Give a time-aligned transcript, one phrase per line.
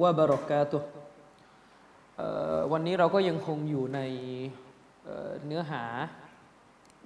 [0.00, 0.78] วะบารอกาตุ
[2.72, 4.00] วันนี้เราก็ยังคงอยู่ใน
[5.46, 5.84] เนื้อหา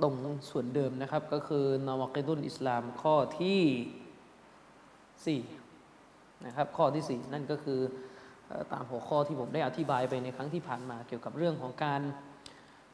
[0.02, 0.14] ตรง
[0.50, 7.80] ส่วนเดิมนะครับ ก็คือนาวกิดุลอิสลามข้อที่4นะครับข้อที่ 4 นั่นก็คือ
[8.72, 12.00] ตามหัวข้อที่ผมได้อธิบายไปในครั้งที่ผ่านมาเกี่ยวกับเรื่องของการ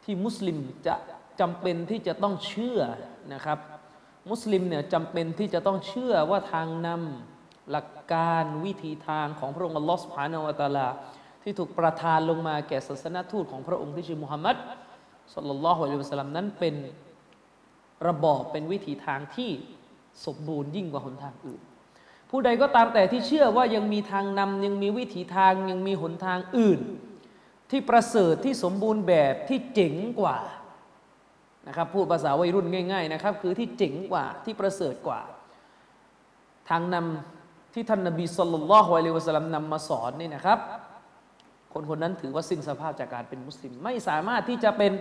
[0.04, 0.94] ที่มุสลิมจะ
[1.40, 2.80] จำเป็นที่จะต้องเชื่อ
[3.34, 3.58] นะครับ
[4.30, 7.37] มุสลิมเนี่ยจำเป็นที่จะต้องเชื่อว่าทางนำ
[7.70, 10.88] หลักการวิธีทางของพระองค์อัลลอฮฺสุบฮานาวะตาลา
[11.42, 14.56] ที่ถูกประทานลงมาแก่ศาสนทูตของพระองค์ที่ชื่อมุฮัมมัด
[15.34, 16.74] สุลลัลลอฮุอะลัยฮิวะสัลลัมนั้นเป็น
[18.08, 19.50] ระบอบเป็นวิธีทางที่
[20.26, 21.60] สมบูรณ์ยิ่งกว่าหนทางอื่น
[22.30, 26.80] ผู้ใดก็ตามแต่ที่เชื่อว่ายังมีทางนำยังมีวิถีทางยังมีหนทางอื่น
[27.70, 30.38] ที่ประเสริฐที่สมบูรณ์แบบที่เจ๋งกว่า
[31.68, 35.20] นะครับพูดภาษาวัยรุ่นง่าย ๆ นะครับ คือที่เจ๋งกว่าที่ประเสริฐกว่า
[36.68, 37.37] ทางนำ
[37.78, 40.58] ที่ท่านนบีสุลต่านละฮ์อะลัยวะสัลลัมนำมาสอนนี่นะครับ
[41.72, 44.92] คนคนนั้นถือว่าสิ้นสภาพจากการเป็นมุสลิม ไม่สามารถที่จะเป็น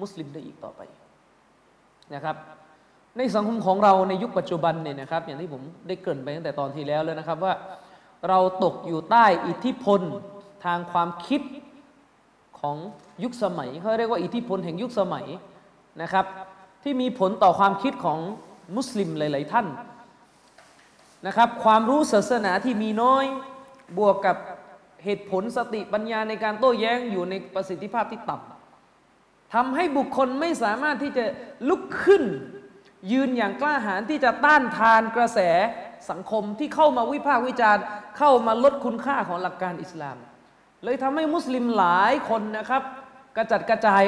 [0.00, 0.80] มุสลิมได้อีกต่อไป
[2.14, 2.36] นะครับ
[3.16, 7.54] ในสังคมของเราในยุคปัจจุบันเนี่ยนะครับ อย่างที่ผมได้เกริ่นไปตั้งแต่ตอนที่แล้วแล้วนะครับว่า
[8.28, 10.00] เราตกอยู่ใต้อิทธิพล
[10.64, 11.42] ทางความคิด
[12.60, 12.76] ของ
[13.22, 15.26] ยุคสมัยเขาเรียกว่าอิทธิพลแห่งยุคสมัย
[16.02, 16.26] นะครับ
[16.82, 18.18] ที่มีผลต่อความคิดของ
[18.76, 19.66] มุสลิมหลาย ๆ ท่าน
[21.26, 23.24] นะครับ ความรู้ศาสนาที่มีน้อย
[23.98, 24.36] บวกกับ
[25.04, 31.24] เหตุผลสติปัญญาในการโต้แย้งอยู่ในประสิทธิภาพที่ต่ำทำให้บุคคลไม่สามารถที่จะ
[31.68, 32.24] ลุกขึ้น
[33.12, 35.38] ยืนอย่างกล้าหาญที่จะต้านทานกระแส
[36.10, 37.84] สังคมที่เข้ามาวิพากษ์วิจารณ์
[38.18, 40.16] เข้ามาลดคุณค่าของหลักการอิสลาม
[40.84, 42.82] เลยทำให้มุสลิมหลายคนนะครับ
[43.36, 44.02] กระจัดกระจาย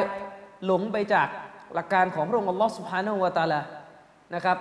[0.65, 1.29] หลงไปจาก
[1.75, 3.61] หลักการของพระองค์อัลลอฮฺสุบฮานาอูวาตาลา
[4.35, 4.59] นะครับ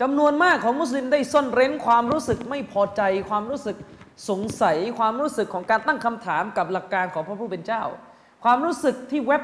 [0.00, 3.76] จำนวนมากของมุสลิมได้ซ่อนเร้นความรู้สึกไม่พอใจความรู้สึก
[4.28, 7.82] สงสัยความรู้สึกของการตั้งคำถามกับหลักการของพระผู้เป็นเจ้า
[8.44, 9.42] ความรู้สึกที่แวบ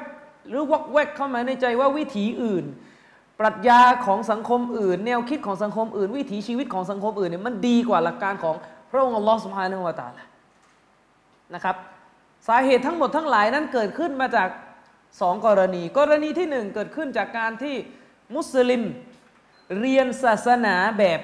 [0.48, 2.64] หรือวอกแวกเข้ามาในใจว่าวิถีอื่น
[3.40, 8.56] ปรัชญาของสังคมอื่น แนวคิดของสังคมอื่น วิถีชีวิตของสังคมอื่นเนี่ยมันดีกว่าหลักการของ
[8.90, 10.12] พระองค์อัลลอฮฺสุบฮานาละตาล
[11.54, 11.76] นะครับ
[12.48, 14.48] สาเหตุทั้งหมดทั้งหลายนั้นเกิดขึ้นมาจาก
[15.20, 17.74] สองกรณี กรณีที่หนึ่งเกิดขึ้นจากการที่
[18.34, 18.82] มุสลิม
[19.78, 21.20] เรียนศาสนาแบบ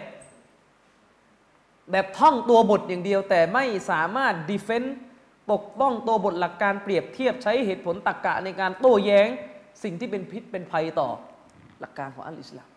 [1.91, 4.97] แบบท่องตัวบทอย่างเดียว แต่ไม่สามารถดีเฟนต์
[5.51, 9.29] ปกป้องตัวบทหลักการเปรียบเทียบใช้เหตุผลตรรกกะในการโต้แย้ง
[9.83, 11.09] สิ่งที่เป็นพิษเป็นภัยต่อ
[11.81, 12.69] หลักการของอัลอิสลาม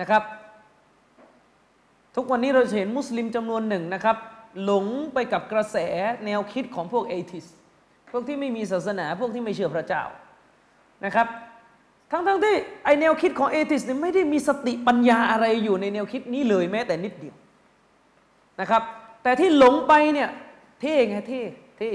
[0.00, 0.22] นะครับ
[2.16, 4.16] ทุกวันนี้เราเห็นมุสลิมจำนวนหนึ่งนะครับ
[4.64, 5.76] หลงไปกับกระแส
[6.24, 7.46] แนวคิดของพวกเอทิส
[8.10, 10.02] พวกที่ไม่มีศาสนาพวกที่ไม่เชื่อพระเจ้า
[11.04, 11.26] นะครับ
[12.10, 17.36] ทั้งๆทที่ไอแนวคิดของเอติสเนี่ยไม่ได้มีสติปัญญาอะไรอยู่ในแนวคิดนี้เลยแม้แต่นิดเดียว
[18.60, 18.82] นะครับ
[19.22, 20.28] แต่ที่หลงไปเนี่ย
[20.80, 21.42] เท่ไงเท่
[21.78, 21.90] เท่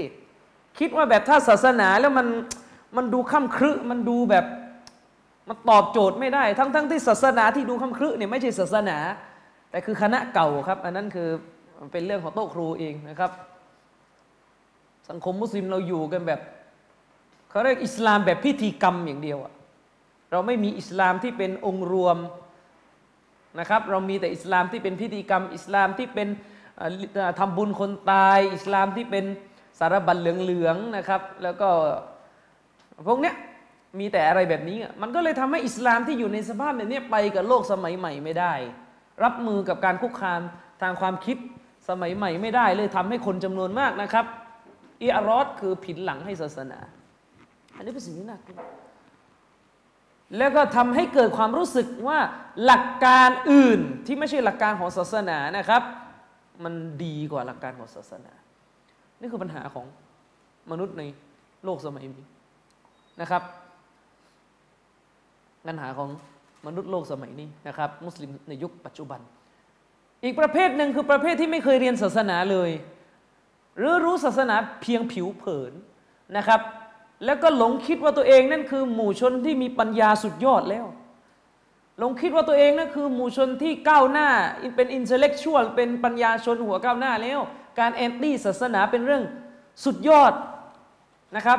[0.78, 2.26] คิดว่าแบบถ้าศาสนาแล้วมัน
[2.96, 4.44] มันดูข้ามครึมันดูแบบ
[5.48, 8.98] มันตอบโจทย์ไม่ได้ ทั้งๆทที่ศาสนาที่ดูข้ามครึเนี่ยไม่ใช่ศาสนา
[9.70, 11.28] แต่คือคณะเก่าครับ อันนั้นคือ
[11.92, 13.30] เป็นเรื่องของโต๊ะครูเองนะครับ
[15.10, 16.40] สังคมมุสลิมเราอยู่กันแบบ
[17.50, 19.52] เขาเรียกอิสลามแบบพิธีกรรมอย่างเดียวอะ
[20.32, 22.16] เราไม่มีอิสลามที่เป็นองค์รวม
[23.58, 26.28] นะครับ เรามีแต่อิสลามที่เป็นพิธีกรรม อิสลามที่เป็น
[27.38, 29.24] ทำบุญคนตาย อิสลามที่เป็น
[29.78, 31.68] สารบัญเหลืองๆนะครับ แล้วก็
[33.06, 33.34] พวกเนี้ย
[33.98, 38.54] มีแต่อะไรแบบนี้ มันก็เลยทำให้อิสลามที่อยู่ในสภาพแบบนี้ไปกับโลกสมัยใหม่ไม่ได้
[39.24, 40.40] รับมือกับการคุกคาม
[40.82, 41.36] ทางความคิด
[41.88, 44.26] สมัยใหม่ไม่ได้เลยทำให้คนจำนวนมากนะครับ
[45.02, 46.78] อีอารอดคือผินหลังให้ศาสนา
[47.76, 48.58] อันนี้เป็นสิ่งที่น่ากลัว
[50.36, 52.18] แล้วก็ทำให้เกิดความรู้สึกว่า
[52.64, 55.82] หลักการอื่นที่ไม่ใช่หลักการของศาสนานะครับ
[56.64, 56.74] มัน
[57.04, 58.32] ดีกว่าหลักการของศาสนา
[59.20, 59.86] นี่คือปัญหาของ
[60.70, 61.02] มนุษย์ใน
[61.64, 62.24] โลกสมัยนี้
[63.20, 63.42] นะครับ
[65.66, 66.08] ปัญหาของ
[66.66, 69.20] มนุษย์โลกสมัยนี้นะครับ มุสลิมในยุคปัจจุบัน
[70.24, 72.70] อีกประเภทหนึ่งคือประเภทที่ไม่เคยเรียนศาสนาเลย
[73.76, 75.72] หรือรู้ศาสนาเพียงผิวเผิน
[76.36, 76.60] นะครับ
[77.24, 80.86] แล้วก็หลงคิดว่าตัวเองนั่นคือหมู่ชนที่มีปัญญาสุดยอดแล้ว
[81.98, 84.28] หลงคิดว่าตัวเองนั่นคือหมู่ชนที่ก้าวหน้า
[84.76, 87.40] เป็น intellectual เป็นปัญญาชนหัวก้าวหน้าแล้ว
[87.80, 89.22] การ anti ศาสนาเป็นเรื่อง
[89.84, 90.32] สุดยอด
[91.36, 91.58] นะครับ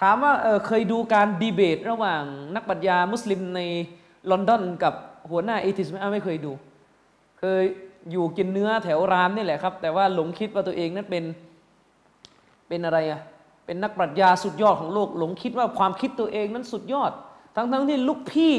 [0.00, 2.22] ถามว่าเคยดูการดีเบต ระหว่าง
[2.54, 3.60] นักปรัชญามุสลิมใน
[4.30, 4.94] ลอนดอนกับ
[5.30, 6.52] หัวหน้า atheist ไหมไม่เคยดู
[7.40, 7.62] เคย
[8.10, 11.24] อยู่กินเนื้อแถวรามนี่แหละครับ แต่ว่าหลงคิดว่าตัวเองนั้นเป็น
[12.68, 13.20] เป็นอะไรอะ
[13.68, 17.12] เป็นนักปรัชญาสุดยอดของโลกหลงคิดว่าความคิดตัวเองนั้นสุดยอด
[17.56, 18.54] ทั้งๆ ที่ลูกพี่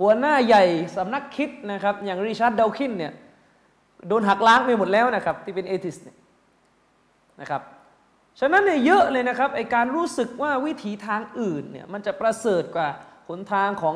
[0.00, 0.64] หัวหน้าใหญ่
[0.96, 3.12] สำนักคิดนะครับ อย่าง Richard Dawkins เนี่ย
[4.08, 6.16] โดนหักล้างไปหมดแล้วนะครับ ที่เป็น atheist เนี่ย
[7.40, 7.62] นะครับ
[8.40, 12.88] ฉะนั้นเนี่ยเยอะเลยนะครับไอการรู้สึกว่าวิถีทางอื่นเนี่ยมันจะประเสริฐกว่า
[13.28, 13.94] หนทางของ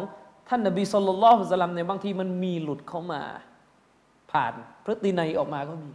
[0.48, 3.22] ท่านนบี صلى الله عليه وسلم เนี่ยบางทีมันมีหลุดเข้ามา
[4.32, 4.52] ผ่าน
[4.84, 5.90] พฤตินัยออกมาก็มี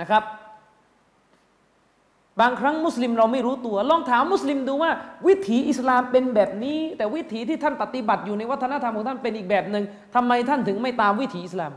[0.00, 0.22] นะครับ
[2.40, 4.90] บางครั้งมุสลิมเราไม่รู้ตัว ลองถามมุสลิมดูว่า
[5.26, 9.84] วิถีอิสลามเป็นแบบนี้ แต่วิถีที่ท่านปฏิบัติอยู่ในวัฒนธรรมของท่านเป็นอีกแบบหนึ่ง
[10.14, 11.72] ทำไมท่านถึงไม่ตามวิถีอิสลาม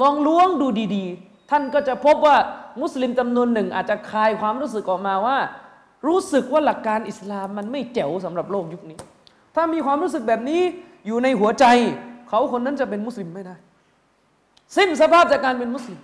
[0.00, 0.66] ลองล้วงดู
[0.96, 2.36] ดีๆ ท่านก็จะพบว่า
[2.82, 5.38] มุสลิมจำนวนหนึ่งอาจจะคลายความรู้สึกออกมาว่า
[6.06, 8.98] รู้สึกว่าหลักการอิสลามมันไม่เจ๋วสำหรับโลกยุคนี้
[9.54, 10.62] ถ้ามีความรู้สึกแบบนี้
[11.06, 11.64] อยู่ในหัวใจ
[12.28, 13.56] เขาคนนั้นจะเป็นมุสลิมไม่ได้
[14.76, 15.98] สิ้นสภาพจากการเป็นมุสลิม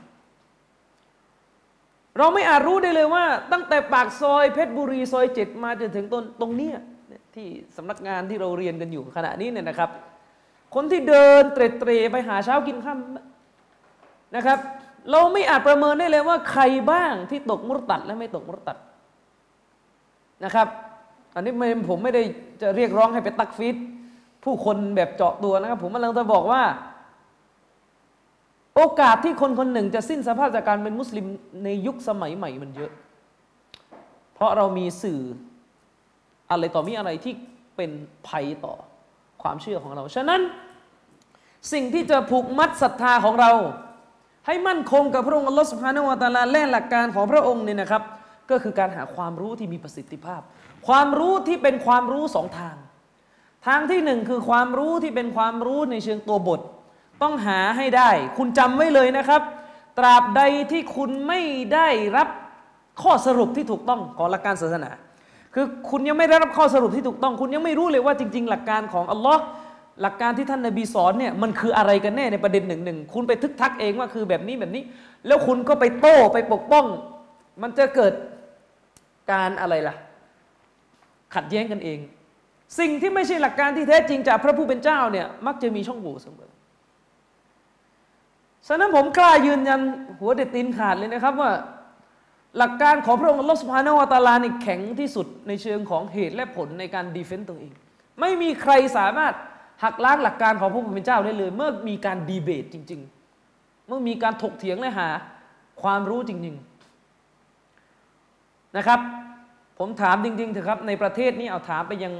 [2.18, 6.70] เราไม่อาจรู้ได้เลยว่า ตั้งแต่ปากซอยเพชรบุรีซอยเจ็ดมาจนถึงต้นตรงนี้
[7.34, 9.90] ที่สำนักงานที่เราเรียนกันอยู่ขณะนี้เนี่ยนะครับ
[10.74, 12.98] คนที่เดินเตรเตรไปหาเช้ากินข้า
[14.36, 14.58] นะครับ
[15.10, 18.76] เราไม่อาจประเมินได้เลยว่าใครบ้างที่ตกมุรตัดและไม่ตกมุรตัด
[20.44, 20.68] นะครับ
[21.34, 21.52] อันนี้
[21.88, 22.22] ผมไม่ได้
[22.62, 23.76] จะเรียกร้องให้ไปตักฟีด
[24.44, 26.62] ผู้คนแบบเจาะตัวนะครับ ผมกำลังจะบอกว่า
[28.76, 31.26] โอกาสที่คนคนหนึ่งจะสิ้นสภาพจากการเป็นมุสลิม
[31.64, 32.92] ในยุคสมัยใหม่มันเยอะ
[34.34, 35.20] เพราะเรามีสื่อ
[36.50, 37.34] อะไรต่อมีอะไรที่
[37.76, 37.90] เป็น
[38.28, 38.74] ภัยต่อ
[39.42, 40.40] ความเชื่อของเรา ฉะนั้น
[41.72, 43.52] สิ่งที่จะผูกมัดศรัทธาของเรา
[44.46, 48.02] ให้มั่นคงกับพระองค์อัลลอฮฺสุบฮานาวะตาลาและหลักการของพระองค์เนี่ยนะครับ
[48.50, 50.40] ก็คือการหาความรู้ที่มีประสิทธิภาพ
[50.88, 52.76] ความรู้ที่เป็นความรู้สองทาง
[53.66, 56.60] ทางที่หนึ่งคือความรู้ที่เป็นความรู้ในเชิงตัวบท
[57.22, 59.42] ต้องหาให้ได้ คุณจำไว้เลยนะครับ
[59.98, 61.40] ตราบใดที่คุณไม่
[61.74, 62.28] ได้รับ
[63.02, 64.90] ข้อสรุปที่ถูกต้องของหลักการศาสนา
[65.54, 69.42] คือคุณยังไม่ได้รับข้อสรุปที่ถูกต้อง คุณยังไม่รู้เลยว่าจริง ๆ หลักการของอัลลอฮ์
[70.02, 74.82] หลักการที่ท่านนาบีสอนเนี่ยมันคืออะไรกันแน่ในประเด็นหนึ่งหนึ่งคุณไปทึกทักเองว่าคือแบบนี้แบบนี้
[75.26, 76.86] แล้วคุณก็ไปโต้ไปปกป้อง
[77.62, 78.12] มันจะเกิด
[79.32, 79.94] การอะไรล่ะ
[81.34, 81.98] ขัดแย้งกันเอง
[82.78, 86.49] สิ่งที่ไม่ใช่หลักการที่แท้จริงจากพระผู้เป็นเจ้าเนี่ยมักจะมีช่องโหว่เสมอ
[88.66, 89.80] ฉะนั้นผมกล้ายืนยัน
[90.18, 91.52] หัวเด็ดตีนขาดเลยนะครับว่า
[92.58, 97.72] หลักการของพระองค์ลอสพานวตาลานี่แข็งที่สุดในเชิงของเหตุและผลในการดีเฟนต์ตัวเอง
[98.20, 99.34] ไม่มีใครสามารถ
[99.82, 103.00] หักล้างหลักการของพระผู้เป็นเจ้าได้เลย เมื่อมีการดีเบตจริง
[103.44, 105.08] ๆ เมื่อมีการถกเถียงและหา
[105.82, 106.56] ความรู้จริง
[107.86, 109.00] ๆ นะครับ
[109.78, 112.12] ผมถามจริงๆเถอะครับในประเทศนี้เอาถามไปยัง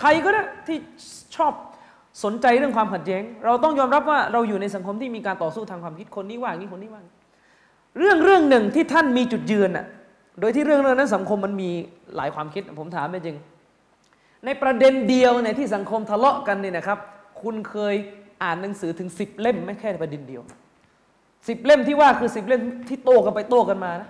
[0.00, 0.78] ใครก็ได้ที่
[1.36, 1.52] ชอบ
[2.24, 7.02] สนใจเรื่องความขัดแย้ง เราต้องยอมรับว่าเราอยู่ในสังคมที่มีการต่อสู้ทางความคิดคนนี้ว่างี้คนนี้ว่า
[7.98, 9.86] เรื่องเรื่องหนึ่งที่ท่านมีจุดยืนอะ
[10.40, 11.70] โดยที่เรื่องเรื่องนั้นสังคมมันมี
[12.16, 13.36] หลายความคิดผมถามไปจริง
[14.44, 16.98] ในประเด็นเดียวในที่สังคมทะเลาะกันเนี่ยนะครับ
[17.42, 17.94] คุณเคย
[18.42, 20.42] อ่านหนังสือถึงสิบเล่มไม่แค่ประเด็นเดียว
[21.48, 24.08] สิบเล่มที่ว่าคือสิบเล่มที่โต้กันไปโต้กันมานะ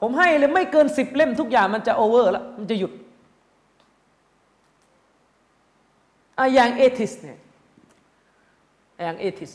[0.00, 2.92] ผมให้เลยไม่เกินสิบเล่มทุกอย่างมันจะ over แล้วมันจะหยุด
[6.54, 7.38] อย่าง atheist เนี่ย
[9.04, 9.52] อย่าง atheist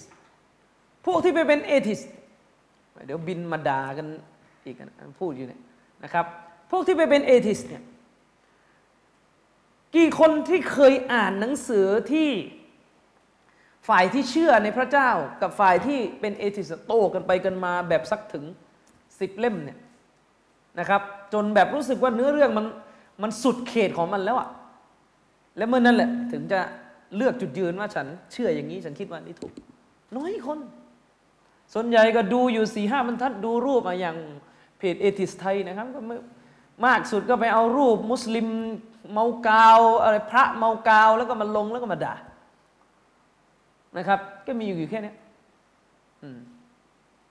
[1.05, 1.99] พวกที่ไปเป็น atheist
[3.05, 4.07] เดี๋ยวบินมาด่ากัน
[4.65, 5.61] อีกนะพูดอยู่เนี่ย
[6.03, 6.25] นะครับ
[6.71, 7.83] พวกที่ไปเป็น atheist เนี่ย
[9.95, 12.29] กี่คนที่เคยอ่านหนังสือที่
[13.87, 15.09] ฝ่ายที่เชื่อในพระเจ้า
[15.41, 18.43] กับฝ่ายที่เป็น atheist โต้กันไปกันมาแบบสักถึง
[19.19, 19.79] สิบเล่มเนี่ย
[20.79, 21.01] นะครับ
[21.33, 22.65] จนแบบรู้สึกว่าเนื้อเรื่องมัน
[23.21, 24.49] มันสุดเขตของมันแล้วอะ
[25.57, 26.59] และเมื่อนั้นแหละถึงจะ
[27.15, 29.51] เลือกจุดยืนว่าฉันเชื่ออย่างนี้ฉันคิดว่านี่ถูก
[30.17, 30.59] น้อยคน
[31.73, 34.17] ส่วนใหญ่ก็ดูอยู่สี่ห้าบรรทัดดูรูปมาอย่าง
[34.77, 35.99] เพจ atheist ไทยนะครับก็
[36.85, 38.47] มากสุดก็ไปเอารูปมุสลิม
[39.13, 42.15] เมากาวอะไรพระเมากาวแล้วก็มาลงแล้วก็มาด่า
[43.97, 45.13] นะครับ ก็มีอยู่แค่นี้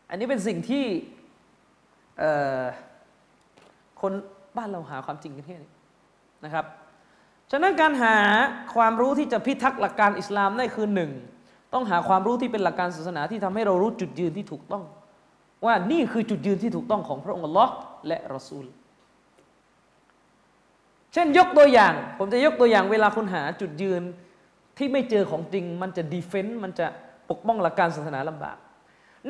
[0.09, 0.85] อันนี้เป็นสิ่งที่
[4.01, 4.13] คน
[4.57, 5.71] บ้านเราหาความจริงกันแค่นี้
[6.45, 6.65] นะครับ
[7.51, 8.17] ฉะนั้นการหา
[8.75, 11.11] ความรู้ที่จะพิทักษ์หลักการอิสลามได้คือหนึ่ง
[11.73, 14.85] ต้องหาความรู้ที่เป็นหลักการศาสนาที่ทำให้เรารู้จุดยืนที่ถูกต้อง
[15.67, 17.67] ว่านี่คือจุดยืนที่ถูกต้องของพระองค์ลลอ
[18.07, 18.67] และรอซูล
[21.13, 24.03] เช่นยกตัวอย่าง ผมจะยกตัวอย่างเวลาคุณหาจุดยืน
[24.79, 26.87] ที่ไม่เจอของจริง มันจะดีเฟนต์มันจะ
[27.31, 28.57] ปกป้องหลักการศาสนาลำบาก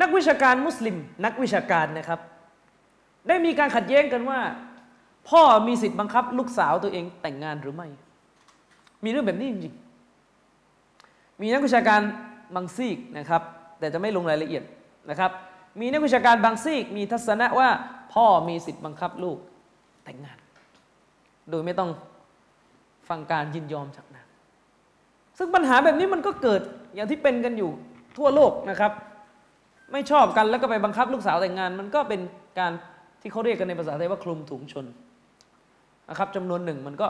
[0.00, 2.20] นักวิชาการมุสลิม นักวิชาการนะครับ
[3.28, 4.40] ได้มีการขัดแย้งกันว่า
[5.28, 7.88] พ่อมีสิทธิ์บังคับ ลูกสาวตัวเองแต่งงานหรือไม่
[9.04, 12.00] มีเรื่องแบบนี้จริงๆมีนักวิชาการ
[12.54, 13.42] บางซีกนะครับ
[13.78, 14.62] แต่จะไม่ลงรายละเอียด
[15.10, 15.30] นะครับ
[15.80, 17.68] มีนักวิชาการบางซีก มีทัศนะว่า
[18.12, 19.38] พ่อมีสิทธิ์บังคับลูก
[20.04, 20.38] แต่งงาน
[21.50, 21.90] โดยไม่ต้อง
[23.08, 24.26] ฟังการยินยอมจากนาง
[25.38, 26.60] ซึ่งปัญหาแบบนี้มันก็เกิด
[26.94, 27.70] อย่างที่เป็นกันอยู่
[28.18, 28.92] ทั่วโลกนะครับ
[29.92, 32.20] ไม่ชอบกันแล้วก็ไปบังคับลูกสาวแต่งงาน มันก็เป็น
[32.58, 32.72] การ
[33.20, 34.86] ที่เขาเรียกกันในภาษาไทยว่าคลุมถุงชน
[36.10, 37.08] นะครับจำนวนหนึ่งมันก็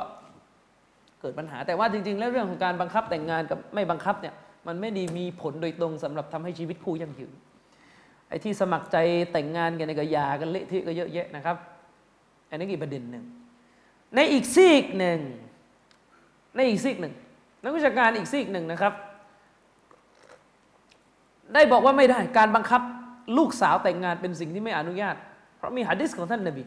[1.21, 4.35] เกิดปัญหาแต่ว่าจริง ๆ แล้วเรื่องของการบังคับแต่งงานกับไม่บังคับเนี่ย
[4.67, 7.33] มันไม่ดีมีผลโดยตรงสำหรับทำให้ชีวิตคู่ยั่งยืน
[8.29, 8.97] ไอ้ที่สมัครใจ
[9.33, 11.57] แต่งงานกันในก็ยากันเละเทะก็เยอะแยะนะครับ
[12.49, 13.25] อันนี้อีกประเด็นหนึ่ง
[14.15, 15.19] ในอีกซีกหนึ่ง
[16.57, 17.15] ในอีกซีกหนึ่ง
[17.65, 18.93] นักวิชาการอีกซีกหนึ่งนะครับ
[21.55, 22.83] ได้บอกว่าไม่ได้การบังคับ
[23.39, 25.17] ลูกสาวแต่งงานเป็นสิ่งที่ไม่อนุญาต
[25.57, 26.65] เพราะมีหะดิษของท่านนบี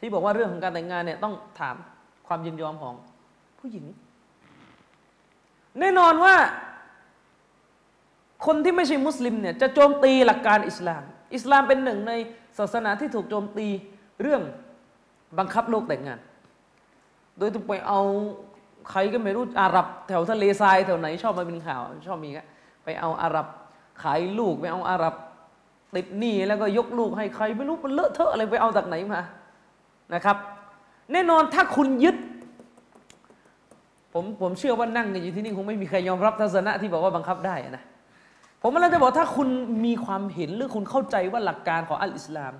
[0.00, 1.76] ที่บอกว่าเรื่องของการแต่งงานเนี่ยต้องถาม
[2.28, 2.94] ความยินยอมของ
[3.64, 3.86] ผู้หญิง
[5.80, 6.36] แน่นอนว่า
[8.46, 11.02] คนที่ไม่ใช่มุสลิมเนี่ยจะโจมตีหลักการอิสลาม
[11.34, 12.12] อิสลามเป็นหนึ่งใน
[12.58, 13.66] ศาสนาที่ถูกโจมตี
[14.22, 14.42] เรื่อง
[15.38, 16.18] บังคับลูกแต่งงาน
[17.38, 18.00] โดยต้องไปเอา
[18.90, 22.38] ใครก็ไม่รู้อาหรับแถวทะเลทรายแถวไหนชอบมาเป็นข่าว ชอบมีก
[22.84, 23.46] ไปเอาอาหรับ
[24.02, 25.14] ขายลูกไปเอาอาหรับ
[25.94, 29.20] ติดหนี้แล้วก็ยกลูกให้ใครไม่รู้มันเลอะเทอะอะไรไปเอาจากไหนมา
[30.14, 30.36] นะครับ
[31.12, 32.16] แน่นอนถ้าคุณยึด
[34.14, 37.84] ผมผมเชื่อว่านั่งกันอยู่ที่นี่คงไม่มีใครยอมรับทัศนะที่บอกว่าบังคับได้นะ
[38.62, 39.48] ผมกำลังจะบอกถ้าคุณ
[39.86, 42.52] มีความเห็นหรือคุณเข้าใจว่าหลักการของอัลอิสลาม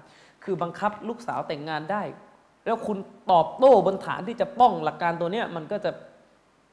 [0.45, 2.03] คือบังคับลูกสาวแต่งงานได้
[2.65, 2.99] แล้วคุณ
[3.31, 5.91] ตอบโต้บนฐานที่จะป้องหลักการตัวเนี้ยมันก็จะ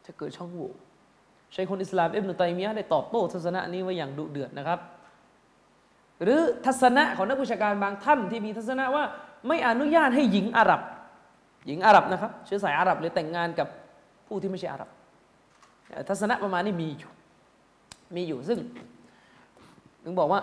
[0.05, 0.71] จะเกิดช่องโหว่
[1.55, 4.79] ชัยคนอิสลามเอิบนุตัยมียะได้ตอบโต้ทัศนะนี้ไว้อย่างดุเดือดนะครับ
[6.23, 9.03] หรือทัศนะของนักวิชาการบางท่านที่มีทัศนะว่า
[9.47, 10.81] ไม่อนุญาตให้หญิงอาหรับ
[11.67, 13.67] หญิงอาหรับนะครับเชื้อสายอาหรับหรือแต่งงานกับ
[14.33, 14.89] ผู้ที่ไม่ใช่อาหรับ
[16.09, 17.11] ทัศนะประมาณนี้มีอยู่
[18.15, 18.59] มีอยู่ซึ่ง
[20.03, 20.41] ถึงบอกว่า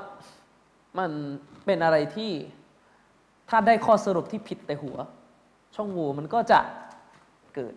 [0.99, 1.11] มัน
[1.65, 2.33] เป็นอะไรที่
[3.49, 4.97] ถ้าได้ข้อสรุปที่ผิดแต่หัว
[5.75, 6.61] ช่องโหว่มันก็จะ
[7.55, 7.75] เกิด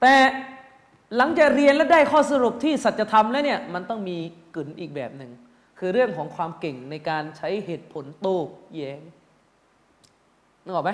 [0.00, 0.14] แต่
[1.16, 4.16] หลังจากเรียนแล้วได้ข้อสรุปที่สัจธรรมแล้วเนี่ยมันต้องมี
[4.54, 5.30] กลืนอีกแบบหนึ่ง
[5.78, 8.38] คือเรื่องของความเก่งในการใช้เหตุผลโต้
[8.74, 9.00] แย้ง
[10.64, 10.92] นึกออกไหม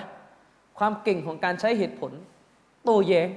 [0.78, 2.12] ความเก่งของการใช้เหตุผล
[2.86, 3.28] โต้แย้ง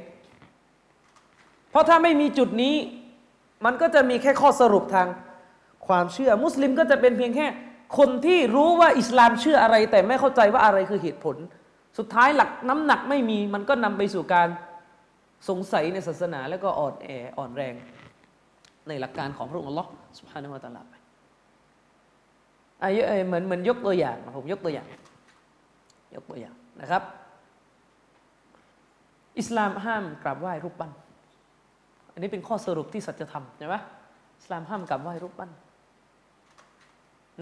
[1.69, 2.75] เพราะถ้าไม่มีจุดนี้
[3.65, 5.07] มันก็จะมีแค่ข้อสรุปทาง
[5.87, 7.47] ความเชื่อ มุสลิมก็จะเป็นเพียงแค่
[7.97, 11.35] คนที่รู้ว่าอิสลามเชื่ออะไร แต่ไม่เข้าใจว่าอะไรคือเหตุผล
[11.97, 14.47] สุดท้ายหลักน้ำหนักไม่มี มันก็นำไปสู่การ
[15.49, 17.73] สงสัยในศาสนาแล้วก็อ่อนแออ่อนแรง
[18.87, 19.89] ในหลักการของพระองค์อัลลอฮ์
[20.19, 20.93] สุบฮานาอัลตะลาไป
[22.83, 22.89] อะ
[23.27, 24.87] เหมือนเหมือนยกตัวอย่าง ผมยกตัวอย่าง
[26.15, 27.03] ยกตัวอย่างนะครับ
[29.39, 30.91] อิสลามห้ามกราบไหว้รูปปั้น
[32.13, 33.75] อันนี้เป็นข้อสรุปที่สัจธรรมใช่ไหม
[34.37, 35.51] อิสลามห้ามกราบไหว้รูปปั้น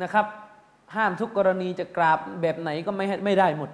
[0.04, 0.25] นะครับ
[0.96, 3.70] ห้ามทุกกรณีจะกราบแบบไหนก็ไม่ไม่ได้หมด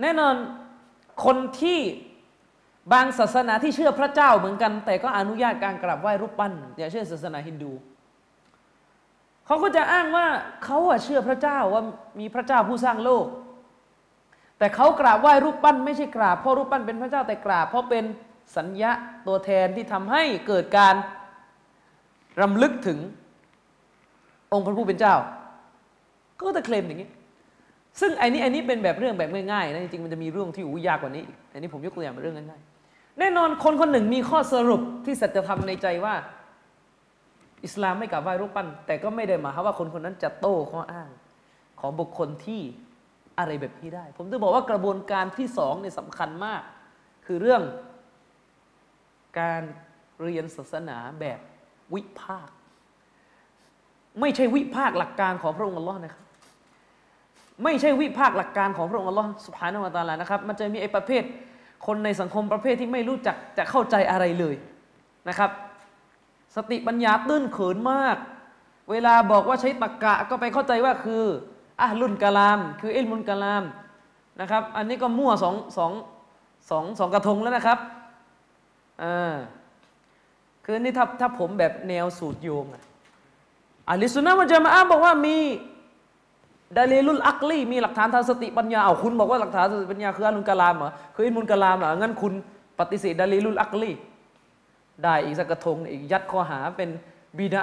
[0.00, 0.34] แน่นอน
[1.24, 1.78] คนที่
[2.92, 7.72] บางศาสนาที่เชื่อพระเจ้าเหมือนกัน แต่ก็อนุญาตการกราบไหว้รูปปั้นอย่างเช่นศาสนาฮินดู
[9.46, 10.26] เขาก็จะอ้างว่า
[10.64, 11.82] เขาเชื่อพระเจ้าว่า
[12.20, 13.26] มีพระเจ้าผู้สร้างโลก
[14.60, 18.04] แต่เขากราบไหว้รูปปั้นไม่ใช่กราบเพราะรูปปั้นเป็นพระเจ้าแต่กราบ เพราะเป็น
[18.56, 18.90] สัญญา
[19.26, 20.94] ตัวแทนที่ทำให้เกิดการ
[22.40, 22.98] รำลึกถึง
[24.52, 25.14] องค์พระผู้เป็นเจ้า
[26.40, 27.10] ก็จะเคลมอย่างนี้
[28.00, 36.14] ซึ่งไอ้นี้ไอ้นี้เป็นแบบเรื่องแบบง่ายๆนะจริงๆมันจะมีเรื่องที่อู้ยากกว่านี้อันนี้ผมยกตัวอย่างเป็นเรื่องง่ายๆแน่นอนคนคนหนึ่งมีข้อสรุปที่สัจธรรมในใจว่า
[37.64, 41.10] อิสลามไม่กราบไหว้รูปปั้น แต่ก็ไม่ได้หมายความว่าคนคนนั้นจะโต้ข้ออ้าง
[41.80, 42.62] ของบุคคลที่
[43.40, 46.62] อะไรแบบนี้ได้ ผมจะบอกว่ากระบวนการที่สองเนี่ยสำคัญมาก
[47.26, 47.62] คือเรื่อง
[49.40, 49.62] การ
[50.22, 51.38] เรียนศาสนาแบบ
[51.94, 52.50] วิพาก
[54.20, 56.24] ไม่ใช่วิพากหลักการของพระองค์อัลลอฮ์นะครับ
[57.64, 61.22] ไม่ใช่วิพากหลักการของพระองค์อัลลอฮ์สุภาโนวตาลานะครับมันจะมีไอ้ประเภท
[61.86, 64.54] คนในสังคมประเภทที่ไม่รู้จักจะเข้าใจอะไรเลย
[65.28, 65.50] นะครับ
[66.56, 68.16] สติปัญญาตื้นเขินมาก
[68.90, 71.24] เวลาบอกว่าใช้ตะกกะก็ไปเข้าใจว่าคือ
[71.82, 73.64] อะรุ่นกะลาม คืออิลมุนกะลาม
[74.40, 75.92] นะครับ อันนี้ก็มั่วสองสอง
[76.70, 77.78] สองสองกระทงแล้วนะครับ
[79.02, 79.34] อ่า
[80.64, 82.82] คือนี่ถ้าถ้าผมแบบแนวสูตรโยงอะ
[83.90, 85.36] อัลิสุนนะมันจะมาอ้างบอกว่ามี
[86.76, 92.32] ดาลีลุลอักลีมีหลักฐานทางสติปัญญาเอาคุณบอกว่าหลักฐานสติปัญญาคืออัลลุนกะลามเหรอคืออินมุนกะลามเหรองั้นคุณ
[92.78, 93.92] ปฏิเสธดาลีลุลอักลี
[95.02, 96.88] ได้อีกสักกระทงอีกยัดข้อหาเป็น
[97.38, 97.62] บิดา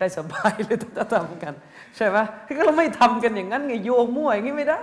[0.00, 1.54] ได้สบายเลยถ้าทำกัน
[1.96, 2.16] ใช่ไหม
[2.56, 4.82] ก็เราไม่ทำกันอย่างนั้นไงโยงมั่วอย่างนี้ไม่ได้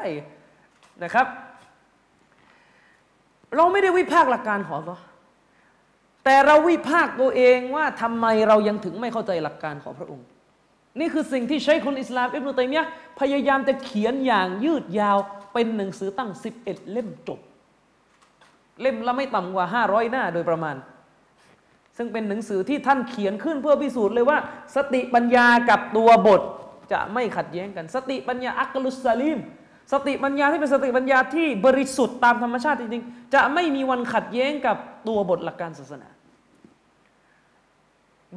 [1.04, 1.28] นะครับ
[3.56, 4.98] เราไม่ได้วิพากษ์หลักการของเรา
[6.26, 10.26] แต่เราวิพากษ์ตัวเองว่าทำไมเรายังถึงไม่เข้าใจหลักการของพระองค์
[11.00, 12.88] นี่คือสิ่งที่ใช้คนอิสลามอิบนุตัยมียะ
[13.20, 15.18] พยายามจะเขียนอย่างยืดยาว
[15.54, 16.32] เป็นหนังสือตั้ง
[16.62, 17.40] 11 เล่มจบ
[18.82, 20.76] เล่มละไม่ต่ำกว่า 500 หน้าโดยประมาณ
[21.98, 24.38] ซึ่งเป็นหนังสือที่ท่านเขียนขึ้นเพื่อพิสูจน์เลยว่า
[24.76, 26.42] สติปัญญากับตัวบท
[26.92, 29.40] จะไม่ขัดแย้งกัน สติปัญญาอักลุสซาลิม
[29.94, 34.78] สติปัญญาที่เป็นสติปัญญาที่บริสุทธิ์ตามธรรมชาติจริงๆ จะไม่มีวันขัดแย้งกับ
[35.08, 36.10] ตัวบทหลักการศาสนา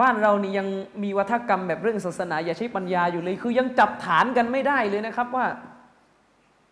[0.00, 0.66] บ้านเรานี่ยัง
[1.02, 5.46] มีวัฒกรรมแบบเรื่องศาสนา อย่าใช้ปัญญาอยู่เลย คือยังจับฐานกันไม่ได้เลยนะครับว่า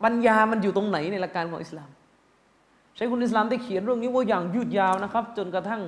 [0.05, 1.91] ปัญญามันอยู่ตรงไหนในหลักการของอิสลาม
[2.97, 5.83] ใช้คุณอิสลามได้เขียนเรื่องนี้ว่าอย่างยืดยาวนะครับ จนกระทั่ง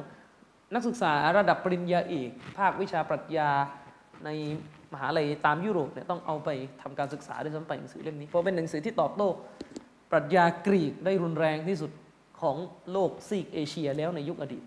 [0.74, 3.50] นักศึกษาระดับปริญญาเอกภาควิชาปรัชญา
[4.24, 4.28] ใน
[4.92, 6.48] มหาลัยตามยุโรปเนี่ยต้องเอาไป
[6.82, 9.28] ทำการศึกษาด้วยซ้ำไปหนังสือเล่มนี้ เพราะเป็นหนังสือที่ตอบโต้
[10.10, 11.90] ปรัชญากรีกได้รุนแรงที่สุด
[12.40, 12.56] ของ
[12.92, 14.64] โลกซีกเอเชียแล้วในยุคอดีต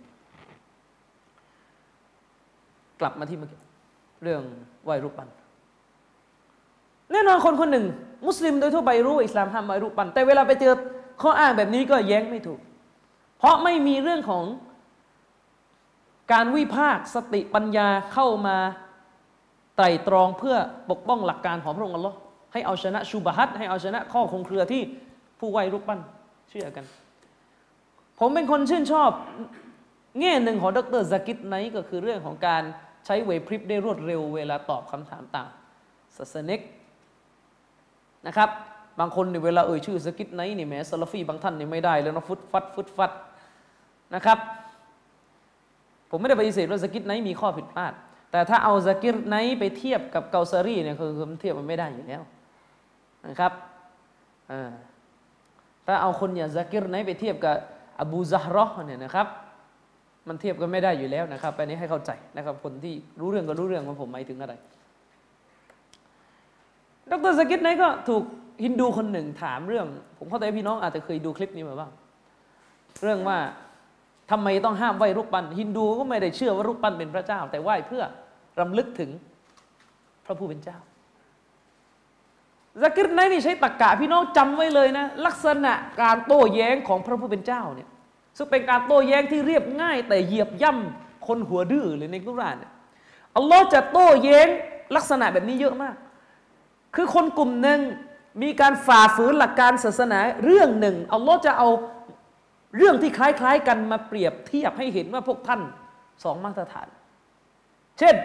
[3.00, 3.60] กลับมาที่เมื่อกี้
[4.24, 4.42] เรื่อง
[4.84, 5.30] ไหวรูปปั้น
[7.12, 7.86] แน่นอนคนคนหนึ่ง
[8.28, 10.74] มุสลิมโดยทั่วไปรู้อิสลามห้ามไหวรูปปั้นแต่เวลาไปเจอ
[11.22, 12.60] ข้ออ้างแบบนี้ก็แย้งไม่ถูก
[13.38, 14.44] เพราะไม่มีเรื่องของ
[16.32, 18.58] การวิพากษ์สติปัญญาเข้ามา
[19.76, 20.56] ไตรตรองเพื่อ
[20.90, 22.18] ปกป้องหลักการของพระองค์อัลลอฮ์
[22.54, 24.82] ให้เอาชนะชูบฮัตให้เอาชนะข้อคงเครือที่
[25.40, 26.00] ผู้ไหวรูปปั้น
[26.50, 26.86] เชื่อกัน
[28.20, 29.12] ผมเป็นคนชื่นชอบ
[30.20, 32.64] แง่หนึ่งของดรซากิดไนก็คือเรื่องของการ
[33.06, 35.50] ใช้เวพริบได้รวดเร็วเวลาตอบคำถามต่าง
[36.18, 36.62] ศาสนิก
[38.28, 38.50] นะครับ
[39.00, 43.12] บางคนในเวลาเอ่ยชื่อซากิรไนนี่แม้ซาลฟีบางท่านนี่ไม่ได้แล้วนะฟึดฟัดฟึดฟัด
[44.16, 44.40] นะครับ
[46.16, 47.94] ผมไม่ได้ปฏิเสธว่าซากิรไนมีข้อผิดพลาด
[48.32, 52.22] แต่ถ้าเอาซากิรไนไปเทียบกับเกาซารีเนี่ยคือเทียบมันไม่ได้อยู่แล้ว
[53.30, 53.52] นะครับ
[55.88, 57.56] ถ้าเอาคนอย่างซากิรไนไปเทียบกับ
[58.00, 59.28] อบูซาฮรอเนี่ยนะครับ
[60.28, 64.54] มันเทียบกันไม่ได้อยู่แล้วนะครับอันนี้ให้เข้าใจนะครับคนที่รู้เรื่องก็รู้เรื่องว่าผมหมายถึงอะไร
[67.12, 68.24] ดรสกิทไนก็ถูก
[68.64, 71.92] ฮินดูคนหนึ่งถามเรื่อง ผมเข้าใจพี่น้องอาจจะเคยดูคลิปนี้มาบ้าง
[73.02, 73.38] เรื่องว่า
[74.32, 78.04] ทำไมต้องห้ามไหว้รูปปั้นฮินดูก็ไม่ได้เชื่อว่ารูปปั้นเป็นพระเจ้า แต่ไหว้เพื่อ
[78.60, 79.10] รำลึกถึง
[80.26, 80.78] พระผู้เป็นเจ้า
[82.82, 87.90] ซักิรไนนี่ใช้ตรกกะพี่น้องจำไว้เลยนะ ลักษณะการโต้แย้งของพระผู้เป็นเจ้าเนี่ย
[88.38, 92.72] ซึ่งเป็นการโต้แย้งที่เรียบง่าย แต่เหยียบย่ำคนหัวดื้อเลยในกุรานเนี่ย
[93.36, 94.48] อัลลอฮ์จะโต้แย้ง
[94.96, 95.96] ลักษณะแบบนี้เยอะมาก
[96.96, 97.80] คือคนกลุ่มหนึ่ง
[98.42, 101.70] มีการฝ่าฝืนหลักการศาสนาเรื่องหนึ่งอัลลอฮ์จะเอา
[102.78, 105.62] เรื่องที่คล้ายๆกันมาเปรียบเทียบให้เห็นว่าพวกท่าน
[106.24, 106.88] สองมาตรฐาน
[108.00, 108.16] เช่น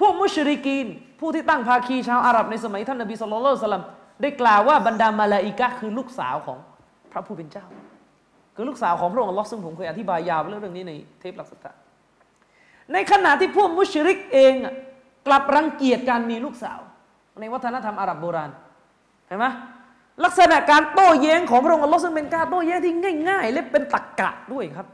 [0.00, 0.86] พวกมุชริกีน
[1.20, 3.84] ผู้ที่ตั้งภาคีชาวอาหรับในสมัยท่านนบีสุลต่านสลัม
[4.22, 6.58] ได้กล่าวว่าบรรดามาลาอิกะคือลูกสาวของ
[7.12, 7.66] พระผู้เป็นเจ้า
[8.56, 11.66] คือลูกสาวของพระองค์อัลลอฮ์ซึ่งผมเคยอธิบายยาวเรื่องนี้ในเทปหลักสัต
[12.92, 14.54] ในขณะที่พวกมุชริกเอง
[15.26, 16.78] กลับรังเกียจการมีลูกสาว
[17.40, 18.50] ในวัฒนธรรมอาหรับโบราณ
[19.26, 19.46] เห็นไหม
[20.24, 22.94] ลักษณะการโต้แย้งของพระองค์อัลลอฮ์ซึ่งเป็นการโต้แย้งที่
[23.28, 24.86] ง่าย ๆ และเป็นตรกกะด้วยครับ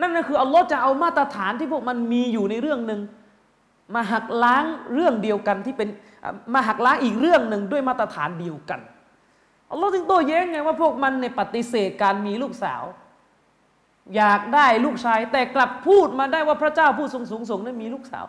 [0.00, 3.00] นั่นก็คืออัลลอฮ์จะเอามาตรฐานที่พวกมันมีอยู่ในเรื่องหนึ่ง
[3.94, 5.88] มาหักล้างเรื่องเดียวกันที่เป็น
[6.54, 8.80] มาหักล้างอีกเรื่องหนึ่งด้วยมาตรฐานเดียวกัน
[9.70, 12.82] อัลลอฮ์จึงโต้แย้งไงว่าพวกมันในปฏิเสธการมีลูกสาว
[14.16, 18.24] อยากได้ลูกชาย แต่กลับพูดมาได้ว่าพระเจ้าผู้ทรงสูงส่งนั้นมีลูกสาว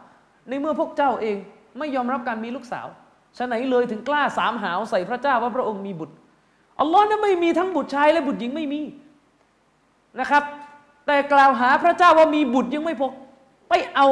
[0.47, 1.37] ในเมื่อพวกเจ้าเอง
[1.77, 2.87] ไม่ยอมรับการมีลูกสาว
[3.37, 6.15] ฉะไหนเลยถึงกล้าสามหาวใส่พระเจ้าว่าพระองค์มีบุตร
[6.79, 8.81] อัลลอฮ์นั้นไม่มีทั้งบุตรชายและบุตรหญิงไม่มี
[10.19, 10.43] นะครับ
[11.05, 13.09] แต่กล่าวหาพระเจ้าว่ามีบุตรยังไม่พอ
[13.69, 14.07] ไปเอา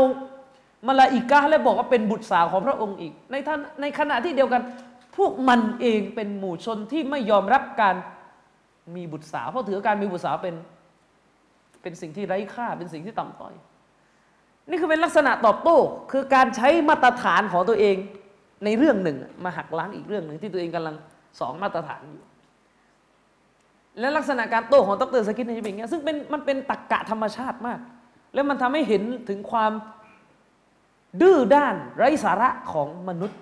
[0.88, 4.62] มาลาอิกะและบอกว่าเป็นบุตรสาวของพระองค์อีก ในท่านในขณะที่เดียวกัน
[5.17, 7.95] พวกมันเองเป็นหมู่ชนที่ไม่ยอมรับการ
[8.95, 10.55] มีบุตรสาว เพราะถือการมีบุตรสาวเป็น
[11.81, 13.53] เป็นสิ่งที่ไร้ค่าเป็นสิ่งที่ต่ำต้อย
[14.69, 15.77] นี่คือเป็นลักษณะตอบโต้
[16.12, 17.95] คือการใช้มาตรฐานของตัวเอง
[18.65, 20.95] ในเรื่องหนึ่งมาหักล้างอีกเรื่องหนึ่งที่ตัวเองกำลัง
[21.39, 22.23] สองมาตรฐานอยู่
[23.99, 27.80] และลักษณะการโต้ของดรสกิทนี่จะเป็นอย่างนี้ซึ่งเป็นมันเป็นตรกกะธรรมชาติมาก
[28.34, 29.71] แล้วมันทำให้เห็นถึงความ
[31.21, 33.39] ดื้อด้านไร้สาระของมนุษย์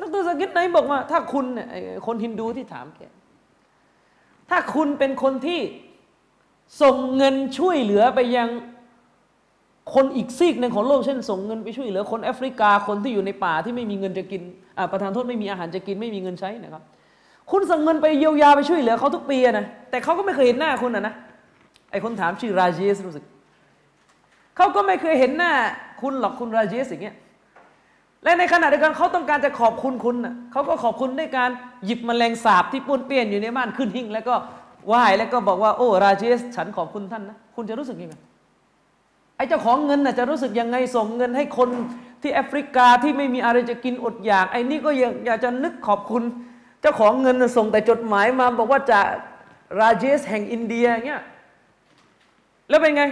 [0.00, 1.68] ดรสกิทไหนบอกว่า ถ้าคุณเนี่ย
[2.06, 3.00] คนฮินดูที่ถามแก
[4.50, 5.60] ถ้าคุณเป็นคนที่
[6.82, 8.48] ส่งเงินช่วยเหลือไปยัง
[9.94, 14.42] คนอีกซีกหนึ่งของโลกเช่นส่งเงินไปช่วยเหลือคนแอฟริกาคนที่อยู่ในป่าที่ไม่มีเงินจะกิน
[14.92, 16.82] ประธานโทษไม่มีอาหารจะกินไม่มีเงินใช้นะครับ
[17.50, 21.14] คุณส่งเงินไปเยียวยาไปช่วยเหลือเขาทุกปีนะแต่เขาก็ไม่เคยเห็นหน้าคุณนะนะ
[21.90, 23.24] ไอคนถามชื่อราเจสรู้สึก
[24.56, 25.52] เขาก็ไม่เคยเห็นหน้า
[26.00, 27.16] คุณหรอกคุณราเจสอย่างเงี้ย
[28.24, 31.50] และในขณะเดียวกันเขาต้องการจะขอบคุณคุณนะเขาก็ขอบคุณด้วยการ
[31.84, 34.34] หยิบมแมลงสาบที่ป้วนเปี้ยนอยู่ในบ้านขึ้นหิ้งแล้วก็
[34.86, 38.14] ไหว้แล้วก็บอกว่าโอ้ราเจส ฉันขอบคุณท่านนะคุณจะรู้สึกยังไง
[39.36, 41.68] ไอ้เจ้าของเงินน่ะจะรู้สึกยังไงส่งเงินให้คน
[42.22, 46.22] ที่แอฟริกาที่ไม่มีอะไรจะกินอดอยาก ไอ้นี่ก็อยากอยากจะนึกขอบคุณ
[46.80, 49.00] เจ้าของเงินส่งแต่จดหมายมา บอกว่าจะ
[49.80, 51.22] ราเจสแห่งอินเดียเงี้ย
[52.68, 53.04] แล้วเป็นไง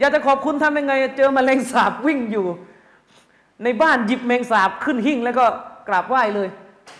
[0.00, 2.46] อยากจะขอบคุณทำยังไง เจอมแมลงสาบวิ่งอยู่
[3.64, 5.44] ในบ้านหยิบแมงสาบขึ้นหิ้งแล้วก็
[5.88, 6.48] กราบไหว้เลย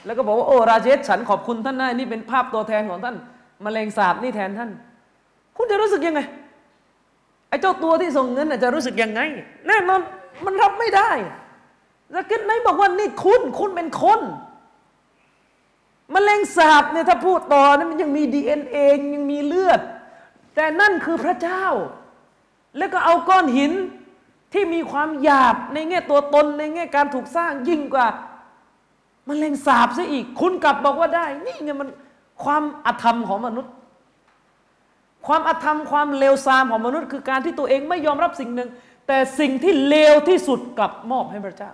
[0.07, 3.17] แล้วก็บอกว่าโอ้ราเจสฉันขอบคุณท่านนะนี่เป็นภาพตัวแทนของท่าน
[3.65, 4.71] มแมลงสาบนี่แทนท่าน
[5.57, 6.21] คุณจะรู้สึกยังไง
[7.53, 9.21] ไอ้เจ้าตัวที่ส่งเงินจะรู้สึกยังไง
[9.67, 10.01] แน่นอน
[10.45, 11.11] มันรับไม่ได้
[12.13, 14.21] แล้กินไหนบอกว่านี่คุณคุณเป็นคน
[16.15, 18.77] มแมลงสาบเนี่ยถ้าพูดต่อนั้นมันยังมีดีเอ็นเอ
[19.15, 19.81] ยังมีเลือด
[20.55, 21.65] แต่นั่นคือพระเจ้า
[22.79, 23.73] แล้วก็เอาก้อนหิน
[24.53, 28.07] ที่มีความหยาบในแง่ตัวตนในแง่การถูกสร้างยิ่งกว่า
[29.29, 31.89] มแมลงสาบซะอีก คุณกลับบอกว่าได้ นี่ไงมัน
[32.45, 33.73] ความอธรรมของมนุษย์
[35.27, 38.69] ความอธรรมความเลวทรามของมนุษย์ คือการที่ตัวเองไม่ยอมรับสิ่งหนึ่ง
[39.07, 41.73] แต่สิ่งที่เลวที่สุดกลับมอบให้พระเจ้า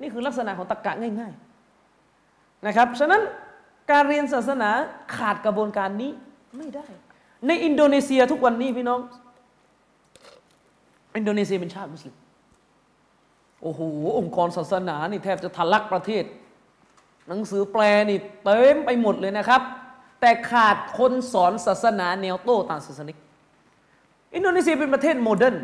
[0.00, 1.32] นี่คือลักษณะของตรรกะง่าย
[1.98, 3.22] ๆนะครับฉะนั้น
[3.90, 4.70] การเรียนศาสนา
[5.16, 6.10] ขาดกระบวนการนี้
[6.58, 6.86] ไม่ได้
[7.46, 9.00] ในอินโดนีเซียทุกวันนี้พี่น้อง
[11.16, 12.14] อินโดนีเซียเป็นชาติมุสลิม
[13.62, 13.80] โอ้โห
[14.18, 16.24] องค์กรศาสนานี่แทบจะทะลักประเทศ
[17.28, 19.62] หนังสือแปลนี่เต็มไปหมดเลยนะครับ
[20.20, 23.16] แต่ขาดคนสอนศาสนาแนวโต้ต่างศาสนิก
[24.34, 25.56] อินโดนีเซียเป็นประเทศ modern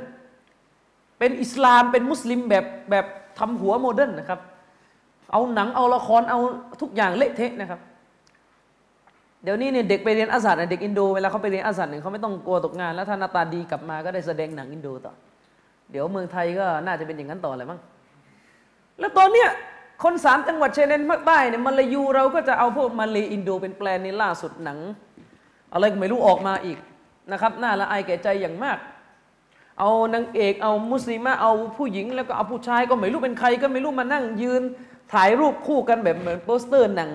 [1.19, 3.07] เป็นอิสลามเป็นมุสลิมแบบแบบ
[3.39, 4.41] ทำหัว modern นะครับ
[5.33, 6.39] เอาหนังเอาละครเอา
[6.83, 7.81] ทุกอย่างเละเทะนะครับ
[9.43, 15.13] เดี๋ยวนี้เนี่ยเด็กไปเรียนอัซฮัรเด็กอินโดเวลาเขาไปเรียนอัซฮัรเนี่ยเขาไม่ต้องกลัวตกงาน แล้วถ้าหน้าตาดีกลับมาก็ได้แสดงหนังอินโดต่อ
[15.91, 17.81] เดี๋ยวเมืองไทยก็น่าจะเป็นอย่างนั้นต่อเลยมั้ง
[19.01, 19.49] แล้วตอนเนี้ย
[20.03, 24.79] คนสามจังหวัดชายแดนภาคใต้เนี่ยมาลายูเราก็จะเอาพวกมาเลอินโดเป็นแปลนในล่าสุดหนัง
[25.73, 26.79] อะไรก็ไม่รู้ออกมาอีก
[27.33, 28.79] นะครับน่าละอายแก่ใจอย่างมาก
[29.79, 34.63] เอานางเอกเอามุสลิมะเอาผู้หญิงแล้วก็เอาผู้ชายก็ไม่รู้เป็นใครก็ไม่รู้มานั่งยืน
[35.13, 37.13] ถ่ายรูปคู่กันแบบเหมือนโปสเตอร์หนัง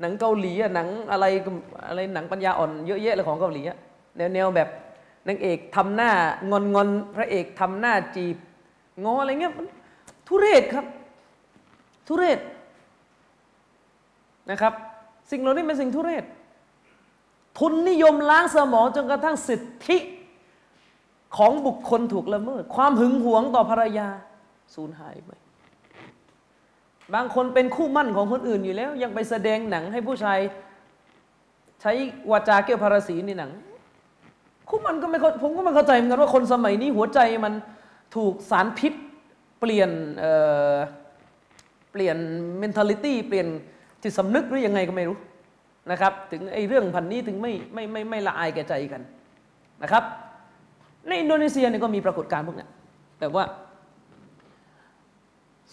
[0.00, 1.24] หนังเกาหลีอะหนังอะไร
[1.88, 3.78] อะไรหนังปัญญาอ่อนเยอะแยะเลยของเกาหลีอะ
[4.16, 4.68] แนวแนวแบบ
[5.28, 6.10] นางเอกทำหน้า
[6.50, 8.36] งอนงอนพระเอกทำหน้าจีบ
[9.04, 9.52] งออะไรเงี้ย
[10.26, 10.84] ทุเรศครับ
[12.08, 12.38] ทุเรศ
[14.50, 14.72] นะครับ
[15.30, 16.24] สิ่งเหล่านี้เป็นสิ่งทุเรศ
[17.58, 19.98] ทุนนิยมล้างสมองจนกระทั่งสิทธิ
[21.36, 24.08] ของบุคคลถูกละเมิด ความหึงหวงต่อภรรยา
[24.74, 25.30] สูญหายไป
[27.14, 30.38] บางคนเป็นคู่มั่นของคนอื่นอยู่แล้ว ยังไปแสดงหนังให้ผู้ชาย
[31.80, 31.92] ใช้
[32.30, 33.50] วาจาเกี่ยวพาราสีในหนัง
[34.68, 37.54] คู่มันก็ไม่ผมก็ไม่เข้าใจเหมือนกันว่าคนสมัยนี้หัวใจมัน
[38.16, 38.92] ถูกสารพิษ
[39.60, 42.16] เปลี่ยนเเปลี่ยน
[42.62, 43.46] mentality เปลี่ยน
[44.02, 45.18] จิตสำนึกหรือยังไงก็ไม่รู้
[45.90, 49.02] นะครับ ถึงไอ้เรื่องพันนี้ถึงไม่ไม่ไม่ไม่ละอายแก่ใจกัน
[49.82, 50.04] นะครับ
[51.08, 52.66] ในอินโดนีเซียเนี่ยก็มีปรากฏการณ์พวกนี้
[53.20, 53.44] แบบว่า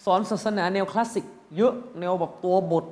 [0.03, 1.25] สอนศาสนาแนวคลาสสิก
[1.57, 2.85] เยอะแนวแบบตัวบท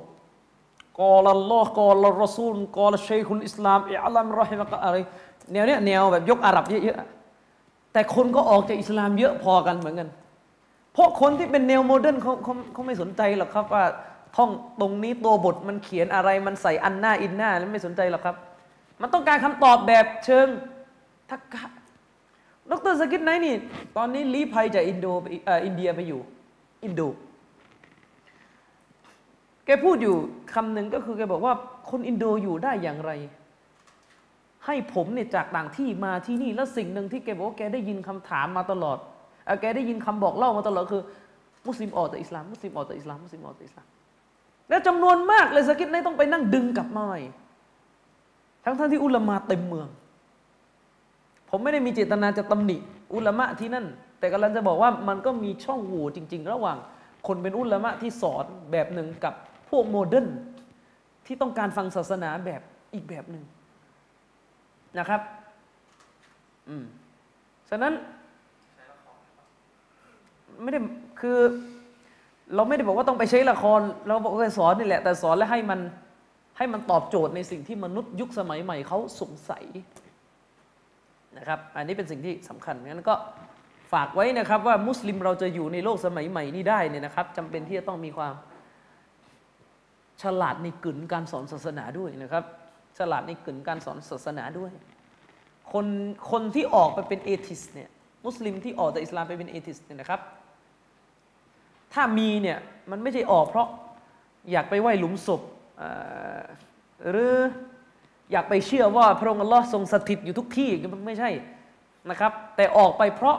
[1.00, 4.96] กอลลลอฮ์กอลรอซูลกอลเชยคุนอิสลามอิอลัมรอฮิมะกะอะไร
[5.52, 10.08] แนวเนี้ยแนวแบบยกอาหรับเยอะๆแต่คนก็ออกจากอิสลามเยอะพอกันเหมือนกัน
[10.92, 13.84] เพราะคนที่เป็นแนว modern เขาเขาเขาไม่สนใจหรอกครับว่า
[14.36, 14.50] ท่อง
[14.80, 18.36] ตรงนี้ตัวบทมันเขียนอะไรมันใส่อันหน้าอินหน้าแล้วไม่สนใจหรอกครับ
[19.00, 20.46] มันต้องการคำตอบแบบเชิง
[21.30, 21.64] ตรรกะ
[22.70, 23.54] ดร.ซากิรไนนี่
[23.96, 25.06] ตอนนี้ลี้ภัยจากอินโด
[25.64, 26.20] อินเดียไปอยู่
[26.84, 27.02] อินโด
[29.64, 30.16] แกพูดอยู่
[30.54, 31.54] คำหนึ่งก็คือแกบอกว่า
[31.90, 33.12] คนอินโดอยู่ได้อย่างไร
[34.66, 38.98] ให้ผมเนี่ยจากต่างที่มาที่นี่แล้วสิ่งหนึ่งที่แกบอกว่าแกได้ยินคำถามมาตลอด
[39.60, 41.02] แกได้ยินคำบอกเล่ามาตลอดคือ
[41.66, 43.86] มุสลิมออกจากอิสลามมุสลิมออกจากอิสลามมุสลิมออกจากอิสลาม
[44.68, 47.20] และจำนวนมากเลยซากิรไนต้องไปนั่งดึงกลับมาใหม่
[48.64, 49.88] ทั้งท่านที่อุลามะเต็มเมือง
[51.50, 52.76] ผมไม่ได้มีเจตนาจะตำหนิ
[53.14, 53.86] อุลามะที่นั่น
[54.18, 56.78] แต่กำลังจะบอกว่ามันก็มีช่องโหว่จริง ๆ ระหว่าง
[57.26, 59.34] คนเป็นอุลามะที่สอนแบบหนึ่งกับ
[59.70, 60.26] พวก modern
[61.26, 62.60] ที่ต้องการฟังศาสนาแบบ
[62.94, 63.44] อีกแบบหนึ่ง
[64.98, 65.20] นะครับ
[66.68, 66.84] อืม
[67.70, 67.92] ฉะนั้น
[70.64, 70.80] ไม่ได้
[71.20, 71.38] คือ
[72.54, 75.80] เราไม่ได้บอกว่าต้องไปใช้ละคร เราบอกว่าสอนนี่แหละ แต่สอนแล้วให้มัน
[76.58, 79.64] ให้มันตอบโจทย์ในสิ่งที่มนุษย์ยุคสมัยใหม่เขาสงสัย
[81.38, 83.14] นะครับ อันนี้เป็นสิ่งที่สำคัญงั้นก็
[83.92, 88.34] ฝากไว้นะครับว่ามุสลิมเราจะอยู่ในโลกสมัยใหม่นี้ได้เนี่ยนะครับจำเป็นที่จะต้องมีความ
[90.22, 92.44] ฉลาดในกลืนการสอนศาสนาด้วยนะครับ
[92.98, 94.72] ฉลาดในกลืนการสอนศาสนาด้วย
[95.72, 95.86] คน
[96.30, 97.88] คนที่ออกไปเป็นเอทิสเนี่ย
[98.26, 100.20] มุสลิมที่ออกจากอิสลามไปเป็นเอทิสเนี่ยนะครับ
[101.94, 102.58] ถ้ามีเนี่ย
[102.90, 103.68] มันไม่ใช่ออกเพราะ
[104.52, 105.40] อยากไปไหว้หลุมศพ
[107.10, 107.34] หรือ
[108.32, 110.70] อยากไปเชื่อว่าพระองค์อัลลอฮ์ทรงสถิตอยู่ทุกที่
[111.06, 111.30] ไม่ใช่
[112.10, 113.36] นะครับ แต่ออกไปเพราะ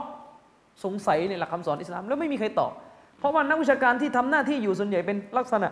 [0.84, 2.72] สงสัยในหลักคำสอนอิสลามแล้วไม่มีใครตอบ
[3.18, 5.70] เพราะว่านักวิชาการที่ทำหน้าที่อยู่ส่วนใหญ่เป็นลักษณะ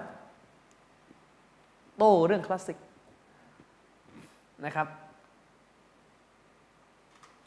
[1.98, 2.78] โตเรื่องคลาสสิก
[4.66, 4.88] นะครับ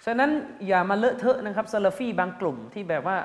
[0.05, 0.31] ฉะนั้น
[0.69, 3.17] อย่ามาเลอะเทอะนะครับซาลฟี่บางกลุ่มที่แบบว่า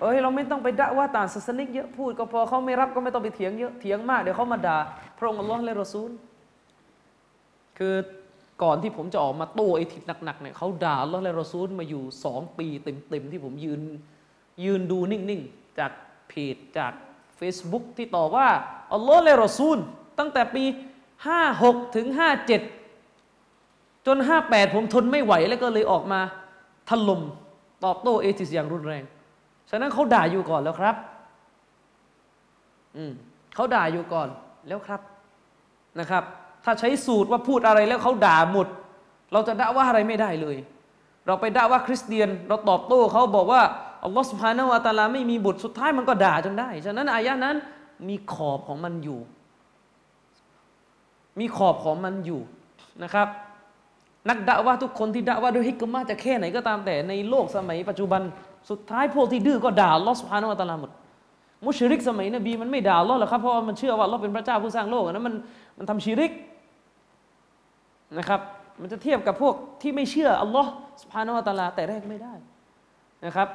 [0.00, 4.78] เอ้ยเราไม่ต้องไปด่าว่าต่างศาสนิกเยอะพูดก็พอเขาไม่รับก็ไม่ต้องไปเถียงเยอะเถียงมากเดี๋ยวเขามาด่า
[5.18, 6.10] พระองค์อัลลอฮ์และรอซูล
[7.78, 7.94] คือ
[8.62, 13.80] ก่อนที่ผมจะออกมาโต้ไอ้ทิศหนักๆเนี่ยเขาด่าอัลลอฮ์และรอซูลมาอยู่สองปีเต็มๆที่ผมยืน
[14.64, 15.92] ยืนดูนิ่งๆ จาก
[16.28, 16.92] เพจจาก
[17.38, 18.48] Facebook ที่ต่อว่า
[18.94, 19.78] อัลลอฮ์และรอซูล
[20.18, 20.64] ตั้งแต่ปี
[21.30, 22.06] 56 ถึง
[23.06, 26.20] 57 จนห้าแปดผมทนไม่ไหวแล้วก็เลยออกมา
[26.90, 27.22] ถล่ม
[27.84, 29.04] ตอบโต้เอติสอย่างรุนแรง
[29.70, 30.96] ฉะนั้นเขาด่าอยู่ก่อนแล้วครับ
[32.96, 33.12] อืม
[33.54, 34.28] เขาด่าอยู่ก่อน
[34.68, 35.00] แล้วครับ
[36.00, 36.24] นะครับ
[36.64, 38.66] ถ้าใช้สูตรว่าพูดอะไรแล้วเขาด่าหมด
[39.32, 40.56] เราจะด่าว่าอะไรไม่ได้เลย
[41.26, 43.62] เราไปด่าว่าคริสเตียน เราตอบโต้เขาบอกว่า
[44.04, 47.56] อัลลอฮฺสุบฮานาวะตาลาไม่มีบุตรสุดท้ายมันก็ด่าจนได้ ฉะนั้นอายะนั้น
[48.08, 49.20] มีขอบของมันอยู่
[51.38, 52.40] มีขอบของมันอยู่
[53.02, 53.28] นะครับ
[54.28, 58.22] นักด่าว่าทุกคนที่ด่าว่าด้วยฮิกมาจะแค่ไหนก็ตามแต่ในโลกสมัยปัจจุบัน
[58.70, 60.90] สุดท้ายพวกที่ดื้อก็ด่าลอสุภานวตลาหมด
[61.64, 65.34] มุชริกสมัยนบีมันไม่ด่าลอหรอกครับเพราะมันเชื่อว่าเราเป็นพระเจ้าผู้สร้างโลกนั้นมัน
[65.78, 66.32] มันทำชิริก
[68.18, 68.40] นะครับ
[68.80, 70.70] มันจะเทียบกับพวกที่ไม่เชื่ออัลลอฮ์
[71.02, 72.34] สุภานวตลาแต่แรกไม่ได้
[73.26, 73.48] นะครับ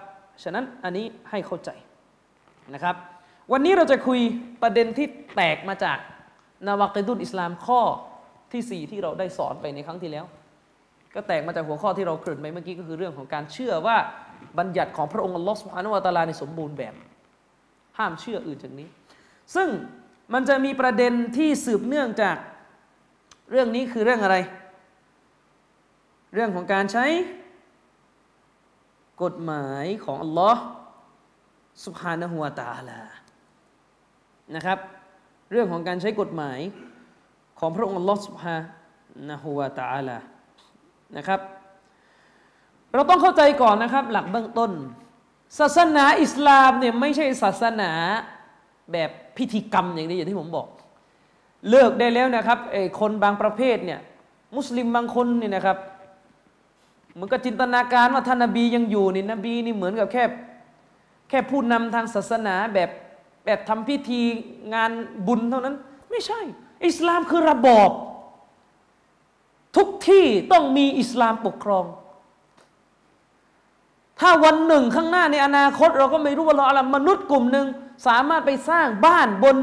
[0.43, 1.69] ฉะนั้นอันนี้ให้เข้าใจ
[2.73, 2.95] นะครับ
[3.51, 4.19] วันนี้เราจะคุย
[4.61, 5.97] ประเด็นที่แตกมาจาก
[6.67, 7.81] นาวากดุลอิสลามข้อ
[8.53, 10.25] ที่สี่ที่เราได้สอนไปในครั้งที่แล้ว
[11.15, 13.97] ก็แตกมาจากหัวข้อที่เราเกริ่นไปเมื่อกี้ก็คือเรื่องของการเชื่อว่า
[14.57, 16.95] บัญญัติของพระองค์อัลลอฮฺสุฮานุวาตาลาในสมบูรณ์แบบ
[17.97, 18.87] ห้ามเชื่ออื่นจากนี้
[19.55, 19.67] ซึ่ง
[20.33, 22.37] มันจะมีประเด็นที่สืบเนื่องจาก
[23.51, 24.37] เรื่องนี้คือเรื่องอะไร
[26.33, 27.05] เรื่องของการใช้
[29.23, 30.61] กฎหมายของอัลลอฮ์
[31.85, 33.01] สุบฮานะฮุวาตาลา
[34.55, 34.79] นะครับ
[35.51, 36.59] เรื่องของการใช้กฎหมาย
[37.59, 38.57] ของพระองค์อัลลอฮ์สุบฮา
[39.29, 40.17] นะฮุวาตาลา
[41.17, 41.39] นะครับ
[42.93, 44.71] เราต้องเข้าใจก่อนนะครับ หลักเบื้องต้น
[45.59, 47.91] ศาสนาอิสลามเนี่ยไม่ใช่ศาสนา
[48.91, 50.67] แบบพิธีกรรมอย่างนี้อย่างที่ผมบอก
[51.69, 53.99] เลิกได้แล้วนะครับไอ้คนบางประเภทเนี่ย
[54.55, 55.77] มุสลิมบางคนเนี่ยนะครับ
[57.13, 60.23] เหมือนกับจินตนาการว่าท่านนบียังอยู่นี่นบีนี่เหมือนกับแค่
[61.29, 62.89] แค่ผู้นำทางศาสนาแบบ
[63.45, 64.21] แบบทำพิธี
[64.73, 64.91] งาน
[65.27, 65.75] บุญเท่านั้น
[66.09, 66.39] ไม่ใช่
[66.87, 67.89] อิสลามคือระบอบ
[69.75, 71.85] ทุกที่ต้องมีอิสลามปกครอง
[74.21, 77.67] ถ้าวันหนึ่งข้างหน้าในอนาคต เราก็ไม่รู้ว่าเราอะไรมนุษย์กลุ่มหนึ่ง
[78.07, 79.57] สามารถไปสร้างบ้านบน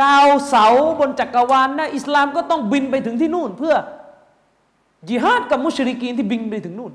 [0.00, 0.66] ดาวเสา
[1.00, 3.74] บนจักรวาลนะอิสลามก็ต้องบินไปถึงที่นู่น เพื่อ
[5.08, 6.92] จิฮาดกับมุชริกีนที่บินไปถึงนู่น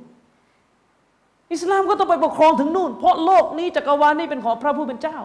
[1.53, 5.17] อิสลามก็ต้องไปปกครองถึงนู่น เพราะโลกนี้จักรวาลนี้เป็นของพระผู้เป็นเจ้า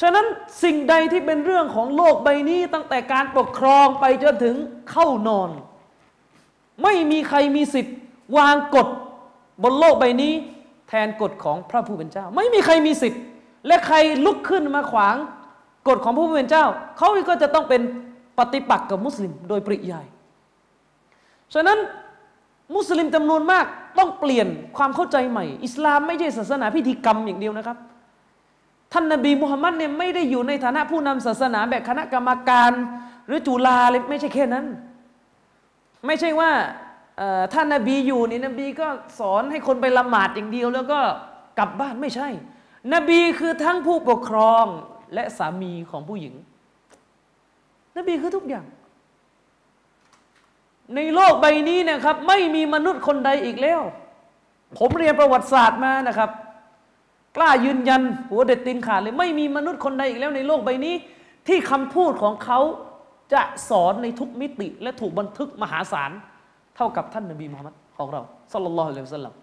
[0.00, 0.26] ฉะนั้น
[0.62, 4.54] สิ่งใดที่เป็นเรื่องของโลกใบนี้ตั้งแต่การปกครองไปจนถึง
[4.90, 5.50] เข้านอน
[6.82, 7.96] ไม่มีใครมีสิทธิ์
[8.36, 8.88] วางกฎ
[9.62, 10.32] บนโลกใบนี้
[10.88, 13.22] แทนกฎของพระผู้เป็นเจ้า ไม่มีใครมีสิทธิ์
[13.66, 15.16] และใครลุกขึ้นมาขวาง
[15.88, 16.64] กฎของพระผู้เป็นเจ้า
[16.96, 17.80] เขาก็จะต้องเป็น
[18.38, 20.06] ปฏิปักษ์กับมุสลิมโดยปริยาย
[21.54, 21.78] ฉะนั้น
[22.76, 23.64] มุสลิมจำนวนมาก
[23.98, 24.46] ต้องเปลี่ยน
[24.76, 27.78] ความเข้าใจใหม่ อิสลามไม่ใช่ศาสนาพิธีกรรมอย่างเดียวนะครับ
[28.92, 32.72] ท่านนบีมุฮัมมัดเนี่ยไม่ได้อยู่ในฐานะผู้นำศาสนาแบบคณะกรรมการ
[33.26, 34.66] หรือจุฬาเลยไม่ใช่แค่นั้น
[36.06, 36.50] ไม่ใช่ว่า
[37.52, 38.88] ท่านนบีอยู่นี่นบีก็
[39.20, 41.00] สอนให้คนไปละหมาดอย่างเดียว แล้วก็
[41.58, 42.28] กลับบ้านไม่ใช่
[42.94, 44.64] นบีคือทั้งผู้ปกครอง
[45.14, 46.34] และสามีของผู้หญิง
[47.96, 48.66] นบีคือทุกอย่าง
[50.94, 53.80] ในโลกใบนี้นะครับ ไม่มีมนุษย์คนใดอีกแล้ว
[54.78, 56.30] ผมเรียนประวัติศาสตร์มานะครับ
[57.36, 60.94] กล้ายืนยันหัวเด็ดตีนขาดเลย ไม่มีมนุษย์คนใดอีกแล้วในโลกใบนี้
[61.48, 62.60] ที่คำพูดของเขา
[63.32, 66.10] จะสอนในทุกมิติและถูกบันทึกมหาศาล
[66.80, 69.34] ท่ากับท่านนบีมุฮัมมัดของเราสัลลัลลอฮุอะลัยฮิวสัลลัม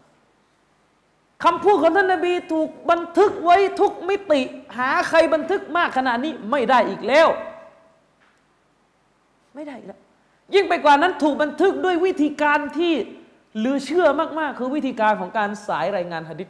[1.43, 4.41] คำพูดของท่านนบีถูกบันทึกไว้ทุกมิติ
[4.77, 7.27] หาใครบันทึกมากขนาดนี้ไม่ได้อีกแล้ว
[9.55, 9.99] ไม่ได้อีกแล้ว
[10.55, 12.93] ยิ่งไปกว่านั้นถูกบันทึกด้วยวิธีการที่
[13.57, 14.07] เหลือเชื่อ
[14.39, 16.49] มาก ๆ คือวิธีการของการสายรายงานหะดิษ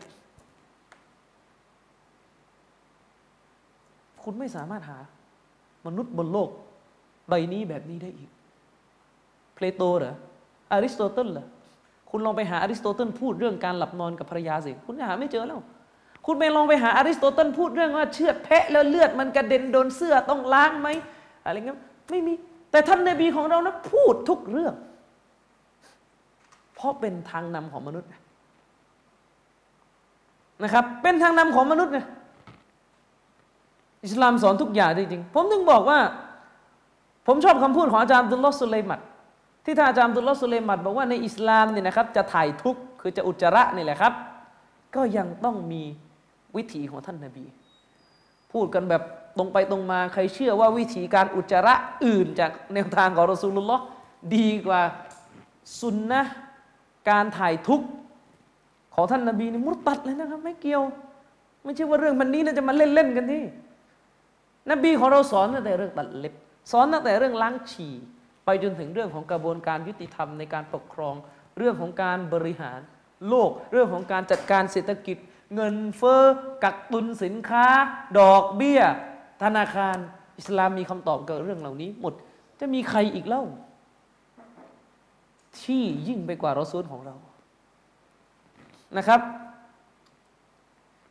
[4.23, 4.99] คุณไม่สามารถหา
[5.87, 6.49] มนุษย์บนโลก
[7.29, 8.29] ใบนี้แบบนี้ได้อีก
[9.55, 10.15] เพลโตเหรอ
[10.71, 11.45] อริสโตเติลเหรอ
[12.09, 15.61] คุณลองไปหาอริสโตเติลพูดเรื่องการหลับนอนกับภรรยาสิ คุณหาไม่เจอแล้ว
[16.25, 20.87] คุณไปลองไปหาอริสโตเติลพูดเรื่องว่าเชือดแพะแล้วเลือดมันกระเด็นโดนเสื้อต้องล้างไหม
[21.45, 22.33] อะไรเงี้ยไม่มี
[22.71, 24.73] แต่ท่านนบีของเรานะพูดทุกเรื่อง
[26.75, 28.09] เพราะเป็นทางนำของมนุษย์
[30.63, 32.05] นะครับ เป็นทางนำของมนุษย์นะ
[34.03, 35.99] อิสลามสอนทุกอย่างจริงๆผมถึงบอกว่า
[37.27, 38.99] ผมชอบคำพูดของอาจารย์ดุลลอสุเลมัด
[39.69, 44.13] ที่ท่านอาจารย์ดุลลอสุเลมัดบอกว่าในอิสลามเนี่ยนะครับจะถ่ายทุกข์คือจะอุจจาระนี่แหละครับ
[44.95, 45.81] ก็ยังต้องมี
[46.55, 47.45] วิถีของท่านนาบี
[48.53, 49.03] พูดกันแบบ
[49.37, 51.73] ตรงไปตรงมาใครเชื่อว่าวิธีการอุจจาระ
[52.05, 53.83] อื่นจากแนวทางของรอสูลุลลอฮ์
[54.35, 54.81] ดีกว่า
[55.79, 56.21] สุนนะ
[57.09, 57.87] การถ่ายทุกข์
[58.95, 60.83] ของท่านนาบีนี่มุตตัดเลยนะครับ ไม่เกี่ยว
[61.63, 63.43] ไม่ใช่ว่าเรื่องมันนี้เราจะมาเล่นๆกันที่
[64.71, 66.33] นบีของเราสอนตั้งแต่เรื่องตัดเล็บ
[66.71, 67.93] สอนตั้งแต่เรื่องล้างฉี่
[68.49, 71.15] ไปจนถึงเรื่องของกระบวนการยุติธรรมในการปกครอง
[71.57, 72.79] เรื่องของการบริหาร
[73.29, 75.17] โลก เรื่องของการจัดการเศรษฐกิจ
[75.55, 76.23] เงินเฟ้อ
[76.63, 77.65] กักตุนสินค้า
[78.19, 78.81] ดอกเบี้ย
[79.43, 79.97] ธนาคาร
[80.39, 82.13] อิสลามมีคำตอบกับเรื่องเหล่านี้หมด
[82.59, 83.43] จะมีใครอีกเล่า
[85.61, 87.15] ที่ยิ่งไปกว่ารอซูลของเรา
[88.97, 89.21] นะครับ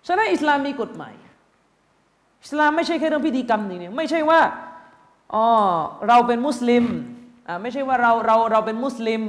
[0.07, 1.15] ฉะนั้นอิสลามมีกฎหมาย
[2.43, 4.41] อิสลามไม่ใช่แค่เรื่องพิธีกรรมนี่เนี่ยไม่ใช่ว่า
[5.35, 5.47] อ๋อ
[6.09, 6.85] เราเป็นมุสลิม
[7.63, 9.23] ไม่ใช่ว่าเราเราเราเป็นมุสลิม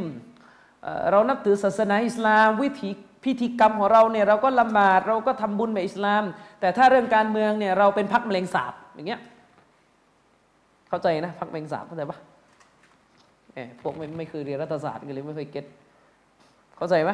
[1.12, 2.90] เรานับถือศาสนาอิสลาม วิถี
[3.24, 6.24] พิธีกรรมของเราเนี่ยเราก็ละหมาดเราก็ทำบุญแบบอิสลาม
[6.60, 9.20] แต่ถ้าเรื่องการเมืองเนี่ยเราเป็นพักมะเร็งสาบอย่างเงี้ย
[10.90, 12.18] เข้าใจนะพักมะเร็งสาบเข้าใจปะ
[13.54, 15.66] เออพวกไม่ไม่คือเรียนรัฐศาสตร์กันเลยไม่เคยเก็ต
[16.78, 17.12] เข้าใจไหม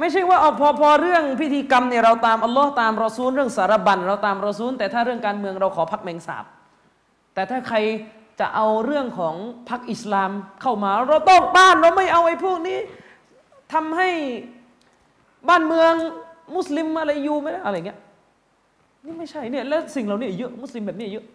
[0.00, 6.44] ไม่ใช่ว่าเอาพอพอเรื่องพิธีกรรมเนี่ยเราตามอัลลอฮ์ตามรอซูลเรื่องสารบัญเราตามรอซูลแต่ถ้าเรื่องการเมืองเราขอพักแมงสาบ
[7.34, 7.78] แต่ถ้าใคร
[8.40, 9.34] จะเอาเรื่องของ
[9.68, 10.30] พักอิสลาม
[10.62, 12.78] เข้ามา เราต้องต้านเราไม่เอาไอ้พวกนี้
[13.72, 14.08] ทำให้
[15.48, 15.92] บ้านเมือง
[16.56, 17.98] มุสลิมอะไรอยู่ไม่ได้อะไรเงี้ย
[19.04, 21.26] นี่ไม่ใช่เนี่ยแล้วสิ่งเราเนี่ยเยอะมุสลิมแบบนี้เยอะ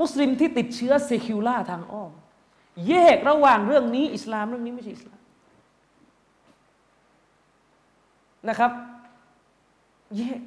[0.00, 2.12] มุสลิมที่ติดเชื้อเซคิวล่าทางอ้อม
[2.88, 5.20] แยกระหว่างเรื่องนี้ อิสลามเรื่องนี้ไม่ใช่อิสลาม
[8.48, 8.72] นะครับ
[10.16, 10.40] เยก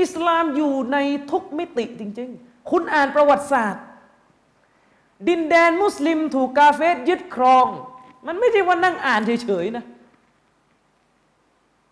[0.00, 0.96] อิสลามอยู่ใน
[1.30, 3.84] ทุกมิติจริง ๆ คุณอ่านประวัติศาสตร์
[5.28, 7.66] ดินแดนมุสลิมถูกกาเฟสยึดครอง
[8.26, 9.84] มันไม่ใช่ว่านั่งอ่านเฉยๆนะ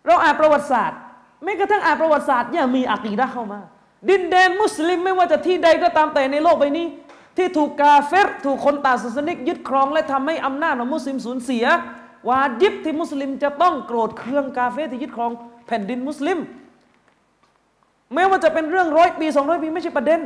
[0.05, 0.99] เราอ่านประวัติศาสตร์
[1.43, 3.59] ไม่กระทั่งอ่านประวัติศาสตร์ยังมีอักีดะเข้ามา
[4.09, 6.87] ดินแดนมุสลิมไม่ว่าจะที่ใดก็ตามแต่ในโลกใบนี้
[7.37, 11.65] ที่ถูกกาเฟรถูกคนตาศาสนิกยึดครอง และทำให้อำนาจของมุสลิมสูญเสีย
[12.29, 15.31] วาจิบที่มุสลิมจะต้องโกรธเคืองกาเฟที่ยึดครอง
[15.67, 16.37] แผ่นดินมุสลิม
[18.13, 20.21] แม้ว่าจะเป็นเรื่องร้อยปีสองร้อยปีไม่ใช่ประเด็น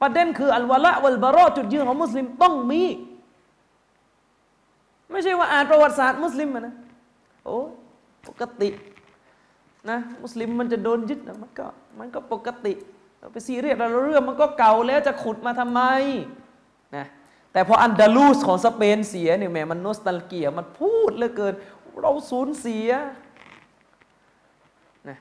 [0.00, 2.82] ประเด็นคืออัลวะละวัลบารอจุดยืนของมุสลิมต้องมี
[5.10, 6.74] ไม่ใช่ว่าอ่านประวัติศาสตร์มุสลิมนะ
[7.44, 7.56] โอ้
[8.28, 8.68] ปกติ
[9.90, 11.66] นะมุสลิมมันจะโดนยึดนะมันก็
[11.98, 12.72] มันก็ปกติ
[13.32, 15.80] ไปซีเรียสเราเรื่องมันก็เก่าแล้วจะขุดมาทำไม
[16.96, 17.06] นะ
[17.52, 21.54] แต่พออันดาลูสของสเปนเสียเนี่ยแหมมันโนสตัลเกียมันพูดเหลือเกิน
[22.00, 22.88] เราสูญเสีย
[25.08, 25.18] นะ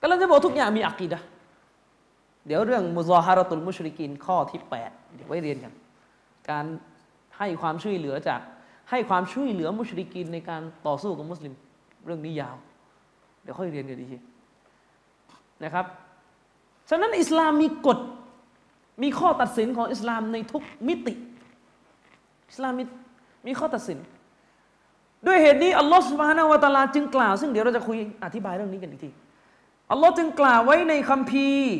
[0.00, 1.20] ก็เราจะบอกทุกอย่างมีอักีดะ
[2.48, 5.72] เดี๋ยวเรื่องมุซาฮารตุลมุชริกินข้อที่ 8 เดี๋ยวไว้เรียนกัน
[6.50, 6.64] การ
[7.38, 8.40] ให้ความช่วยเหลือจาก
[8.90, 11.52] ให้ความช่วยเหลือมุชริกินในการต่อสู้กับมุสลิม
[12.06, 12.56] เรื่องนี้ยาว
[13.42, 14.18] เดี๋ยวค่อยเรียนกันดีที
[15.64, 15.86] นะครับ
[16.90, 17.98] ฉะนั้นอิสลามมีกฎ
[19.02, 21.14] มีข้อตัดสินของอิสลามในทุกมิติ
[22.50, 22.84] อิสลามมี
[23.46, 23.98] มีข้อตัดสิน
[25.26, 29.10] ด้วยเหตุนี้อัลลอฮฺ سبحانه وتعالى จึงกล่าว ซึ่งเดี๋ยวเราจะคุยอธิบายเรื่องนี้กันอีกที
[29.90, 31.72] อัลลอฮ์จึงกล่าวไว้ในคัมภีร์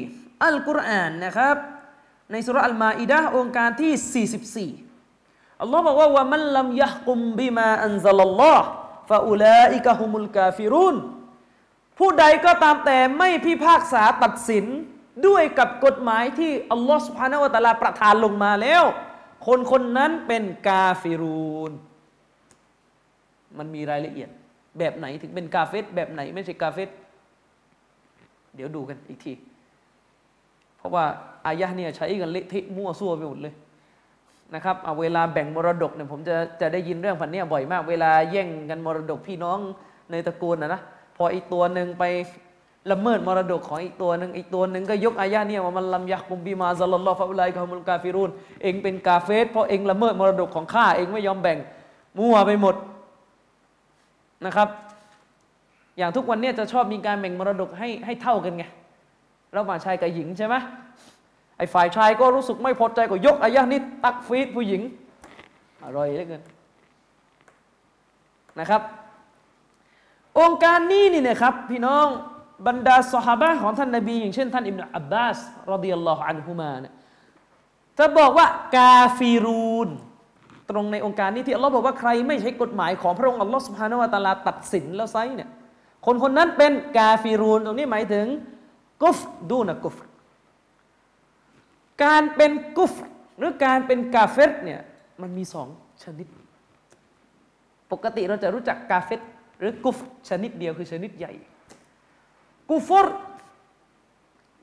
[0.45, 1.57] อัลกุรอานนะครับ
[2.33, 10.97] ในสุรอัลมาอิดะโองการที่ 44 อัลลอฮ์บอกว่า ومن لم يحكم بما أنزل الله فأولئك هم الكافرون
[11.99, 14.67] ผู้ใดก็ตามแต่ไม่พิพากษาตัดสิน
[15.27, 18.85] ด้วยกับกฎหมายที่อัลลอฮฺ سبحانه وتعالى ประทานลงมาแล้ว
[19.47, 21.73] คนคนนั้นเป็นกาฟิรูน
[23.59, 24.31] มันมีรายละเอียด
[24.79, 26.89] แบบไหนถึงเป็นกาเฟตแบบไหนไม่ใช่กาเฟต
[28.55, 29.33] เดี๋ยวดูกันอีกที
[30.89, 31.07] ราะว่า
[31.47, 33.55] อายะเนี่ยใช้กันเละเทะมั่วซั่วไปหมดเลย
[34.55, 39.59] นะครับเอาเวลาแบ่งมรดกเนี่ยผมจะจะได้ยินเรื่องพันนี้บ่อยมาก เวลาแย่งกันมรดกพี่น้อง
[40.11, 40.81] ในตระกูลนะนะ
[41.17, 42.05] พออีกตัวหนึ่งไป
[42.91, 48.31] ละเมิดมรดกของอีกตัวหนึ่งอีกตัวหนึ่งก็ยกอายะเนี่ยว่ามันลำยักกุมบีมาซัลลัลลอฮฺฟะอุลัยกะฮุมุลกาฟิรุน
[48.63, 51.59] เองเป็นกาเฟสเพราะเองละเมิดมรดกของข้าเองไม่ยอมแบ่ง
[52.19, 52.75] มั่วไปหมด
[54.47, 54.69] นะครับ
[55.99, 58.65] อย่างทุกวันนี้จะชอบมีการแบ่งมรดกให้ให้เท่ากันไง
[59.57, 60.55] ระหว่างชายกับหญิงใช่ไหม
[61.59, 64.83] ไอ้ฝ่ายชายก็รู้สึกไม่พอใจก็ยกอายะนี้ตักฟีดผู้หญิง
[65.85, 66.43] อร่อยเหลือเกิน
[68.61, 68.83] นะครับ
[70.41, 72.07] องค์การนี้นี่นะครับ พี่น้อง
[72.67, 75.39] บรรดาสหายของท่านนบี อย่างเช่น ท่านอิบนาอับบาส
[75.73, 76.95] รดิยัลลอฮุอันฮุมาเนี่ย
[77.99, 78.47] จะบอกว่า
[78.77, 79.89] กาฟิรูน
[80.71, 85.49] ตรงในองค์การนี้ที่อัลลอฮ์บอกว่าใครไม่ใช้กฎหมายของพระองค์อัลลอฮ์สุบฮานาวะตาลาตัดสินแล้วไซเนี่ย
[86.07, 88.27] คนคนนั้นเป็นกาฟิรูนตรงนี้หมายถึง
[89.03, 89.19] กุฟ
[89.51, 89.97] ดูนะกุฟ
[92.05, 92.93] การเป็นกุฟ
[93.39, 94.81] หรือการเป็นกาเฟตเนี่ย
[95.21, 95.69] มันมีสอง
[96.03, 96.27] ชนิด
[97.93, 99.21] ปกติเราจะรู้จักกาเฟต
[99.59, 101.33] หรือกุฟชนิดเดียวคือชนิดใหญ่
[102.71, 103.07] กุฟร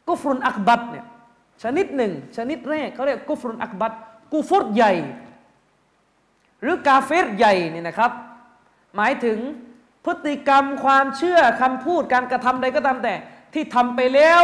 [0.07, 1.05] กุฟรุนอักบัดเนี่ย
[1.63, 3.93] ชนิดหนึ่ง ชนิดแรกเขาเรียกกุฟรุนอักบัด
[4.31, 4.93] กุฟรใหญ่
[6.61, 8.11] หรือกาเฟรใหญ่เนี่ยนะครับ
[8.95, 9.38] หมายถึง
[10.05, 13.13] พฤติกรรมความเชื่อคำพูดการกระทำใดก็ตามแต่
[13.56, 14.41] ที่ทำไปแล้ว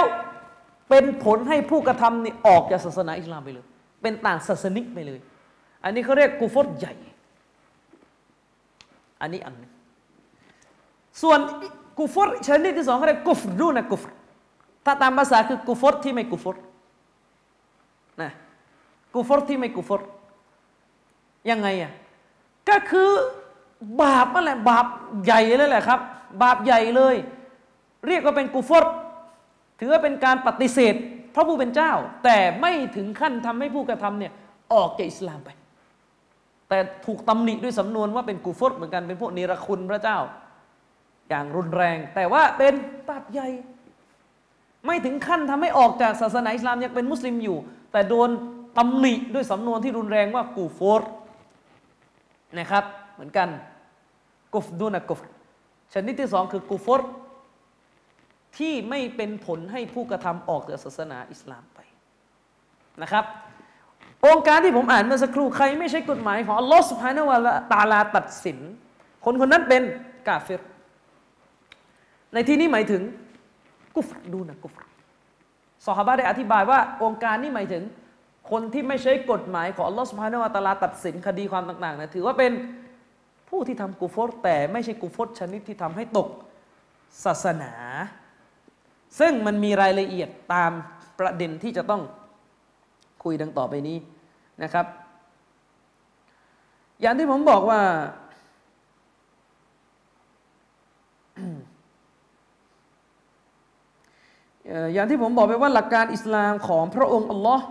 [0.89, 3.65] เป็นผลให้ผู้กระทำนี่ออกจากศาสนาอิสลามไปเลย
[4.01, 5.19] เป็นต่างศาสนิกไปเลย
[5.83, 6.93] อันนี้เขาเรียกกุฟรใหญ่
[9.21, 9.71] อันนี้อันนึง
[11.21, 11.39] ส่วน
[11.97, 14.03] กุฟรชนิดที่สองเขาเรียกกุฟรูนะกุฟ
[14.85, 16.55] ถ้าตามภาษาคือกุฟรที่ไม่กุฟร
[18.21, 18.31] นะ
[19.13, 20.01] กุฟรที่ไม่กุฟร
[21.49, 21.91] ยังไงอะ
[22.69, 23.09] ก็คือ
[24.01, 24.85] บาปนั่นแหละบาป
[25.25, 25.99] ใหญ่เลยแหละครับ
[26.41, 27.15] บาปใหญ่เลย
[28.07, 28.83] เรียกว่าเป็นกุฟร
[29.83, 30.95] ถือว่าเป็นการปฏิเสธ
[31.35, 31.91] พระผู้เป็นเจ้า
[32.23, 34.33] แต่ไม่ถึงขั้นทำให้ผู้กระทำเนี่ย
[34.73, 35.49] ออกจากอิสลามไป
[36.69, 40.17] แต่ถูกตำหนิด้วยสำนวนว่าเป็นกูฟรเหมือนกันเป็นพวกเนรคุณพระเจ้า
[41.29, 42.73] อย่างรุนแรง แต่ว่าเป็น
[43.09, 43.47] บาปใหญ่
[44.85, 47.57] ไม่ถึงขั้นทำให้ออกจากศาสนาอิสลามยังเป็นมุสลิมอยู่
[47.91, 48.29] แต่โดน
[48.77, 51.01] ตำหนิด้วยสำนวนที่รุนแรงว่ากูฟร
[52.57, 53.47] นะครับ เหมือนกัน
[54.53, 55.19] กุฟดูนะกุฟ
[55.93, 57.01] ชนิดที่สองคือกูฟร
[58.57, 61.79] ที่ไม่เป็นผลให้ผู้กระทำออกจากศาสนาอิสลามไป
[63.01, 63.25] นะครับ
[64.27, 67.39] องค์การที่ผมอ่านเมื่อสักครู่ใครไม่ใช่กฎหมายของอัลลอฮฺสุบฮานาวะ
[67.71, 68.57] ตาลาตัดสิน
[69.25, 69.81] คนคนนั้นเป็น
[70.27, 70.61] กาเฟร
[72.33, 73.01] ในที่นี้หมายถึง
[73.95, 74.83] กุฟรดูนะกุฟร
[75.87, 77.83] สฮาบะได้อธิบายว่าองค์การนี้หมายถึง
[78.51, 82.51] คนที่ไม่ใช้กฎหมายของอัลลอฮฺสุบฮานาวะตาลาตัดสินคดีความต่างๆนะถือว่าเป็น
[83.49, 86.27] ผู้ที่ทำกุฟรแต่ไม่ใช่กุฟรชนิดที่ทำให้ตก
[87.25, 87.73] ศาสนา
[89.19, 90.71] ซึ่งมันมีรายละเอียดตาม
[91.19, 92.01] ประเด็นที่จะต้อง
[93.23, 93.97] คุยดังต่อไปนี้
[94.63, 94.85] นะครับ
[97.01, 97.81] อย่างที่ผมบอกว่า
[104.93, 107.65] อย่างที่ผมบอกไปว่าหลักการอิสลามของพระองค์อัลลอฮ์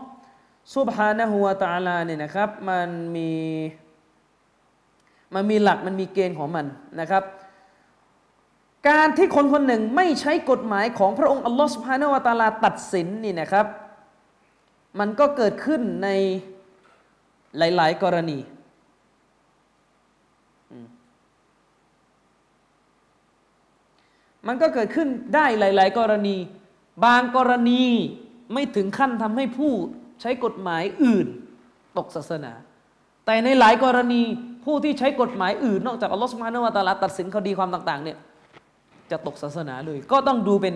[0.74, 3.30] ซุบฮานะฮูวาตาลาเนี่ยนะครับ มันมี
[5.34, 6.66] มันมีหลักมันมีเกณฑ์ของมัน
[7.00, 7.22] นะครับ
[8.88, 13.66] การที่คนคนหนึ่งไม่ใช้กฎหมายของพระองค์อัลลอฮ์สุบฮานะฮูวตาลาตัดสินนี่นะครับ
[15.00, 16.08] มันก็เกิดขึ้นใน
[17.58, 18.38] หลาย ๆ กรณี
[24.46, 26.36] มันก็เกิดขึ้นได้หลาย ๆ กรณี
[27.04, 27.82] บางกรณี
[28.52, 29.72] ไม่ถึงขั้นทำให้ผู้
[30.20, 31.26] ใช้กฎหมายอื่น
[31.98, 32.52] ตกศาสนา
[33.26, 34.22] แต่ในหลายกรณี
[34.64, 38.18] ผู้ที่ใช้กฎหมายอื่น นอกจากอัลลอฮฺสุบฮานาวตาลาตัดสินคดีความต่าง ๆ เนี่ย
[39.10, 40.74] จะตกศาสนาเลย ก็ต้องดูเป็น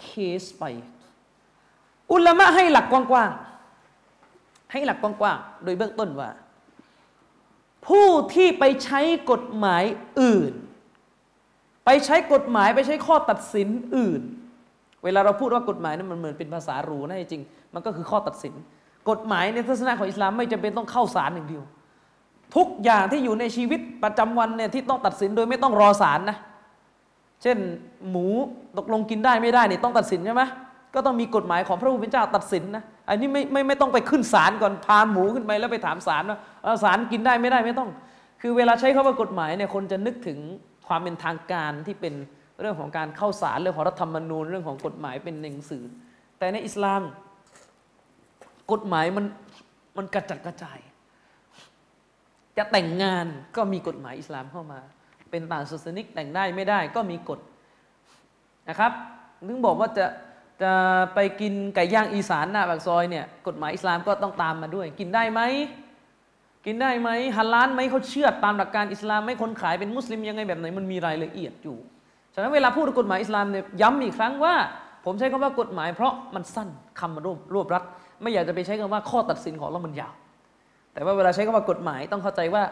[0.00, 0.08] เค
[0.40, 0.64] สไป
[2.12, 6.30] อุลามะให้หลักกว้างๆให้หลักกว้างๆโดยเบื้องต้นว่า
[7.86, 9.00] ผู้ที่ไปใช้
[9.30, 9.84] กฎหมาย
[10.22, 10.52] อื่น
[11.84, 14.22] ไปใช้กฎหมายไปใช้ข้อตัดสินอื่น
[15.04, 17.42] เวลาเราพูดว่ากฎหมายนั้นมันเหมือนเป็นภาษารูนะจริง
[17.74, 18.54] มันก็คือข้อตัดสิน
[19.10, 21.62] กฎหมายในทัศนะของอิสลามไม่จำเป็นต้องเข้าศาลอย่างเดียว
[22.56, 26.38] ทุกอย่างที่อยู่ในชีวิตประจำวันเนี่ยที่ต้องตัดสินโดยไม่ต้องรอศาลนะ
[27.42, 27.56] เช่น
[28.10, 28.26] หมู
[28.78, 30.42] ตกลงกินได้ไม่ได้นี่ต้องตัดสินใช่ไหม
[30.94, 36.38] ก็ต้องมีกฎหมายของพระผู้เป็นเจ้าตัดสินนะอันนี้ไม่ไม่ไม่ต้องไปขึ้นศาลก่อนพาหมูขึ้นไปแล้วไปถามศาลว่า
[36.82, 37.90] ศาลกินได้ไม่ได้ไม่ต้อง
[38.42, 40.38] คือเวลาใช้คาว่ากฎหมายเนี่ยคนจะนึกถึง
[40.88, 42.14] ความเป็นทางการที่เป็น
[42.60, 45.84] เรื่องของการเข้าศาลเรื่องของรัฐธรรมนูญเรื่องของกฎหมายเป็นหนังสือ
[46.38, 47.02] แต่ในอิสลาม
[48.72, 49.24] กฎหมายมัน
[49.96, 50.78] มันกระจัดกระจาย
[52.56, 53.26] จะแต่งงาน
[53.56, 54.80] ก็มีกฎหมายอิสลามเข้ามา
[55.30, 57.40] เป็นต่างศาสนิกแต่งได้ไม่ได้ก็มีกฎ
[58.68, 58.92] นะครับ
[59.46, 60.06] นึงบอกว่าจะ
[60.62, 60.72] จะ
[61.14, 65.40] ไปกินไก่ย่างอีสานหน้าปากซอยเนี่ยกฎหมายอิสลามก็ต้องตามมาด้วย กินได้ไหม
[66.66, 71.76] กินได้ไหมฮัลลานไหมเขาเชื่อตามหลักการอิสลามไม่คนขายเป็นมุสลิมยังไงแบบไหนมันมีรายละเอียดอยู่
[72.34, 74.54] ฉะนั้นเวลาพูดกฎหมายอิสลามเนี่ยย้ำอีกครั้งว่า
[75.04, 76.68] ผมใช้คำว่ากฎหมายเพราะมันสั้น
[77.00, 77.82] คำมันรวบรวบรัด
[78.22, 80.14] ไม่อยากจะไปใช้คำว่าข้อตัดสินของเรามันยาว
[80.92, 82.62] แต่ว่าเวลาใช้คำว่ากฎหมายต้องเข้าใจว่า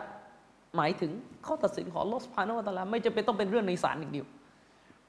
[0.77, 1.11] หมายถึง
[1.47, 4.27] ข้อตัดสินของลอสพานวตาลาไม่จะเป็นต้องเป็นเรื่องในศาลอย่างเดียว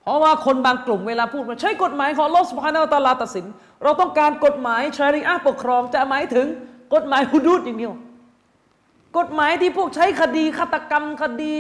[0.01, 3.45] เพราะว่าคนบางกลุ่มเวลาพูดว่าใช้กฎหมายของลอสพานวตาลาตัดสิน
[3.83, 6.47] เราต้องการกฎหมายชาริอะปกครองจะหมายถึง
[6.93, 7.93] กฎหมายฮุดูดอย่างเดียว
[9.17, 11.51] กฎหมายที่พวกใช้คดีฆาตกรรม คดี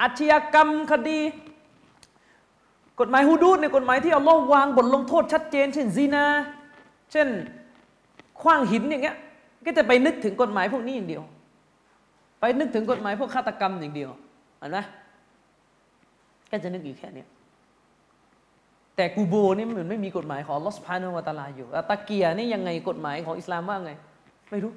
[0.00, 1.18] อาชญากรรมคดี
[3.00, 6.24] กฎหมายฮูดูดในกฎหมายที่อัลลอฮ์วางบทลงโทษชัดเจน เช่นซีนา
[7.12, 7.28] เช่น
[8.42, 9.16] คว้างหินอย่างเงี้ย
[9.66, 11.22] ก็จะไปนึกถึงกฎหมายพวกนี้อย่างเดียว
[12.40, 14.10] ไปนึกถึงกฎหมายพวกฆาตกรรมอย่างเดียว
[14.58, 14.78] เห็นไหม
[16.50, 17.24] ก็จะนึกอยู่แค่นี้
[18.96, 23.92] แต่กูโบนี่มันไม่มีกฎหมายของลอสพานุวตาลาอยู่ตะเกียนี่ยังไงกฎหมายของอิสลามว่าไง
[24.50, 24.72] ไม่รู้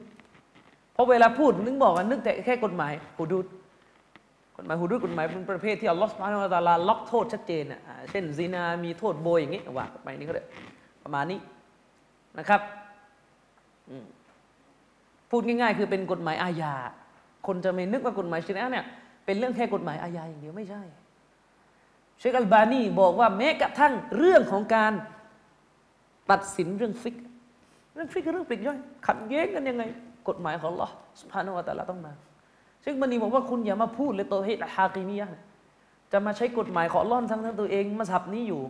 [0.93, 3.45] เพราะเวลาพูดนึกบอกว่านึกแต่แค่กฎหมายฮูดูด
[4.57, 7.79] กฎหมายฮูดูดกฎหมายเป็นประเภทที่อัลลอฮฺสุบฮานาอัลลาล็อกโทษชัดเจนอะ
[8.11, 10.43] เช่นซีนามีโทษโบยอย่างนี้ว่าไปนี่ก็ได้
[11.03, 11.39] ประมาณนี้
[12.39, 12.61] นะครับ
[15.29, 16.73] พูดง่ายๆ คือเป็นกฎหมายอาญา
[17.47, 18.85] คนจะไม่นึกว่ากฎหมายชนะเนี่ย
[19.25, 20.81] เป็นเรื่องแค่กฎหมายอาญาอย่างเดียวไม่ใช่
[22.19, 24.93] เชคอัลบานีบอกว่าแม้กระทั่งเรื่องของการ
[26.31, 27.15] ตัดสินเรื่องฟิก
[27.93, 28.77] เรื่องฟิกเรื่องปลีกย่อย
[29.07, 29.83] ขัดแย้งกันยังไง
[30.27, 32.13] กฎหมายของลอสุภาโนวตาลาต้องมา
[32.81, 35.27] เชคบานีบอกว่าคุณอย่ามาพูดเลยตัวเฮตฮากิมียะ
[36.11, 38.61] จะมาใช้กฎหมายของล่อนทั้งทั้งตัวเองมาสับนี้อยู่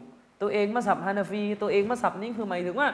[0.42, 2.88] ตัวเองมาสับฮานาฟี ตัวเองมาสับนี้คือหมายถึงว่า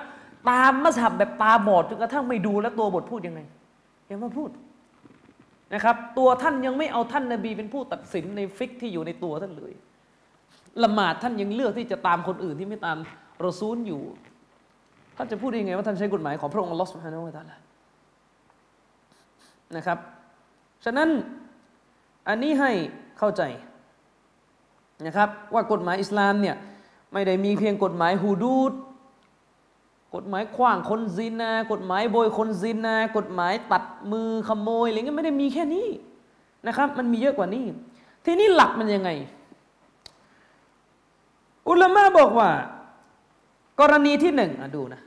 [0.49, 3.41] ตามมาสับแบบตาบอดจนกระทั่งไม่ดูแล้วตัวบทพูดยังไง
[4.07, 4.49] อย่ามาพูด
[5.73, 9.73] นะครับตัวท่านยังไม่เอาท่านนบีเป็นผู้ตัดสินในฟิกที่อยู่ในตัวท่านเลย
[10.83, 12.97] ละหมาดท่านยังเลือกที่จะตามคนอื่นที่ไม่ตาม
[13.45, 14.01] รอซูลอยู่
[15.17, 17.51] ท่านจะพูดยังไงว่าท่านใช้กฎหมายของพระองค์ลอสฮานาอัลลอฮฺ
[19.75, 19.97] นะครับ
[20.85, 21.09] ฉะนั้น
[22.27, 22.71] อันนี้ให้
[23.19, 23.41] เข้าใจ
[25.05, 26.55] นะครับว่ากฎหมายอิสลามเนี่ย
[27.13, 28.73] ไม่ได้มีเพียงกฎหมายฮูดูด
[30.15, 35.87] กฎหมายขว้างคนซินากฎหมายโบยคนซินากฎหมายตัดมือขโมยอะไรเงี้ยไม่ได้มีแค่นี้
[36.67, 37.63] นะครับ มันมีเยอะกว่านี้
[38.25, 39.09] ทีนี้หลักมันยังไง
[41.69, 42.49] อุลามะบอกว่า
[43.79, 45.01] กรณีที่หนึ่งดูนะ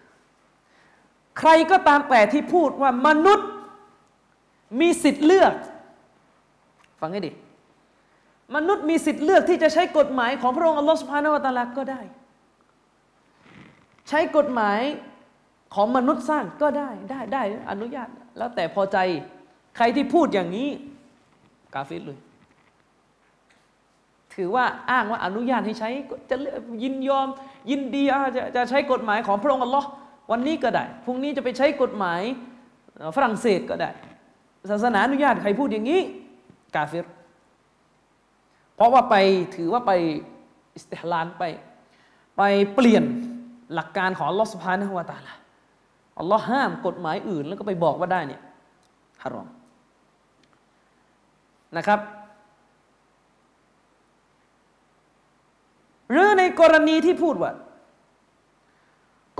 [1.38, 3.48] ใครก็ตามแต่ที่พูดว่ามนุษย์
[4.80, 5.54] มีสิทธิ์เลือก
[7.00, 7.30] ฟังให้ดี
[8.56, 12.00] มนุษย์มีสิทธิ์เลือกที่จะใช้กฎหมายของพระองค์อัลลอฮฺสุบฮานาวะตาลาก็ได้
[14.08, 14.80] ใช้กฎหมาย
[15.74, 18.98] ของมนุษย์สร้างก็ได้ได้ได้อนุญาต แล้วแต่พอใจ
[19.76, 20.68] ใครที่พูดอย่างนี้
[21.74, 22.18] กาฟิรเลย
[24.34, 25.90] ถือว่าอ้างว่าอนุญาตให้ใช้
[26.30, 26.36] จะ
[26.82, 27.26] ยินยอม
[27.70, 28.02] ยินดี
[28.36, 29.88] จะจะใช้กฎหมายของพระองค์อัลลอฮ์
[30.30, 32.20] วันนี้ก็ได้พรุ่งนี้จะไปใช้กฎหมาย
[33.16, 33.90] ฝรั่งเศสก็ได้
[34.70, 36.00] ศาสนาอนุญาตใครพูดอย่างนี้
[36.74, 37.06] กาฟิร
[38.76, 39.14] เพราะว่าไป
[39.56, 39.92] ถือว่าไป
[40.74, 41.44] อิสติฮลานไป
[42.36, 42.42] ไป
[42.74, 43.04] เปลี่ยน
[43.74, 45.34] หลักการของอัลลอฮ์สุภานะวาตาละ
[46.18, 48.40] อัลลอฮ์ห้ามกฎหมายอื่น แล้วก็ไปบอกว่าได้เนี่ย
[49.22, 49.48] ฮารอม
[51.76, 52.00] นะครับ
[56.10, 57.52] หรือในกรณีที่พูดว่า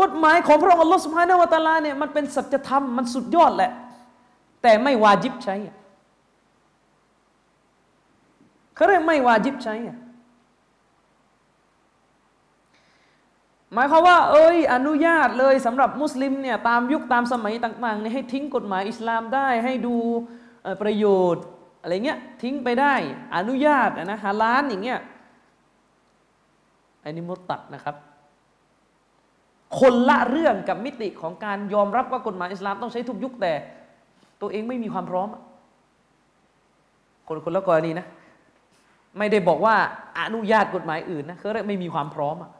[0.01, 3.73] กฎหมายของพระองค์อัลลอฮฺสุบฮานวตาลาเนี่ยมันเป็นสัจธรรมมันสุดยอดแหละ
[4.63, 5.55] แต่ไม่วาจิบใช้
[8.75, 9.75] เขาเรียกไม่วาจิบใช้
[13.75, 19.97] หมายความว่า เอ้ย อนุญาตเลยสำหรับมุสลิมเนี่ยตามยุคตามสมัยต่างๆเนี่ยให้ทิ้งกฎหมายอิสลามได้ให้ดู
[20.83, 21.45] ประโยชน์
[21.83, 22.95] อะไรเงี้ยทิ้งไปได้
[23.37, 25.01] อนุญาตนะฮาลานอย่างเงี้ย
[27.03, 27.97] อันนี้มุตัดนะครับ
[29.81, 33.53] คนละเรื่องกับมิติของการยอมรับว่ากฎหมายอิสลามต้องใช้ทุกยุคแต่
[34.41, 35.29] ตัวเองไม่มีความพร้อม
[37.29, 38.07] คนคนละกรณีนะ
[39.19, 39.77] ไม่ได้บอกว่า
[40.21, 42.51] อนุญาตกฎหมายอื่นนะเขาเรียกไม่มีความพร้อมอะ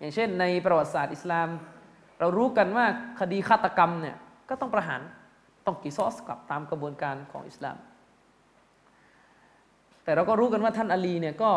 [0.00, 1.48] อย่างเช่นในประวัติศาสตร์อิสลาม
[2.20, 2.86] เรารู้กันว่า
[3.20, 4.16] คดีฆาตกรรมเนี่ย
[4.48, 5.00] ก็ต้องประหาร
[5.66, 7.76] ต้องกิซอสกลับตามกระบวนการของอิสลาม
[10.04, 11.50] แต่เราก็รู้กันว่าท่านอาลีเนี่ยก็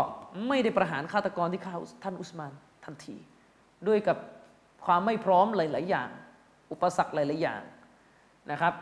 [0.48, 2.52] ไม่ได้ประหารฆาตกรที่ฆ่าท่านอุสมาน
[2.86, 3.16] ทันที
[3.88, 4.18] ด้วยกับ
[4.86, 6.10] ความไม่พร้อมหลาย ๆ อย่าง
[6.72, 7.62] อุปสรรคหลาย ๆ อย่าง
[8.52, 8.74] นะครับ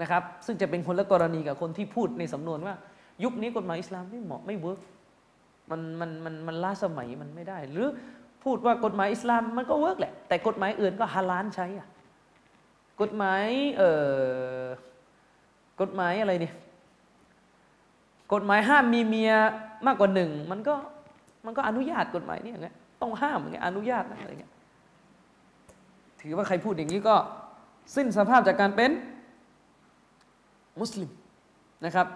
[0.00, 2.74] นะครับ ซึ่งจะเป็นคนละกรณีกับคนที่พูดในสำนวนว่า
[3.24, 4.80] ยุคนี้กฎหมายอิสลามไม่เหมาะไม่ work
[5.70, 7.88] มันมันมันมันล้าสมัยมันไม่ได้ หรือ
[8.44, 11.88] พูดว่ากฎหมายอิสลามมันก็ work แหละ แต่กฎหมายอื่นก็ฮาลาลใช้อะ
[13.00, 13.44] กฎหมาย
[13.76, 13.90] เอ่
[14.60, 14.64] อ
[15.80, 16.54] กฎหมายอะไรเนี่ย
[18.32, 19.32] กฎหมายห้ามมีเมีย
[19.86, 20.74] มากกว่าหนึ่งมันก็
[21.46, 24.52] มันก็อนุญาตกฎหมายนี่อย่างเงี้ยต้องห้ามอย่างเงี้ยอนุญาตนะอะไรเงี้ย
[26.20, 27.16] ถือว่าใครพูดอย่างนี้ก็
[27.96, 28.90] สิ้นสภาพจากการเป็น
[30.80, 31.10] มุสลิม
[31.84, 32.06] นะครับ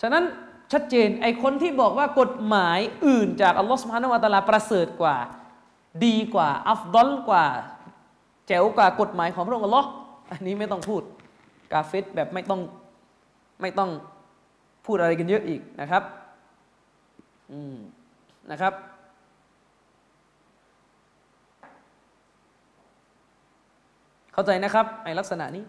[0.00, 0.24] ฉะนั้น
[0.72, 5.16] ชัดเจนไอ้คนที่บอกว่ากฎหมายอื่นจากอัลลอฮฺสุบฮานาวะตาลาประเสริฐกว่า
[6.04, 7.46] ดีกว่า อัฟดอลกว่า
[8.46, 9.88] แจ๋วกว่ากฎหมายของพระองค์อัลลอฮ์
[10.32, 11.02] อันนี้ไม่ต้องพูด
[11.72, 12.60] กาเฟตแบบไม่ต้อง
[13.60, 13.90] ไม่ต้อง
[14.86, 16.02] พูดอะไรกันเยอะอีกนะครับ
[17.52, 17.76] อืม
[18.50, 18.74] นะครับ
[24.32, 25.64] เข้าใจนะครับไอ้ลักษณะนี้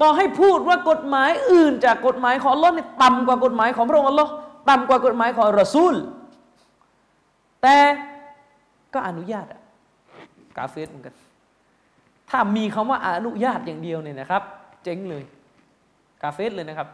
[0.00, 4.30] ต่อให้พูดว่ากฎหมายอื่นจากกฎหมายของอัลลอฮ์เนี่ยต่ำกว่ากฎหมายของพระองค์อัลลอฮ์
[4.70, 5.94] ต่ำกว่ากฎหมายของรอซูล
[7.62, 7.78] แต่
[8.94, 9.60] ก็อนุญาตอะ
[10.58, 11.14] กาเฟสเหมือนกัน
[12.30, 14.42] ถ้ามีคำว่าอนุญาตอย่างเดียวเนี่ยนะครับ
[14.84, 15.24] เจ๊งเลย
[16.22, 16.88] กาเฟสเลยนะครับ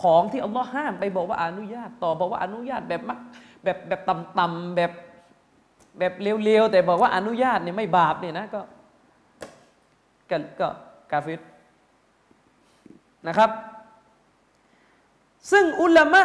[0.00, 3.18] ของที่อัลลอฮ์ห้ามไปบอกว่าอนุญาต ต่อบอกว่าอนุญาตแบบมัก
[3.64, 4.92] แบบแบบต่ำๆแบบ
[5.98, 6.12] แบบ
[6.44, 8.60] เร็วๆแต่บอกว่าอนุญาตเนี่ยไม่บาปเนี่ยนะก็
[10.60, 10.68] ก็
[11.12, 11.40] กาเฟส
[13.26, 13.50] นะครับ
[15.50, 16.22] ซึ่งอุลามะ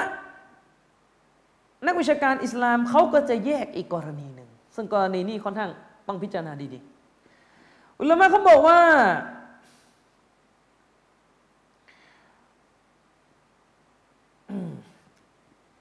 [1.86, 5.72] นักวิชาการอิสลามเขาก็จะแยกอีกกรณีหนึ่ง ซึ่งกรณีนี้ค่อนข้าง
[6.08, 8.80] ต้องพิจารณาดีๆ อุลามะเขาบอกว่า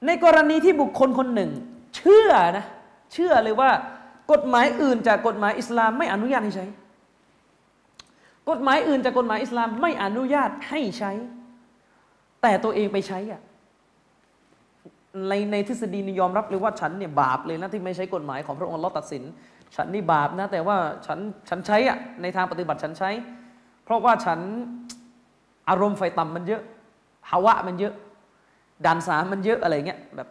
[0.06, 1.50] ในกรณีที่บุคคลคนหนึ่ง
[1.96, 2.66] เชื่อนะ
[3.12, 3.70] เชื่อเลยว่า
[4.32, 6.66] กฎหมายอื่นจากกฎหมายอิสลามไม่อนุญาตให้ใช้
[8.50, 11.12] กฎหมายอื่นจากกฎหมายอิสลามไม่อนุญาตให้ใช้
[12.42, 13.40] แต่ตัวเองไปใช้อะ
[15.28, 19.22] ในในทฤษฎีนิยอมรับเลยว่าฉันเนี่ยบาปเลยนะที่ไม่ใช้กฎหมายของพระองค์เราตัดสิน
[19.76, 20.76] ฉันนี่บาปนะ แต่ว่า
[21.06, 21.18] ฉัน
[21.48, 23.10] ฉันใช้อะในทางปฏิบัติฉันใช้
[23.84, 24.40] เพราะว่าฉัน
[25.68, 26.62] อารมณ์ไฟต่ำมันเยอะ
[27.26, 27.94] ภาวะมันเยอะ
[28.84, 30.28] ด่านสามมันเยอะอะไรเงี้ยแบบ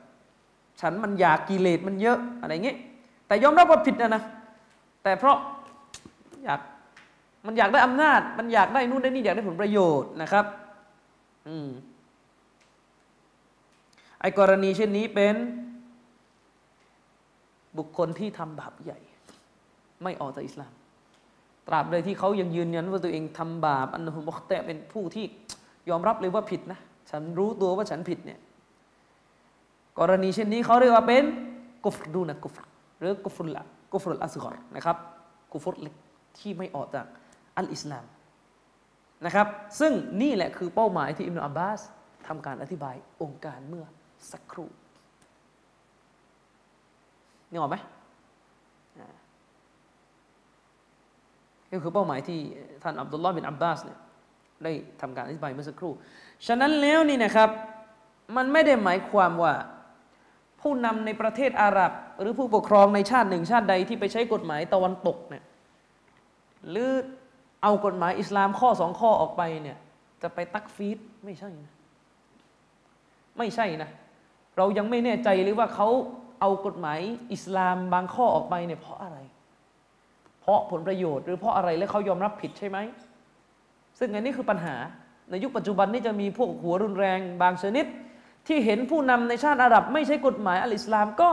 [0.82, 2.78] ฉันมันอยากกิเลสมันเยอะอะไรเงี้ย
[3.28, 4.24] แต่ยอมรับว่าผิดนะนะ
[5.04, 5.38] แต่เพราะ
[6.44, 6.60] อยาก
[7.46, 10.46] มันอยากได้อำนาจ มันอยากได้นู่นได้นี่อยากได้ผลประโยชน์นะครับ
[11.48, 11.70] อืม
[14.22, 15.36] ไอ้กรณีเช่นนี้เป็น
[17.78, 19.00] บุคคลที่ทำบาปใหญ่
[20.04, 20.72] ไม่ออกจากอิสลาม
[21.68, 25.26] ตราบใดที่เขายังยืนยันว่าตัวเองทำบาปอันนุมุคแต่เป็นผู้ที่
[25.90, 26.80] ยอมรับเลยว่าผิดนะ
[27.12, 28.40] ฉันรู้ตัวว่าฉันผิดเนี่ย
[30.00, 31.24] กรณีเช่นนี้เขาเรียกว่าเป็น
[31.86, 32.56] กุฟรดูนะกุฟ
[33.00, 34.98] หรือกุฟรุละกุฟรุลอัสกอรนะครับ
[35.52, 35.96] กุฟรเล็ก
[36.38, 37.06] ที่ไม่ออกจาก
[37.58, 38.06] อัลอิสลาม
[39.26, 39.48] นะครับ
[39.80, 41.80] ซึ่งนี่แหละคือเป้าหมายที่อิมนุอับบาส
[42.28, 43.86] ทำการอธิบายองค์การเมื่อ
[44.32, 44.70] สักครู่
[47.52, 47.78] นี่ออกไหม
[51.70, 52.40] นี่คือเป้าหมายที่
[52.84, 54.00] ท่านอับดุลลอฮ์บินอับบาสเนี่ย
[54.64, 54.72] ได้
[55.02, 55.94] ทำการอธิบายเมื่อสักครู่
[56.48, 57.50] ฉะนั้นแล้วนี่นะครับ
[58.36, 59.54] มันไม่ได้หมายความว่า
[60.62, 65.44] ผู้นำในประเทศอาหรับ หรือผู้ปกครองในชาติหนึ่งชาติใดที่ไปใช้กฎหมายตะวันตกเนี่ย
[66.70, 66.90] หรือ
[67.64, 69.78] เอากฎหมายอิสลามข้อสองข้อออกไปเนี่ย
[70.22, 71.74] จะไปตักฟีดไม่ใช่นะ
[73.38, 73.90] ไม่ใช่นะ
[74.58, 75.88] เรายังไม่แน่ใจเลยว่าเขา
[76.42, 77.00] เอากฎหมาย
[77.34, 79.18] อิสลามบางข้อออกไปเนี่ยเพราะอะไร
[80.42, 82.78] เพราะผลประโยชน์หรือเพราะอะไรและเขายอมรับผิดใช่ไหม
[84.00, 84.76] ซึ่งอันนี้คือปัญหา
[85.30, 87.86] ในยุคปัจจุบันนี้จะมีพวกหัวรุนแรงบางชนิด
[88.48, 91.30] ที่เห็นผู้นำในชาติอาหรับ ไม่ใช่กฎหมายอัลอิสลามก็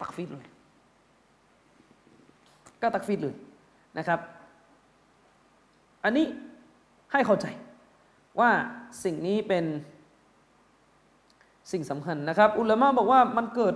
[0.00, 0.46] ตักฟีดเลย
[2.82, 3.34] ก็ตักฟีดเลย
[3.98, 4.20] นะครับ
[6.04, 6.26] อันนี้
[7.12, 7.46] ให้เข้าใจ
[8.40, 8.50] ว่า
[9.04, 9.64] สิ่งนี้เป็น
[11.72, 13.74] สิ่งสำคัญนะครับ อุลามะบอกว่ามันเกิด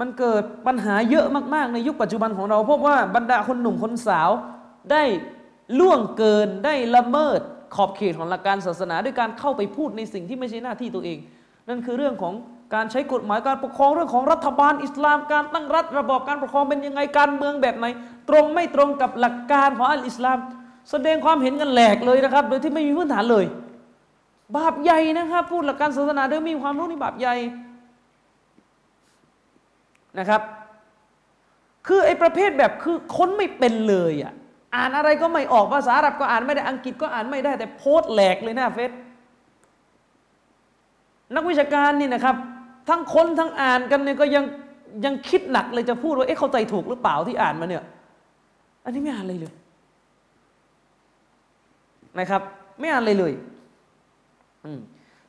[0.00, 4.30] มันเกิดปัญหาเยอะมากๆ ในยุคปัจจุบันของเราพบว่าบรรดาคนหนุ่มคนสาว
[4.92, 5.02] ได้
[5.78, 7.40] ล่วงเกินได้ละเมิด
[7.74, 11.18] ขอบเขตของหลักการศาสนา ด้วยการเข้าไปพูดในสิ่งที่ไม่ใช่หน้าที่ตัวเอง
[11.68, 12.34] นั่นคือเรื่องของ
[12.74, 17.86] การใช้กฎหมายการปกครองเรื่องของรัฐบาลอิสลามการตั้งรัฐระบอบการปกครองเป็นยังไงการเมืองแบบไหน
[18.28, 20.38] ตรงไม่ตรงกับหลักการของอัลอิสลาม
[20.90, 23.44] แสดงความเห็นกันแหลกเลยนะครับ โดยที่ไม่มีพื้นฐานเลย
[24.56, 27.34] บาปใหญ่นะครับ พูดหลักการศาสนาโดยมีความรู้นี่บาปใหญ่
[30.18, 30.42] นะครับ
[31.86, 34.32] คือไอ้ประเภทแบบคือค้นไม่เป็นเลยอะ
[34.74, 38.90] อ่านอะไรก็ไม่ออกภาษาอาหรับก็อ่านไม่ได้อังกฤษก็อ่านไม่ได้ แต่โพสแหลกเลยหน้าเฟซ
[41.34, 42.36] นักวิชาการนี่นะครับ
[42.88, 44.44] ทั้งค้นทั้งอ่านกันเนี่ยก็ยัง
[45.04, 47.84] ยังคิดหนักเลยจะพูดว่าเอ๊ะเข้าใจถูกหรือเปล่าที่อ่านมาเนี่ย
[48.84, 49.52] อันนี้ไม่อ่านเลยเลย
[52.18, 52.42] นะครับ
[52.80, 53.32] ไม่อ่านเลยเลย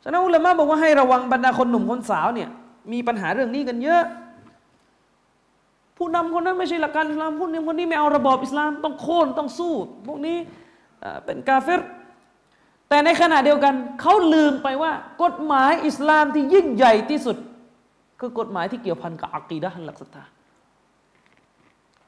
[0.04, 2.50] ฉะนั้นอุลามะบอกว่าให้ระวังบรรดาคนหนุ่มคนสาวเนี่ย
[2.92, 4.04] มีปัญหาเรื่องนี้กันเยอะ
[5.98, 9.74] ผู้นำคนนั้นไม่ใช่หลักการอิสลามผู้นำคนนี้ไม่เอาระบอบอิสลามต้องโค่นต้องสู้
[10.08, 10.38] พวกนี้
[11.26, 11.82] เป็นกาเฟร
[12.90, 14.92] แต่ในขณะเดียวกันเขาลืมไปว่า
[15.24, 17.38] กฎหมายอิสลามที่ยิ่งใหญ่ที่สุด
[18.20, 20.24] คือกฎหมายที่เกี่ยวพันกับอักีดะหลักศรัทธา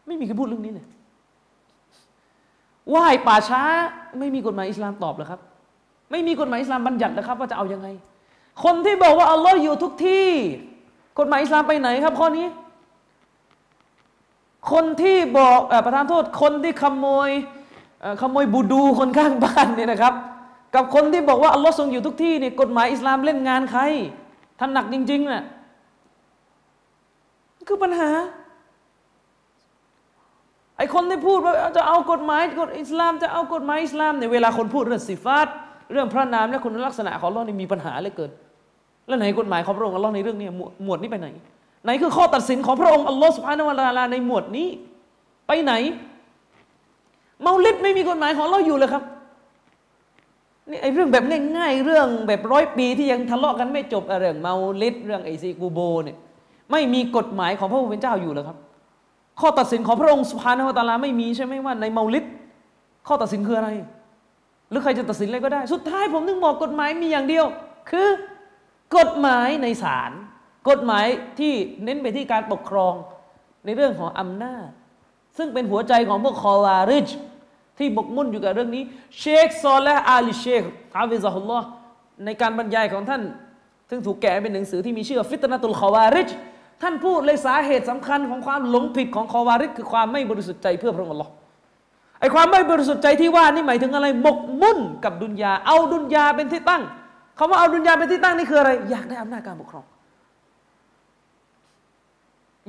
[0.06, 0.86] ไม่มีใครพูดเรื่องนี้เลย
[2.96, 3.62] ว่ายป่าช้า
[4.20, 5.40] ไม่มีกฎหมายอิสลามตอบเลยครับ
[6.12, 7.88] ไม่มีกฎหมายอิสลามบัญญัตินะครับ ว่าจะเอาอยัางไง
[8.64, 10.28] คนที่บอกว่าอัลลอฮ์อยู่ทุกที่
[11.20, 12.48] กฎหมายอิสลามไปไหนครับข้อนี้
[14.72, 17.30] คนที่บอกอประธานโทษคนที่ขโมย
[18.22, 20.14] ขโมยบูดูคนข้างบ้านเนี่ยนะครับ
[20.76, 23.82] กับคนที่บอกว่าอัลลอฮ์ทรงอยู่ทุกที่เนี่ยกฎหมายอิสลามเล่นงานใคร
[24.60, 25.44] ท่านหนักจริงๆน่ะ
[27.68, 28.10] คือปัญหา
[30.78, 35.48] ไอคนที่พูดว่าจะเอากฎหมายกฎอิสลามจะเอากฎหมายอิสลามเนี่ยเวลาคนพูดเรื่องสิฟาต
[35.92, 38.32] เรื่องพระนามและคุณลักษณะของเรานี่มีปัญหาเลยเกิน
[39.08, 40.48] แล้วไหนกฎหมายของพระองค์อัลลอฮ์ในเรื่องนี้
[40.84, 41.28] หมวดนี้ไปไหน
[41.84, 44.68] ไหนคือข้อตัดสินของพระองค์อัลลอฮ์สุบฮานวะตาลาในหมวดนี้
[45.48, 45.74] ไปไหน
[47.42, 49.04] เมาลิดไม่มีกฎหมายของเราอยู่เลยครับ
[50.70, 51.24] นี่ไอเรื่องแบบ
[51.58, 56.18] ง่ายๆเรื่องแบบร้อยปีที่ยังทะเลาะกันไม่จบเรื่องเมาลิดเรื่องไอซีกูโบเนี่ย
[56.72, 58.58] ไม่มีกฎหมายของพระผู้เป็นเจ้าอยู่เลยครับ
[59.40, 62.26] ข้อตัดสินของพระองค์สุภาณวตาลาไม่มีใช่ไหมว่าในเมาลิด
[63.08, 63.70] ข้อตัดสินคืออะไร
[64.70, 67.46] หรือใครจะตัดสินอะไรก็ได้ สุดท้ายผมนึกบอกกฎหมายมีอย่างเดียว
[67.90, 68.08] คือ
[68.98, 70.12] กฎหมายในศาล
[70.70, 71.06] กฎหมาย
[71.40, 72.94] ที่เน้นไปที่การปกครอง
[73.66, 74.68] ในเรื่องของอำนาจ
[75.38, 77.08] ซึ่งเป็นหัวใจของพวกคอวาริจ
[77.78, 78.84] ที่บกมุ่นอยู่กับเรื่องนี้
[79.20, 80.64] เชคซอลและอาลีเชค
[80.96, 81.60] ฮาวิซาฮุลลอ
[82.26, 83.22] ในการบรรยายของท่าน
[83.90, 86.30] ซึ่งถูกแกะเป็นหนังสือที่มีชื่อฟิตนาตุลคอวาริจ
[86.82, 91.30] ท่านพูดเลยสาเหตุสำคัญของความหลงผิดของคอวาริจคือความไม่บริสุทธิ์ใจเพื่อพระองค์อัลอ
[92.20, 96.82] ไอความไม่บริสุทธิ์ใจที่ว่านี่หมายถึงอะไรหมกมุ่นกับดุนยา เอาดุนยาเป็นที่ตั้ง
[97.38, 99.86] คาว่าเอาดุนยาเป็นที่ตั้งนี่คืออะไร อยากได้อำนาจการปกครอง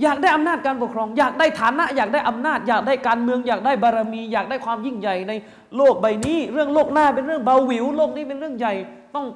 [0.03, 5.33] อยากได้อำนาจการปกครอง อยากได้ฐานะ อยากได้อำนาจ อยากได้การเมือง อยากได้บารมี อยากได้ความยิ่งใหญ่ใน
[5.77, 8.75] โลกใบนี้ เรื่องโลกหน้าเป็นเรื่องเบาหวิว โลกนี้เป็นเรื่องใหญ่
[9.15, 9.27] ต้อง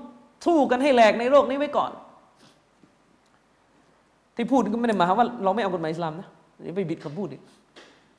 [0.47, 1.91] สู้กันให้แหลกในโลกนี้ไว้ก่อน
[4.43, 6.29] ที่พูดก็ไม่ได้หมายความว่าเราไม่เอากฎหมายอิสลามนะ
[6.65, 7.39] อย่าไปบิดคำพูดดิ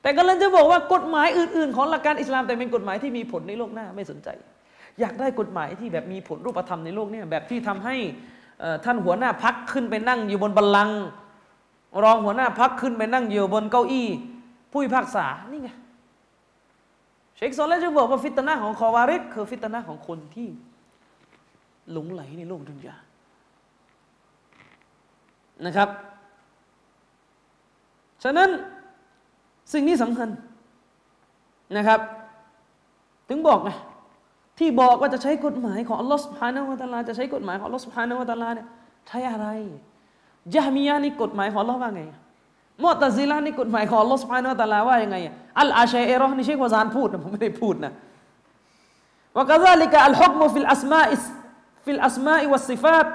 [0.02, 4.30] แต่กำลังจะบอกว่ากฎหมายอื่น ๆ ของหลักการอิสลามแต่เป็นกฎหมายที่มีผลในโลกหน้าไม่สนใจ
[5.00, 7.96] อยากได้กฎหมายที่แบบมีผลรูปธรรมในโลกเนี้แบบที่ทำให้
[8.86, 11.02] ท่านหัวหน้าพักขึ้นไปนั่งอยู่บนบัลลังก์
[12.04, 14.08] รองหัวหน้าพักขึ้นไปนั่งอยู่บนเก้าอี้
[14.72, 15.70] ผู้พิพากษานี่ไง
[17.36, 20.48] เชคซอลเลจะบอกว่าฟิตนาของคอวาริดคือฟิตนาของคนที่
[21.92, 22.96] หลงไหลในโลกดุนยา
[25.66, 25.90] นะครับ
[28.24, 28.50] ฉะนั้น
[29.74, 30.30] สิ่งนี้สำคัญ
[31.78, 32.00] นะครับ
[33.30, 33.70] ถึงบอกไง
[34.60, 38.68] ที่บอกว่าจะใช้กฎหมายของอัลลอฮฺสุบฮานาวะตาลาจะใช้กฎหมายของอัลลอฮฺสุบฮานาวะตาลาเนี่ย
[39.08, 39.48] ใช้อะไร
[40.56, 42.02] ยะมียะนี่กฎหมายของอัลลอฮ์ว่าไง
[42.84, 45.18] มุตซิลานี่กฎหมายของอัลลอฮ์สุบฮานาวะตาลาว่ายังไง
[45.60, 47.92] อัลอาชัยเอรอนี่เชควาซานพูดนะผมไม่ได้พูดนะ
[49.36, 51.16] ว่าก็ซาลิกะอัลฮุกมุฟิลอัสมาอิ
[51.86, 53.06] ฟิลอัสมาอิวัสซิฟาต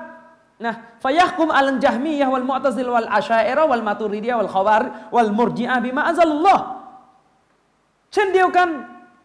[0.64, 0.72] นะ
[1.04, 6.62] ฟยักกุมอัลจัฮมียะวัลมุตซิลวัลอาชัยเอรอวัลมาตูริดียวัลขาวาริวัลมุรจิอาบิมาอัลลอฮ์
[8.12, 8.68] เช่นเดียวกัน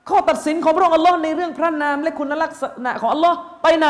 [0.09, 3.87] ข้อตัดสินของพระองค์อัลลอฮ์ในเรื่องพระนามและคุณลักษณะของอัลลอฮ์ไปไหน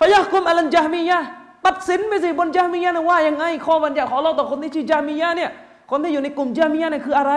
[0.00, 1.18] ฟยักกุมอัลจัฮมียะ
[1.66, 5.50] ตัดสินไปสิบนจามียะนะว่ายังไงข้อบัญญัติของเราต่อคนที่ชื่อจามียะเนี่ย
[5.90, 7.32] คนที่อยู่ในกลุ่มจามียะเนี่ยคืออะไร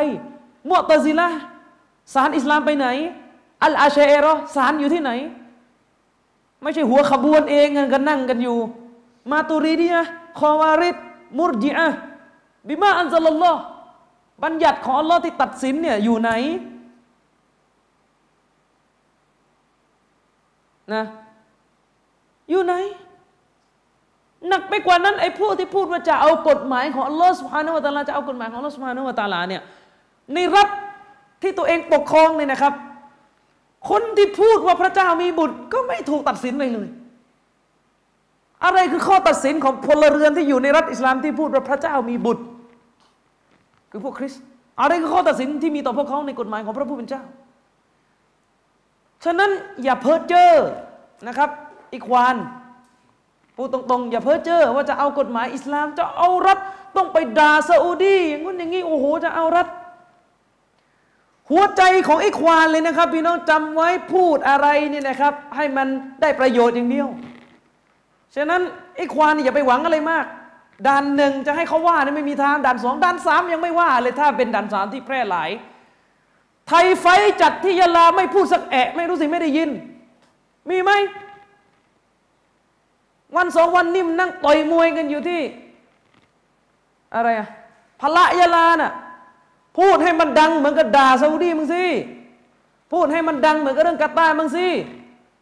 [0.70, 1.28] มุตซิละ
[2.14, 2.88] สารอิสลามไปไหน
[3.66, 5.12] อัลอาเชเอรอสารอยู่ที่ไหน
[6.62, 8.57] ไม่ใช่หัวขบวนเองกันนั่งกันอยู่
[9.32, 10.01] มาตุรีดียะ
[10.39, 10.97] คอวาริด
[11.39, 11.88] มุรจิอะ
[12.68, 13.62] บิมาอันซัลลอฮ์
[14.43, 16.32] บัญญัติของอัลลอฮ์ที่ตัดสินเนี่ยอยู่ไหน
[20.93, 21.03] นะ
[22.49, 22.74] อยู่ไหน
[24.47, 29.62] หนักไปกว่านั้นไอ้พวกที่พูดว่าจะเอากฎหมายของอัลลอฮฺสุฮานาวะตาลาจะเอากฎหมายของอัลลอฮฺสุฮานาวะตาลาเนี่ย
[30.34, 30.70] ในรัฐ
[31.41, 32.74] ที่ตัวเองปกครองเนี่ยนะครับ
[33.90, 36.88] คนที่พูดว่าพระเจ้ามีบุตร ก็ไม่ถูกตัดสินเลยเลย
[38.66, 42.44] อะไรคือข้อตัดสินของพลเรือนที่อยู่ในรัฐอิสลามที่พูดว่าพระเจ้ามีบุตร
[43.92, 44.44] คือพวกคริสต์
[44.80, 47.24] อะไรคือข้อตัดสินที่มีต่อพวกเขาในกฎหมายของพระผู้เป็นเจ้า
[49.24, 49.52] ฉะนั้น
[49.84, 50.52] อย่าเพ้อเจ้อ
[51.28, 51.50] นะครับ
[51.94, 52.36] อีควาน
[53.56, 56.58] พูดตรงๆ อย่าเพ้อเจ้อว่าจะเอากฎหมายอิสลามจะเอารัฐ
[56.96, 59.68] ต้องไปด่าซาอุดีอย่างนู้นอย่างนี้โอ้โหจะเอารัฐ
[61.50, 65.88] หัวใจของไอ้ควานเลยนะครับ พี่น้องจำไว้พูดอะไรเนี่ยนะครับ ให้มัน
[66.22, 67.08] ได้ประโยชน์อย่างเดียว
[68.36, 68.62] ฉะนั้น
[68.98, 70.26] ไอ้ควานอย่าไปหวังอะไรมาก
[70.88, 75.50] ด่านหนึ่งจะให้เขาว่านี่ไม่มีทางด่านสองด่านสามยังไม่ว่าเลยถ้าเป็นด่านสามที่แพร่หลาย
[76.68, 77.06] ไทยไฟ
[77.42, 79.70] จัดที่ยะลาไม่พูดสักแอะ ไม่รู้สิไม่ได้ยิน
[80.70, 80.92] มีไหม
[83.36, 85.42] วันสองวันนิ่มนั่งต่อยมวยกันอยู่ที่
[87.16, 87.48] อะไรอะ
[88.02, 88.92] พละยาลาน่ะ
[89.78, 91.86] พูดให้มันดังเหมือนกับด่าซาอุดีมึงสิ
[92.91, 94.67] พูดให้มันดังเหมือนกับเรื่องกาตาร์มึงสิ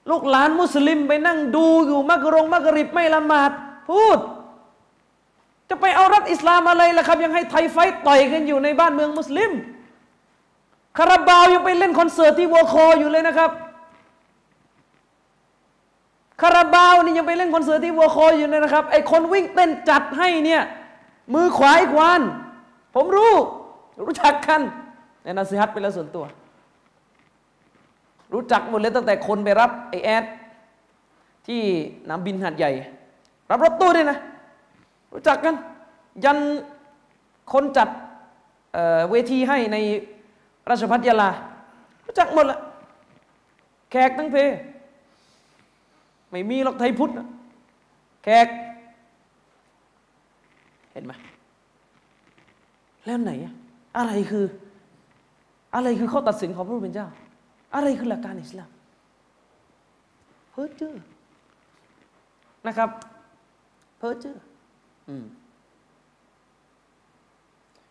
[0.10, 3.52] ลูกหลานมุสลิมไปนั่งดูอยู่มักรงมักริบไม่ละหมาด
[3.90, 4.18] พูด
[5.70, 7.78] จะไปเอารัฐอิสลามอะไรล่ะครับ ยังให้ไทยไฟ
[8.08, 9.52] ต่อยกันอยู่ในบ้านเมืองมุสลิม
[10.98, 13.52] คาราบาวยังไปเล่นคอนเสิร์ตที่วอคออยู่เลยนะครับ
[16.42, 20.62] คาราบาวนี่ยังไปเล่นคอนเสิร์ตที่วัวคออยู่เลยนะครับไอคนวิ่งเต้นจัดให้เนี่ย
[21.34, 22.22] มือขวาอีกวาน
[22.96, 23.34] ผมรู้
[24.02, 24.62] รู้จักกัน
[25.24, 26.26] ในนาซิฮัตไปแล้วส่วนตัว
[28.34, 30.26] รู้จักหมดเลยตั้งแต่คนไปรับไอแอด
[31.48, 31.62] ที่
[32.10, 32.72] น้ำบินหัดใหญ่
[33.50, 34.18] รับรถตู้ด้วยนะ
[35.14, 35.56] รู้จักกัน
[36.24, 36.38] ยัน
[37.54, 37.90] คนจัด
[39.10, 39.78] เวทีให้ใน
[40.70, 41.30] ราชพัฒยาลา
[42.06, 42.60] รู้จักหมดละ
[43.92, 44.38] แขกทั้งเพ
[46.30, 47.12] ไม่มีหรอกไทยพุทธ
[48.24, 48.48] แขก
[50.92, 51.12] เห็นไหม
[53.06, 53.54] แล้วไหนอะ
[53.98, 54.46] อะไรคือ
[55.76, 57.08] อะไรคือข้อตัดสินของพระผู้เป็นเจ้า
[57.76, 58.70] อะไรคือหลักการอิสลาม
[60.52, 60.96] เพ้อเจ้อ
[62.68, 62.90] นะครับ
[63.98, 64.38] เพ้อเจ้อ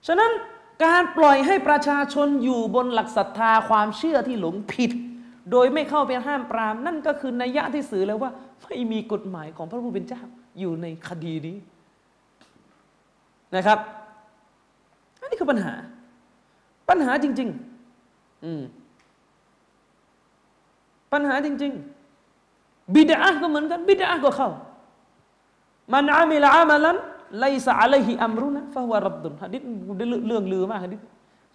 [0.06, 0.32] ฉะนั้น
[0.84, 4.90] การปล่อยให้ประชาชนอยู่บนหลักศรัทธาความเชื่อที่หลงผิด
[5.50, 8.30] โดยไม่เข้าไปห้ามปราม นั่นก็คือนัยยะที่สื่อแล้วว่า
[8.64, 10.22] ไม่มีกฎหมายของพระผู้เป็นเจ้า
[10.60, 11.56] อยู่ในคดีนี้
[13.56, 13.78] นะครับ
[15.28, 15.72] นนี้คือปัญหา
[16.88, 17.48] ปัญหาจริง
[17.96, 18.62] ๆ อืม
[21.12, 21.72] ปัญหาจริง
[22.32, 24.50] ๆ บิดาก็เหมือนกัน บิดาก็เข้า
[25.92, 26.96] มันอามิลอามาลัน
[27.40, 29.62] ไลซาอะลัยฮิอัมรุนะฟะฮวรับดุนฮะดิษ
[30.28, 31.00] เรื่องลือมากฮะดิษ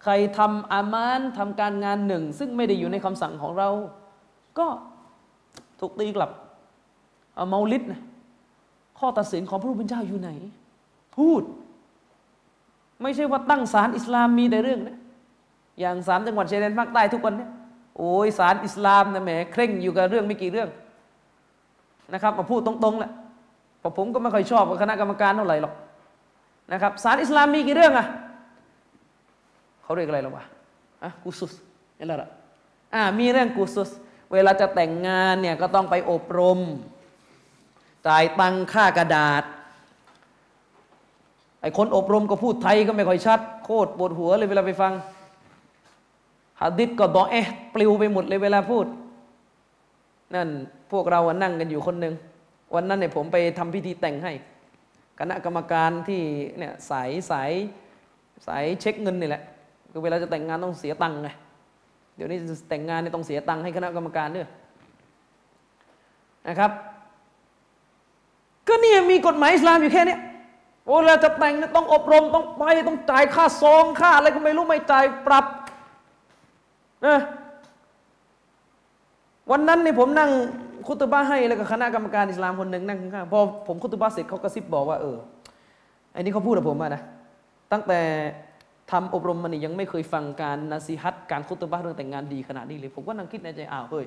[0.02, 3.68] ใครทำอามานทำการงานหนึ่ง ซึ่งไม่ได้อยู่ในคำสั่งของเรา
[4.58, 4.66] ก็
[5.80, 6.30] ถูกตีกลับ
[7.34, 8.00] เอาเมาลิดนะ
[8.98, 10.30] ข้อตัดสินของพระผู้เป็นเจ้าอยู่ไหน
[11.16, 11.42] พูด
[13.02, 14.96] ไม่ใช่ว่าตั้งศาลอิสลามมีแต่เรื่องนะ
[15.80, 17.50] อย่างศาลจังหวัดชายแดนภาคใต้ทุกวันเนี่ย
[17.96, 20.68] โอ้ยศาลอิสลามนะแหมเคร่งอยู่กับเรื่องไม่กี่เรื่อง
[22.12, 23.12] นะครับ มาพูดตรงๆแหละ
[23.82, 25.74] พอผมก็ไม่ค่อยชอบคณะกรรมการเท่าไหร่หรอก
[26.72, 28.06] นะครับศาลอิสลามมีกี่เรื่องอะ
[29.82, 30.44] เขาเรียกอะไรหรอวะ
[31.02, 31.52] อะกุซุส
[31.98, 32.30] นี่แหละ
[32.94, 33.90] อ่ามีเรื่องกุซุส
[34.32, 36.60] เวลาจะแต่งงานเนี่ยก็ต้องไปอบรม
[38.06, 39.42] จ่ายตังค่ากระดาษ
[41.64, 44.92] ไอ้คนอบรมก็พูดไทยก็ไม่ค่อยชัด โคตรปวดหัวเลยเวลาไปฟัง
[46.60, 48.86] ฮะดิษก็ดอเอะปลิวไปหมดเลยเวลาพูด
[50.34, 50.48] นั่น
[50.92, 52.14] พวกเรานั่งกันอยู่คนหนึ่ง
[52.74, 54.32] วันนั้นเนี่ยผมไปทำพิธีแต่งให้
[55.20, 56.20] คณะกรรมการที่
[56.58, 57.50] เนี่ยสายสาย
[58.46, 59.42] สายเช็คเงินนี่แหละ
[59.90, 61.28] คือเวลาจะแต่งงานต้องเสียตังค์ไง
[62.16, 62.38] เดี๋ยวนี้
[62.68, 64.48] แต่งงานเนี่ยต้องเสียตังค์ให้คณะกรรมการด้วย
[66.48, 66.70] นะครับ
[68.68, 70.16] ก็เนี่ยมีกฎหมายอิสลามอยู่แค่นี้
[70.86, 75.44] โอ้เราจะแต่งต้องอบรมต้องไปต้องจ่ายค่าซองค่าอะไรก็ไม่รู้ไม่จ่ายปรับ
[77.06, 77.20] นะ
[79.50, 80.30] วันนั้นนี่ผมนั่ง
[80.86, 85.16] คุตบ้าให้แล้วก็คณะกรรมการอิสลามคนหนึ่งนั่งข้างพอผมคุตบ้าเสร็จเขากระซิบบอกว่าเออ
[86.12, 87.02] ไอ้นี่เขาพูดกับผมมานะ
[87.72, 88.00] ตั้งแต่
[88.90, 94.06] ทำอบรมมันนี่ยังไม่เคยฟังการนาซีฮัตการคุตบ้าเรื่องแต่งงานดีขนาดนี้เลย ผมก็นั่งคิดในใจอ้าวเฮ้ย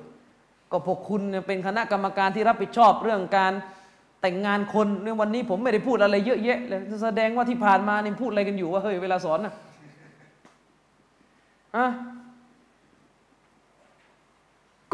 [0.70, 3.52] ก็พวกคุณเป็นคณะกรรมการที่รับผิดชอบเรื่องการ
[4.20, 9.54] แต่งงานคนในวันนี้ผมไม่ได้พูดอะไรเยอะแยะเลยแสดงว่าที่ผ่านมาเนี่ยพูดอะไรกันอยู่ว่าเฮ้ยเวลาสอนนะ
[11.76, 11.86] อะ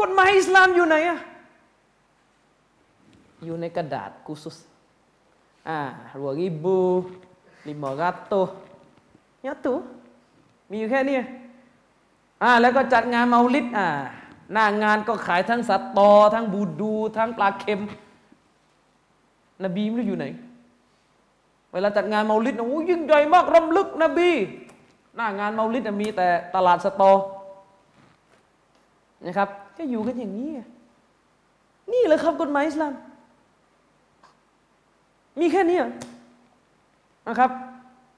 [0.01, 1.19] กฎหมายอิสลามอยู่ไหนอะ
[3.45, 4.59] อยู่ในกระดาษกุสุส
[5.69, 5.79] อ่า
[6.21, 6.79] รัวริบู
[7.67, 8.35] ลิมอรัตโต
[9.41, 9.77] เนี่ยตัว
[10.71, 11.19] มีอยู่แค่นี้
[12.43, 13.87] อ่าแล้วก็จัดงานเมาลิดอ่า
[14.53, 17.81] หน้างานก็ขายทั้งสัตตอ ทั้งบูดู ทั้งปลาเค็ม
[19.65, 20.27] นบีไม่รู้อยู่ไหน
[21.73, 24.31] เวลาจัดงานเมาลิดโอ้ยิ่งใหญ่มากรำลึกนบี
[25.17, 27.13] หน้างานเมาลิดมีแต่ตลาดสตอ
[29.27, 30.51] นะครับก็อยู่กันอย่างนี้
[31.93, 32.93] นี่แหละครับกฎหมายอิสลาม
[35.41, 35.79] มีแค่นี้
[37.29, 37.51] นะครับ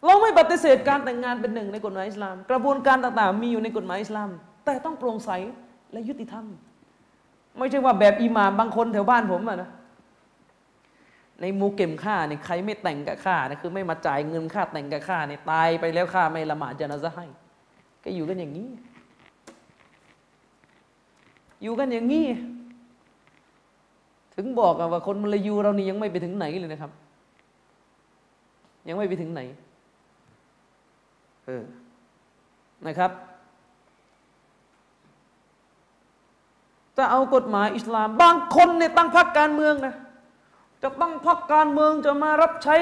[0.04, 4.30] เราไม่ปฏิเสธการแต่งงานเป็นหนึ่งในกฎหมายอิสลาม กระบวนการต่างๆ มีอยู่ในกฎหมายอิสลาม
[4.64, 5.30] แต่ต้องโปร่งใส
[5.92, 6.44] และยุติธรรม
[7.58, 9.70] ไม่ใช่ว่าแบบอิหม่ามบางคนแถวบ้านผมอะนะ
[11.40, 17.26] ในมูเก็มฆ่าเนี่ยใครไม่แต่งกับข้าเนี่ยคือไม่มาจ่ายเงินค่าแต่งกับข้าเนี่ยตายไปแล้วข้าไม่ละหมาดจนาซะให้
[18.04, 18.68] ก็อยู่กันอย่างนี้
[21.62, 22.26] อยู่กันอย่างนี้
[24.34, 26.92] ถึงบอกว่าคนมลายูเรานี่ยังไม่ไปถึงไหนเลยนะครับ
[28.88, 29.40] ยังไม่ไปถึงไหน
[31.46, 31.64] เออ
[32.86, 33.10] นะครับ
[36.96, 39.94] จะเอากฎหมายอิสลาม บางคนเนี่ยตั้งพรรคการเมืองนะ
[40.86, 42.76] จะตั้งพรรคการเมืองจะมารับใช้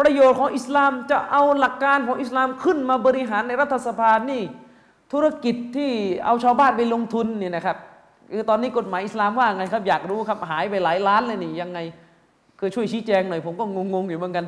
[0.00, 4.42] ประโยชน์ของอิสลามจะเอาหลักการของอิสลามขึ้นมาบริหารในรัฐสภานี่
[5.12, 5.90] ธุรกิจที่
[6.24, 7.76] เอาชาวบ้านไปลงทุนเนี่ยนะครับ
[8.32, 11.78] คือตอนนี้กฎหมายอิสลามว่าไงครับ อยากรู้ครับหายไปหลายล้านเลยนี่ยังไง
[12.58, 14.46] คือช่วยชี้แจงหน่อย ผมก็งงๆอยู่เหมือนกัน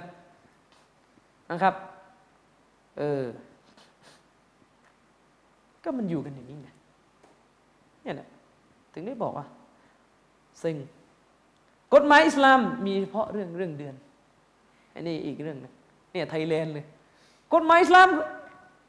[1.51, 1.75] นะครับ
[2.99, 3.25] เออ
[5.85, 6.69] ก็มันอยู่กันอย่างนี้ไง
[8.03, 8.29] เนี่ยแหละ
[8.93, 9.47] ถึงได้บอกว่า
[10.63, 10.75] ซึ่ง
[11.95, 13.95] กฎหมายอิสลามมีเฉพาะเรื่องเรื่องเดือน
[14.95, 15.73] อันนี้อีกเรื่องนึง
[16.13, 16.85] เนี่ยไทยแลนด์เลย
[17.55, 18.09] กฎหมายอิสลาม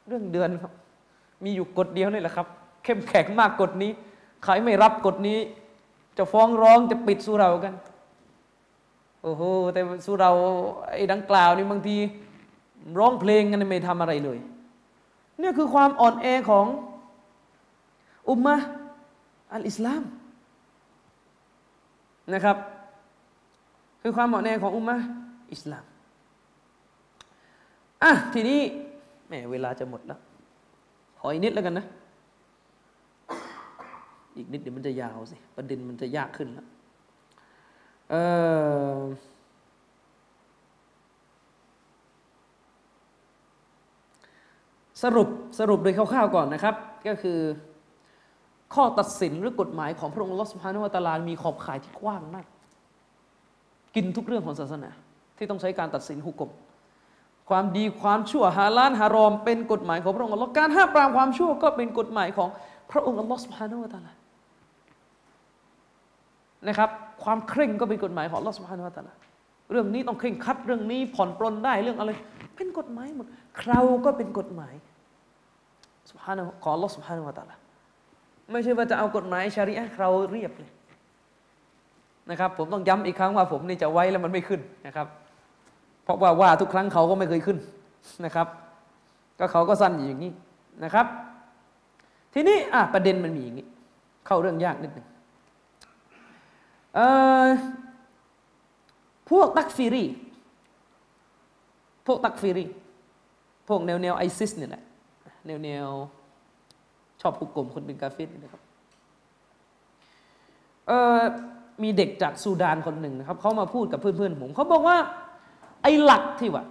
[0.08, 0.72] เรื่องเดือนครับ
[1.44, 2.46] มีอยู่กฎเดียวนี่แหละครับ
[2.84, 3.90] เข้มแข็งมากกฎนี้
[4.44, 5.38] ใครไม่รับกฎนี้
[6.18, 7.74] จะฟ้องร้องจะปิดสุเรากัน
[9.22, 9.42] โอ้โห
[9.72, 10.30] แต่สุเรา
[10.92, 11.96] ไอ้ดังกล่าวนี่บางที
[12.98, 14.38] ร้องเพลงกันไม่ทำอะไรเลย
[15.38, 16.66] เนี่ยคือความอ่อนแอของ
[18.28, 18.56] อุมมะ
[19.52, 20.02] อัลอิสลาม
[22.34, 22.56] นะครับ
[24.02, 24.96] คือความอ่อนแอของอุมมะ
[25.52, 25.84] อิสลาม
[28.02, 28.60] อะทีนี้
[29.26, 30.20] แหมเวลาจะหมดแล้ว
[31.18, 31.86] ขออีกนิดแล้วกันนะ
[34.36, 36.66] อีกนิดเดี๋ยวมันจะยาวสิ ประเด็นมันจะยากขึ้นแล้ว
[38.10, 38.14] เอ
[38.98, 39.00] อ
[45.02, 45.28] สรุป
[45.58, 46.74] สรุปโดยคร่าวๆก่อนนะครับ
[47.06, 47.38] ก็คือ
[48.74, 52.46] ข้อตัดสินหรือกฎหมายของพระองค์ลอสพานุวัตลามีขอบข่ายที่กว้างมาก
[53.98, 54.90] กินทุกเรื่องของศาสนา
[55.38, 56.50] ที่ต้องใช้การตัดสินหุกกม
[57.48, 62.48] ความดีความชั่วฮาลาลฮารอม เป็นกฎหมายของพระองค์อัลลอฮ์การห้ามปรามความชั่วก็เป็นกฎหมายของ
[62.90, 64.16] พระองค์อัลลอฮ์สุบฮานาอัลลอฮ์
[66.68, 66.90] นะครับ
[67.24, 69.18] ความเคร่งก็เป็นกฎหมายของอัลลอฮ์สุบฮานาอัลลอฮ์
[69.70, 72.10] เรื่องนี้ต้องเคร่งคัดเรื่องนี้ผ่อนปลนได้เรื่องอะไร
[72.56, 73.26] เป็นกฎหมายหมด
[73.60, 74.74] คราวก็เป็นกฎหมาย
[76.10, 77.60] สุบฮานาของอัลลอฮ์สุบฮานาอัลลอฮ์
[78.52, 80.70] ไม่ใช่ว่าจะเอากฎหมายชาริอะห์เราเรียบเลย
[82.30, 85.06] นะครับผมต้องย้ำอีกครั้งว่าผมนี่จะไว้แล้วมันไม่ขึ้นนะครับ
[86.04, 87.58] เพราะว่าว่าทุกครั้งเขาก็ไม่เคยขึ้น
[88.24, 88.46] นะครับ
[89.38, 90.32] ก็เขาก็สั้นอย่างนี้
[90.84, 91.06] นะครับ
[92.34, 93.66] ทีนี้อะประเด็นมันมีอย่างนี้
[94.26, 95.06] เข้าเรื่องยากนิดหนึ่ง
[99.30, 100.04] พวกตักฟิรี
[102.06, 102.64] พวกตักฟิรี
[103.68, 104.84] พวกแนวแนวไอซิสเนี่ยแหละ
[105.46, 105.88] แนวแนว
[107.20, 108.62] ชอบผูกกลมคนเป็นกาเฟตนะครับ
[110.86, 111.22] เออ
[111.82, 114.98] มีเด็กจากซูดานคนหนึ่งนะครับเขามาพูดกับเพื่อนๆผมเขาบอกว่า
[115.82, 116.64] ไอ้หลักที่ว่า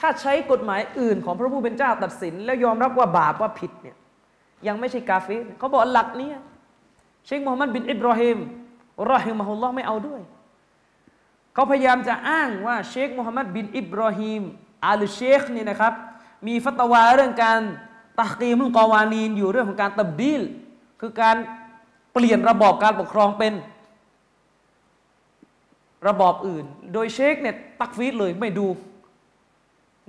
[0.00, 3.96] ถ้าใช้กฎหมายอื่นของพระผู้เป็นเจ้าตัดสิน แล้วยอมรับว่าบาปว่าผิดเนี่ย
[4.66, 6.30] ยังไม่ใช่กาเฟสเขาบอกหลักนี้
[7.26, 8.38] เชคมูฮัมหมัดบินอิบราฮิม
[9.12, 10.20] รอฮิมะฮุลลอฮ์ไม่เอาด้วย
[11.54, 14.42] เขาพยายามจะอ้างว่าเชคมูฮัมหมัดบินอิบราฮิม
[14.86, 15.92] อาลเชคนี่นะครับ
[16.46, 17.60] มีฟัตวาเรื่องการ
[18.20, 20.42] ตักกีมุลกอวานีนอยู่เรื่องของการตับดีล
[21.00, 21.36] คือการ
[22.12, 23.52] เปลี่ยนระบอบการปกครองเป็น
[26.06, 28.66] ระบอบอื่น โดยเชคเนี่ยตักฟีดเลยไม่ดู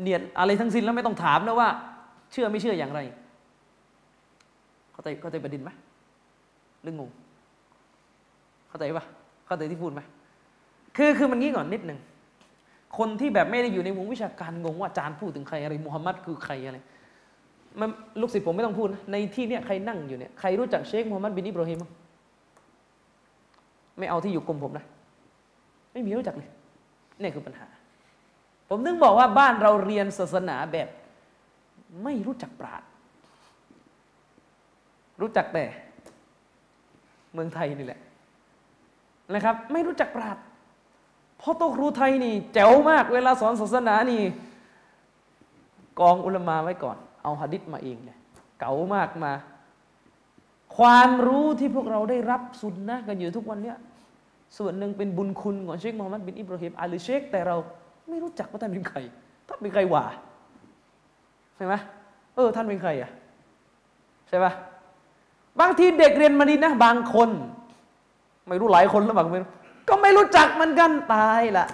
[0.02, 1.70] เนียนอะไรทั้งสิ้นแล้วไม่ต้องถามนะว่า
[2.32, 3.00] เชื่อไม่เชื่ออย่างไร
[4.92, 5.70] เข้าใจเข้าใจประเด็นไหม
[6.84, 7.10] เรื่องงง
[8.70, 9.06] เข้าใจปะ
[9.48, 10.02] เข้าใจที่พูดไหม
[10.98, 12.00] คือคือมันงี้ก่อนนิดหนึ่ง
[12.98, 16.78] คนที่แบบไม่ได้อยู่ในวงวิชาการงงว่าอาจารย์พูดถึงใครอะไรมุฮัมมัดคือใครอะไร
[17.80, 17.90] มัน
[18.22, 21.80] ลูกศิษย์ผมไม่ต้องพูดนะในที่เนี้ยใครนั่งอยู่เนี่ยใครรู้จักเชคมุฮัมมัดบินอิบราฮิม
[23.98, 24.86] ไม่เอาที่อยู่กลุ่มผมนะ
[25.94, 26.50] ไม่มีรู้จักเลย
[27.22, 27.68] นี่คือปัญหา
[28.70, 30.90] ผมนึกบอกว่าบ้านเราเรียนศาสนาแบบ
[32.04, 32.84] ไม่รู้จักปราด
[35.22, 35.66] รู้จักแต่
[37.34, 38.00] เมืองไทยนี่แหละ
[39.34, 40.38] นะครับ ไม่รู้จักปราด
[41.38, 44.22] เพราะโตครูไทยนี่ แจ๋วมาก เวลาสอนศาสนานี่
[46.00, 48.18] กองอุลมาไว้ก่อน เอาหะดิษมาเองเลย
[48.60, 49.34] เก๋ามากมา
[50.78, 53.78] ความรู้ที่พวกเราได้รับสุนนะกันอยู่ทุกวันเนี้ย
[54.58, 57.56] ส่วนหนึ่งเป็นบุญคุณของเชคมูฮัมหมัดบินอิบราฮิมอาลีเชค แต่เรา
[58.10, 58.97] ไม่รู้จักว่าท่านเป็นใคร
[59.47, 60.04] ท่านเป็นใครวะ
[61.56, 61.74] ใช่ไหม
[62.36, 63.12] เออ ท่านเป็นใครอะ
[64.28, 64.52] ใช่ปะ
[65.60, 67.30] บางทีเด็กเรียนมาดีนะบางคน
[68.47, 69.47] ไม่รู้หลายคนแล้วบางคน
[69.89, 71.68] ก็ไม่รู้จักมันกันตายละ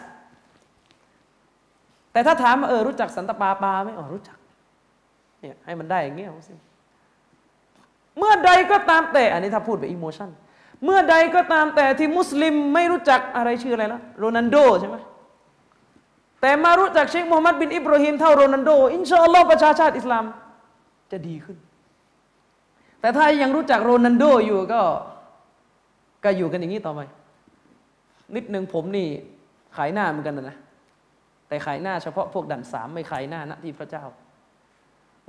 [2.11, 4.37] แต่ถ้าถามเออรู้จักสันตปาปาไหมอ๋อรู้จัก
[5.39, 6.29] เนี่ยให้มันได้อย่างเงี้ย
[8.17, 10.29] เมื่อใดก็ตามแต่อันนี้ถ้าพูดแบบ emotion
[10.83, 14.97] เมื่อใดก็ตามแต่ที่มุสลิมไม่รู้จักอะไรชื่ออะไรนะโรนัลโดใช่ไหม
[16.41, 20.25] แต่มารู้จักเชคมูฮัมหมัดบินอิบราฮิมเท่าโรนันโด อินชาอัลลอฮ์ประชาชาติอิสลาม
[21.11, 21.57] จะดีขึ้น
[23.01, 24.81] แต่ถ้ายังรู้จักโรนัลโดอยู่ก็
[26.23, 26.99] ก็อยู่กันอย่างนี้ต่อไป
[28.35, 29.07] นิดหนึ่งผมนี่
[29.77, 30.57] ขายหน้าเหมือนกันนะ
[31.47, 34.03] แต่ขายหน้าเฉพาะพวกดันสามไม่ขายหน้าณที่พระเจ้า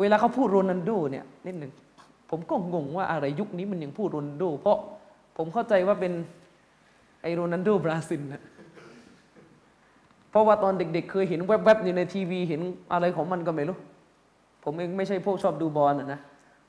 [0.00, 1.72] เวลาเขาพูดโรนันโดเนี่ยนิดหนึ่ง
[2.30, 4.78] ผมก็งงว่าอะไรยุคนี้มันยังพูดโรนันโด เพราะ
[5.36, 6.12] ผมเข้าใจว่าเป็น
[7.22, 8.42] ไอโรนันโดบราซิลนะ
[10.30, 12.60] เพราะว่าตอนเด็ก ๆ เคยเห็นแวบๆอยู่ในทีวี เห็น
[12.92, 13.76] อะไรของมันก็ไม่รู้
[14.64, 16.20] ผมเองไม่ใช่พวกชอบดูบอลนะ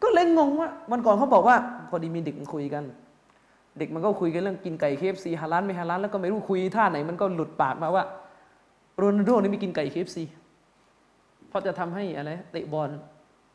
[0.03, 1.55] ก็เลยงงว่าวันก่อนเขาบอกว่า
[1.89, 2.83] พอดีมีเด็กมันคุยกัน
[3.77, 8.03] เด็กมันก็คุยกันเรื่องกินไก่ KFC ฮาลาลไม่ฮาลาลแล้วก็ไม่รู้คุยท่าไหนมันก็หลุดปากมาว่า
[8.97, 10.23] โรนัลโดนี่ไม่กินไก่ KFC
[11.49, 12.89] เพราะจะทำให้อะไรเตะบอล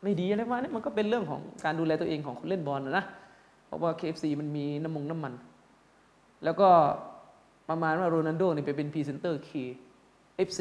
[0.02, 3.04] ไม่ดีอะไรวะนี่มันก็เป็นเรื่องของการดูแลตัวเองของคนเล่นบอลนะนะ
[3.72, 5.32] เพราะว่า KFC มันมีน้ำมงน้ำมัน
[6.44, 6.68] แล้วก็
[7.68, 10.60] ประมาณว่าโรนัลโดเนี่ยไปเป็นพรีเซนเตอร์ KFC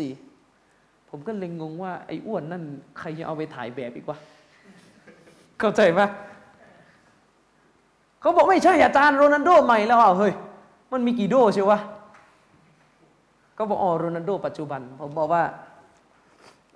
[1.10, 2.64] ผมก็เลยงงว่าไอ้อ้วนนั่น
[3.00, 4.18] ใครจะเอาไปถ่ายแบบอีกวะ
[5.60, 6.08] เข้าใจปะ
[8.22, 10.34] เขาบอกไม่ใช่อาจารย์โรนัลโดใหม่แล้วอะเฮ้ย
[10.92, 11.80] มันมีกี่โดเชียววะ
[13.58, 15.44] ก็บอกอ๋อโรนัลโดปัจจุบัน ผมบอกว่า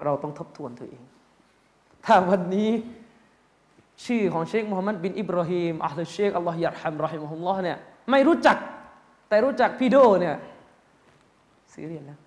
[0.03, 1.01] เราต้องทบทวนตัวเอง
[2.05, 2.69] ถ้าวันนี้
[4.03, 7.77] ชื่อของเชคมูฮัมหมัดบินอิบราฮิมอัลลอฮ์เชคอัลลอฮ์ยัรฮัมรอฮิมฮุลลอฮ์เนี่ย
[8.11, 8.57] ไม่รู้จัก
[9.29, 10.35] แต่รู้จักพี่โดเนี่ย
[11.73, 12.19] ซีเรียสแล้ว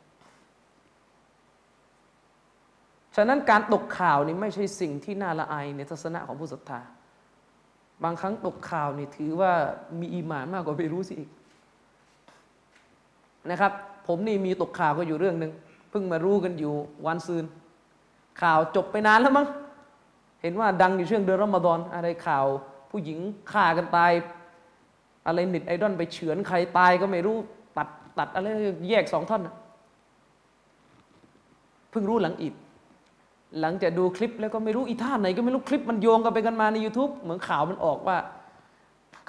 [3.16, 6.80] ฉะนั้นการตกข่าวนี่ไม่ใช่สิ่งที่น่าละอายในทัศนะของผู้ศรัทธา
[8.04, 9.52] บางครั้งตกข่าวนี่ถือว่า
[10.00, 11.30] มีอีหมานมากกว่าไม่รู้สิอีก
[13.50, 13.72] นะครับ
[14.06, 15.52] ผมนี่มีตกข่าวก็อยู่เรื่องหนึ่ง
[15.90, 16.74] เพิ่งมารู้กันอยู่
[17.06, 17.44] วันซืน
[18.42, 19.46] ข่าวจบไปนานแล้วมั้ง
[20.42, 22.46] เห็นว่าดังอยู่ช่วงเดือนรอมฎอนอะไรข่าว
[22.90, 23.18] ผู้หญิง
[23.52, 24.12] ฆ่ากันตาย
[25.26, 27.36] อะไรน็ตไอดอลไปเฉือนใครตายก็ไม่รู้
[27.76, 28.46] ตัดตัดอะไร
[28.90, 29.42] แยกสองท่อน
[31.90, 32.54] เพิ่งรู้หลังอีก
[33.60, 38.16] หลังจากดูคลิปแล้วก็ไม่รู้อีท่าไหนก็ไม่รู้คลิปมันโยงกันไปกันมาใน YouTube เหมือนข่าวมันออกว่า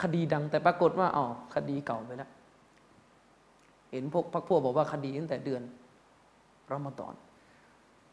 [0.02, 2.30] คดีดังแต่ปรากฏว่าอ๋อคดีเก่าไปแล้ว
[3.92, 5.62] เห็นพวกพักพวกบอกว่าคดีตั้งแต่เดือน
[6.72, 7.14] รอมฎอน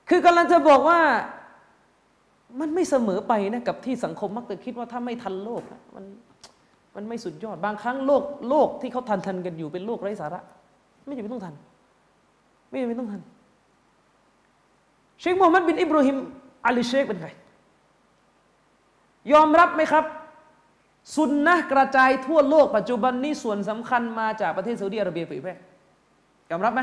[0.09, 1.01] คือกำลังจะบอกว่า
[2.61, 5.63] มันไม่เสมอไปนะกับที่สังคมมักจะคิดว่าถ้าไม่ทันโลก
[5.95, 6.05] มัน
[6.97, 10.41] มันไม่สุดยอด บางครั้งโลกโลกที่เขาทันทันกันอยู่เป็นโลกไร้สาระ
[11.07, 11.55] ไม่จำเป็นต้องทัน
[12.71, 13.21] ไม่จำเป็นต้องทัน
[15.21, 16.17] เชคมูฮัมหมัดบินอิบราฮิม
[16.67, 17.29] อาลีเชคเป็นใคร
[19.33, 20.05] ยอมรับไหมครับ
[21.15, 25.55] สุนนะกระจายทั่วโลกปัจจุบันนี้ส่วนสำคัญมาจากประเทศซาอุดิอาระเบียเผยแพร่
[26.51, 26.81] ยอมรับไหม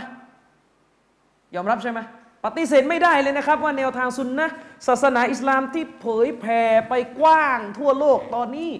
[1.55, 1.99] ยอมรับใช่ไหม
[2.45, 4.47] ปฏิเสธไม่ได้เลยนะครับ ว่าแนวทางสุนนะ
[4.87, 8.71] ศาสนาอิสลามที่เผยแผ่ไปกว้างทั่วโลกตอนนี้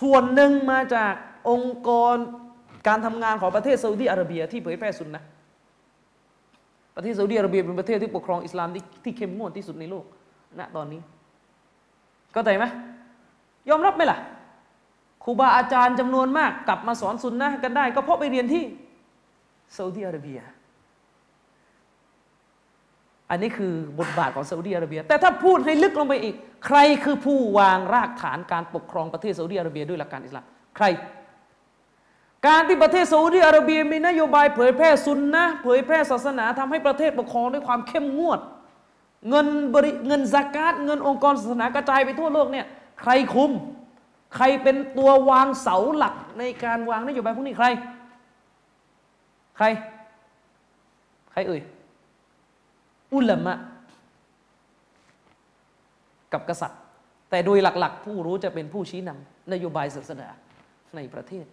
[0.00, 1.12] ส่วนหนึ่งมาจาก
[1.50, 2.16] องค์กร
[2.88, 5.22] การทำงานของประเทศซาอุดิอาระเบีย ที่เผยแพร่สุนนะ
[6.96, 10.04] ประเทศซาอุดิอาระเบียเป็นประเทศที่ปกครองอิสลามที่ที่เข้มงวดที่สุดในโลก
[10.58, 11.00] ณตอนนี้
[12.34, 12.64] ก็ใจไหม
[13.68, 14.18] ยอมรับไหมล่ะ
[15.24, 18.64] ครูบาอาจารย์จำนวนมากกลับมาสอนสุนนะกันได้ ก็เพราะไปเรียนที่
[19.76, 20.40] ซาอุดิอาระเบีย
[23.30, 26.34] อันนี้คือบทบาทของซาอุดิอาระเบีย แต่ถ้าพูดให้ลึกลงไปอีก
[26.66, 30.44] ใครคือผู้วางรากฐานการปกครองประเทศซาอุดิอาระเบียด้วยหลักการอิสลาม
[30.76, 30.86] ใคร
[32.46, 38.40] การที่ประเทศซาอุดิอาระเบียมีนโยบายเผยแพร่ซุนนะเผยแพร่ศาสนาทำให้ประเทศปกครองด้วยความเข้มงวด
[39.28, 42.66] เงินบริเงินสกาดเงินองค์กรศาสนากระจายไปทั่วโลกเนี่ย
[43.00, 43.50] ใครคุม
[44.36, 47.66] ใครเป็นตัววางเสาหลักในการวางนโยบายพวกนี้ใคร
[49.56, 49.66] ใคร
[51.32, 51.60] ใครเอ่ย
[53.14, 53.54] อุลามะ
[56.32, 56.80] กับกษัตริย์
[57.30, 60.28] แต่โดยหลัก ๆ ผู้รู้จะเป็นผู้ชี้นำนโยบายศาสนา
[60.96, 61.46] ในประเทศ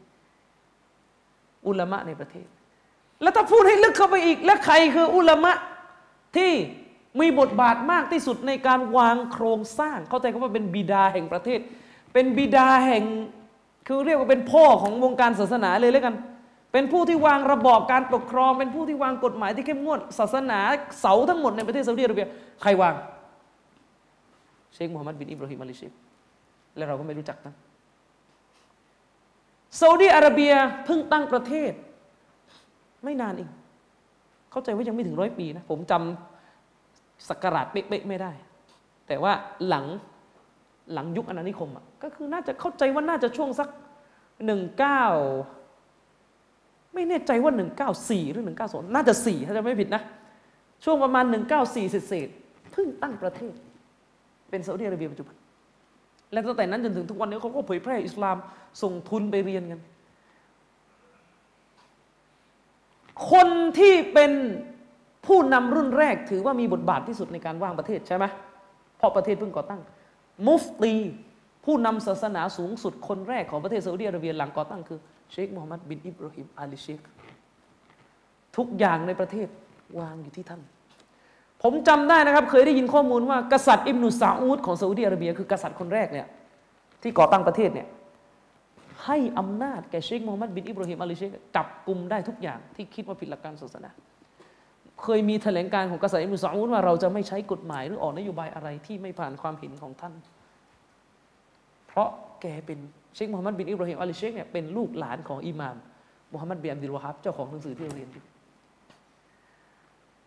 [1.67, 2.47] อุลามะในประเทศ
[3.21, 5.53] แล้วถ้าพูดให้ลึกเข้าไปอีก แล้วใครคืออุลามะ
[6.35, 6.51] ที่
[7.19, 11.59] มีบทบาทมากที่สุดในการวางโครงสร้าง เข้าใจคำว่าเป็นบิดาแห่งประเทศ
[12.13, 13.03] เป็นบิดาแห่ง
[13.87, 16.15] คือเรียกว่าเป็นพ่อของวงการศาสนาเลยแล้วกัน
[16.71, 20.59] เป็นผู้ที่วางระบอบการปกครอง เป็นผู้ที่วางกฎหมายที่เข้มงวด ศาสนา
[20.99, 22.27] เสาทั้งหมดในประเทศซาอุดิอาระเบีย
[22.61, 22.95] ใครวาง
[24.73, 25.91] เชคมูฮัมหมัดบินอิบราฮิมอลิชิบ
[26.77, 27.53] และเราก็ไม่รู้จักนะ
[29.79, 30.53] ซาอุดีอาระเบีย
[30.85, 31.71] เพิ่งตั้งประเทศ
[33.03, 33.49] ไม่นานเอง
[34.51, 38.31] เข้าใจว่ายังไม่ถึงร้อยปีนะ ผมจำสักการะเป๊ะๆไม่ได้
[39.07, 39.33] แต่ว่า
[39.67, 39.85] หลัง
[40.93, 43.67] หลังยุคอาณานิคมอะก็คือน่าจะเข้าใจว่าน่าจะช่วงสัก
[44.45, 45.03] หนึ่งเก้า
[46.97, 50.01] ไม่แน่ใจว่าหนึ่งเก้าสี่หรือหนึ่งเก้าสองน่าจะสี่ถ้าจะไม่ผิดนะ
[50.83, 52.29] ช่วงประมาณหนึ่งเก้าสี่เศษ
[52.71, 53.53] เพิ่งตั้งประเทศ
[54.49, 55.35] เป็นซาอุดิอาระเบียปัจจุบัน
[56.31, 58.37] และตั้งแต่นั้นจนถึงทุกวันนี้เขาก็เผยแพร่อิสลาม
[58.81, 59.79] ส่งทุนไปเรียนกัน
[63.31, 63.47] คน
[63.79, 64.31] ที่เป็น
[65.25, 68.25] ผู้นำรุ่นแรกถือว่ามีบทบาทที่สุดในการว่างประเทศใช่ไหม
[68.97, 69.81] เพราะประเทศเพิ่งก่อตั้ง
[70.47, 70.93] มุฟตี
[71.67, 74.99] ผู้นำศาสนาสูงสุดคนแรกของประเทศซาอุดิอาระเบียหลังก่อตั้งคือ
[75.31, 76.99] เชคมูฮัมหมัดบินอิบราฮิมอาลีเชค
[78.57, 79.47] ทุกอย่างในประเทศ
[79.99, 80.61] วางอยู่ที่ท่าน
[81.63, 86.27] ผมจำได้นะครับ เคยได้ยินข้อมูลว่ากษัตริย์อิบนุซาอูดของซาอุดิอาระเบีย คือกษัตริย์คนแรกเนี่ย
[87.01, 87.87] ที่ก่อตั้งประเทศเนี่ย
[89.05, 93.89] ให้อำนาจแก่เชคมูฮัมหมัดบินอิบราฮิมอัลลิเชคจับกลุ่มได้ทุกอย่างที่คิดว่าผิดหลักการศาสนา
[95.01, 100.13] เคยมีแถลงการณ์ของกษัตริย์อิบนุซาอูดว่าเราจะไม่ใช้กฎหมายหรือออกนโยบายอะไรที่ไม่ผ่านความเห็นของท่าน
[101.97, 102.09] เพราะ
[102.41, 102.79] แกเป็น
[103.15, 105.75] เชคมูฮัมหมัดบินอิบราฮิมอาลิเชคเนี่ยเป็นลูกหลานของอิหม่าม
[106.33, 108.23] มูฮัมหมัดบินอับดุลวะฮับเจ้าของหนังสือที่เราเรียนอยู่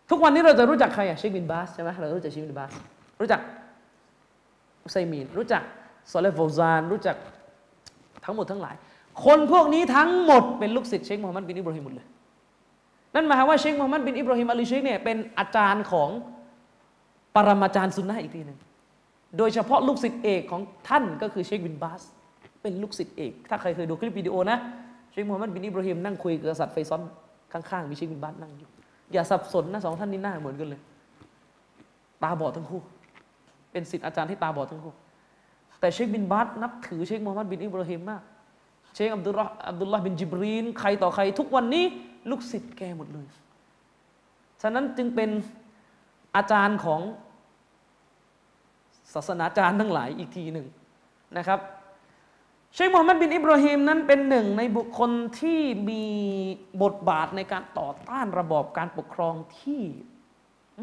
[0.09, 2.71] ทุกวันนี้เราจะรู้จักใครอะเชคบินบาสใช่ไหมเรารู้จักเชคบินบาส
[3.21, 3.41] รู้จัก
[4.83, 5.63] อุไซมีนรู้จัก
[6.11, 7.15] ซอเลฟโฟซานรู้จัก
[8.25, 8.75] ทั้งหมดทั้งหลาย
[9.25, 12.07] คนพวกนี้ทั้งหมดเป็นลูกศิษย์เชคมูฮัมหมัดบินอิบราฮิมหมดเลย
[13.15, 16.09] นั่นหมายความว่าเชคมูฮัมหมัดบินอิบราฮิมอัลลีเชคเนี่ยเป็นอาจารย์ของ
[17.35, 18.57] ปรมาจารย์ซุนนะอีกทีหนึ่ง
[19.37, 22.01] โดยเฉพาะลูกศิษย์เอกของท่านก็คือเชคบินบาส
[22.61, 24.57] เป็นลูกศิษย์เอก ถ้าใครเคยดูคลิปวิดีโอนะ
[25.11, 27.01] เชคมูฮัมหมัดบินอิบราฮิมนั่งคุยกับกษัตริย์ไฟซอล
[27.53, 28.69] ข้างๆมีเชคบินบาสนั่งอยู่
[29.13, 30.81] อย่าสับสนนะสองท่านนี้หน้าเหมือนกันเลย
[32.23, 32.81] ตาบอดทั้งคู่
[33.71, 34.93] เป็นสิทธิ์อาจารย์ที่ตาบอดทั้งคู่
[35.79, 38.21] แต่เชคบินบาสนับถือเชคมูฮัมหมัดบินอิบราฮิมมาก
[38.95, 41.85] เชคอับดุลลาอับดุลลาห์บินจิบรีนใครต่อใคร ทุกวันนี้
[42.29, 43.27] ลูกศิษย์แกหมดเลย
[44.61, 45.29] ฉะนั้นจึงเป็น
[46.35, 47.01] อาจารย์ของ
[49.13, 50.67] ศาสนาจารย์ทั้งหลายอีกทีหนึ่ง
[51.37, 51.59] นะครับ
[52.73, 56.03] เชคมูฮัมหมัดบินอิบราฮิมนั้นเป็นหนึ่งในบุคคลที่มี
[56.83, 59.81] บทบาทในการต่อต้านระบอบการปกครองที่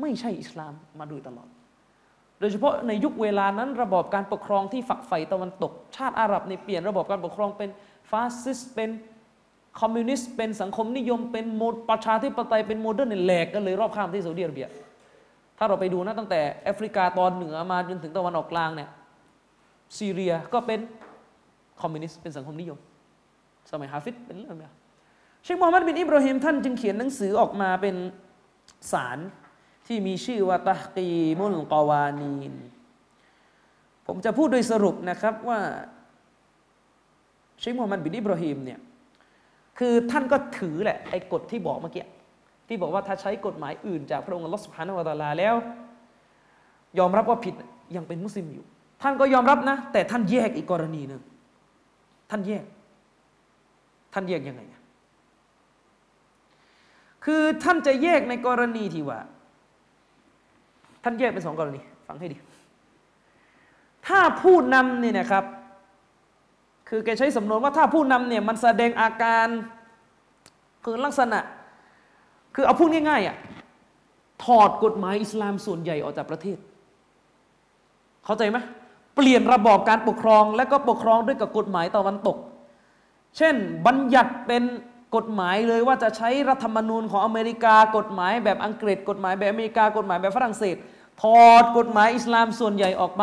[0.01, 1.49] ไม่ใช่อิสลามมาโดยตลอด
[2.41, 7.71] โดยเฉพาะในยุคเวลานั้นระบอบการปกครองที่ฝักใฝ่ตะวันตก ชาติอาหรับในเปลี่ยนระบอบการปกครองเป็น
[8.11, 8.91] ฟาสซิสต์เป็น
[9.81, 14.69] คอมมิวนิสต์เป็นสังคมนิยมเป็นโมดประชาธิปไตยเป็น modern แหลกกันเลยรอบข้างที่ซาอุดิอาระเบีย
[15.59, 18.91] ถ้าเราไปดูนะตั้งแต่แอฟริกาตอนเหนือมาจนถึงตะวันออกกลางเนี่ย
[19.99, 20.81] ซีเรียก็เป็น
[21.81, 22.79] คอมมิวนิสต์เป็นสังคมนิยม
[23.71, 24.73] สมัยฮาฟิดเป็นเรื่องแบบ
[25.45, 27.97] เชคมูฮัมหมัดบินอิบราฮิมท่านจึงเขียนหนังสือออกมาเป็น
[28.93, 29.19] สาร
[29.87, 31.09] ที่มีชื่อว่าตะกี
[31.39, 32.55] มุลกวานีน
[34.07, 35.61] ผมจะพูดโดยสรุปนะครับว่า
[37.61, 38.81] เชคมูฮัมหมัดบินอิบราฮิมเนี่ย
[39.79, 42.05] คือท่านก็ถือแหละไอ้กฎที่บอกเมื่อกี้
[42.69, 45.55] ที่บอกว่าถ้าใช้กฎหมายอื่นจากพระองค์อัลลอฮฺสุบฮานาวะตาลาแล้ว
[46.99, 47.55] ยอมรับว่าผิด
[47.97, 48.65] ยังเป็นมุสลิมอยู่
[49.03, 51.23] ท่านก็ยอมรับนะ แต่ท่านแยกอีกกรณีหนึ่ง
[52.31, 52.65] ท่านแยก
[54.15, 54.63] ท่านแยกยังไง
[57.25, 59.21] คือท่านจะแยกในกรณีที่ว่า
[61.05, 62.39] ท่านแยกเป็นสองกรณีฟังให้ดี
[64.07, 65.45] ถ้าผู้นำเนี่ยนะครับ
[66.89, 69.49] คือแกใช้สำนวนว่าถ้าผู้นำเนี่ยมันแสดงอาการ
[70.85, 71.39] คือลักษณะ
[72.61, 73.37] คือเอาพูดง่ายๆอะ
[74.45, 76.59] ถอดกฎหมายอิสลามส่วนใหญ่ออกจากประเทศ
[78.25, 78.59] เข้าใจไหม
[79.17, 82.37] เปลี่ยนระบอบการปกครอง และก็ปกครองด้วยกับกฎหมายตะวันตก
[83.37, 83.55] เช่น
[83.87, 84.63] บัญญัติเป็น
[85.17, 90.77] กฎหมายเลยว่าจะใช้รัฐธรรมนูญของอเมริกากฎหมายแบบอังกฤษ กฎหมายแบบอเมริกากฎหมายแบบฝรั่งเศส
[91.23, 93.23] ถอดกฎหมายอิสลามส่วนใหญ่ออกไป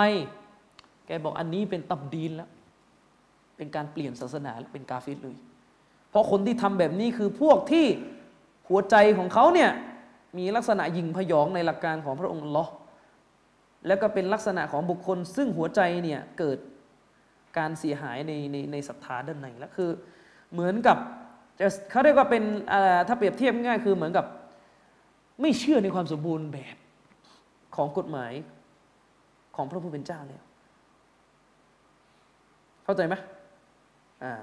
[1.07, 2.49] แกบอกอันนี้เป็นตับดีนแล้ว
[3.57, 5.35] เป็นการเปลี่ยนศาสนาเป็นกาฟิรเลย
[6.09, 7.85] เพราะคนที่ทำแบบนี้คือพวกที่
[8.69, 9.71] หัวใจของเขาเนี่ย
[10.37, 12.65] มีลักษณะยิงพยองในหลักการของพระองค์ลอ
[13.87, 16.57] แล้วก็เป็นลักษณะของบุคคล ซึ่งหัวใจเนี่ยเกิด
[17.57, 19.89] การเสียหายในในในศรัทธาด้านในแล้วคือ
[20.53, 20.97] เหมือนกับ
[21.59, 22.43] จะเขาเรียกว่าเป็น
[23.07, 24.25] ถ้าเปรียบเทียบง่ายคือเหมือนกับ
[25.41, 26.75] ไม่เชื่อในความสมบูรณ์แบบ
[27.75, 28.33] ของกฎหมาย
[29.55, 30.43] ของพระผู้เป็นเจ้าแล้ว
[32.83, 33.15] เข้าใจไหม
[34.23, 34.33] อ่า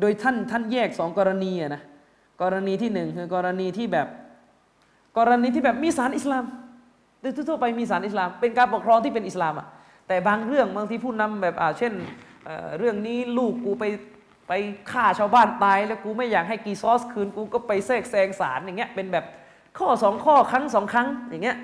[0.00, 1.82] โดยท่านท่านแยกสองกรณีอะนะ
[2.42, 4.08] กรณีที่หนึ่งคือกรณีที่แบบ
[5.18, 6.44] กรณีที่แบบมีสารอิสลาม
[7.20, 9.66] โดยทั่วไปมีสารอิสลาม เป็นการปกครองที่เป็นอิสลามอะ
[10.08, 11.92] แต่บางเรื่องบางที่ผู้นำแบบอ่าเช่น
[12.44, 13.84] เเรื่องนี้ลูกกูไป
[14.48, 14.52] ไป
[14.90, 19.24] ฆ่าชาวบ้านตาย แล้วกูไม่อยากให้กีซอสคืนกูก็ไปแทรกแซงสารอย่างเงี้ยเป็นแบบ
[19.78, 21.56] ข้อสองข้อครั้งสองครั้งอย่างเงี้ย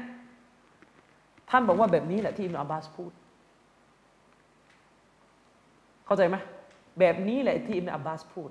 [1.50, 3.12] ท่านบอกว่าแบบนี้แหละที่อิมอับบาสพูด
[6.06, 6.36] เข้าใจไหม
[6.98, 8.50] แบบนี้แหละที่อิมอับบาสพูด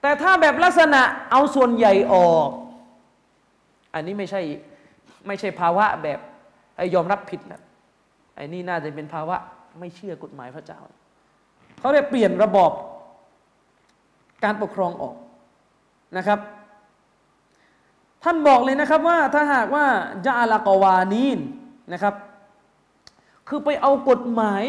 [0.00, 2.48] แต่ถ้าแบบลักษณะเอาส่วนใหญ่ออก
[3.94, 4.40] อันนี้ไม่ใช่
[5.26, 6.20] ไม่ใช่ภาวะแบบ
[6.94, 7.62] ยอมรับผิดแล้ว
[8.36, 9.36] ไอ้นี่น่าจะเป็นภาวะ
[9.78, 10.80] ไม่เชื่อกฎหมายพระเจ้า
[11.80, 12.72] เขาเรียกเปลี่ยนระบอบ
[14.44, 15.16] การปกครองออก
[16.16, 16.38] นะครับ
[18.24, 19.86] ท่านบอกเลยนะครับว่าถ้าหากว่า
[20.26, 21.38] จาลากวานีน
[21.92, 22.14] นะครับ
[23.48, 24.64] คือไปเอากฎหมาย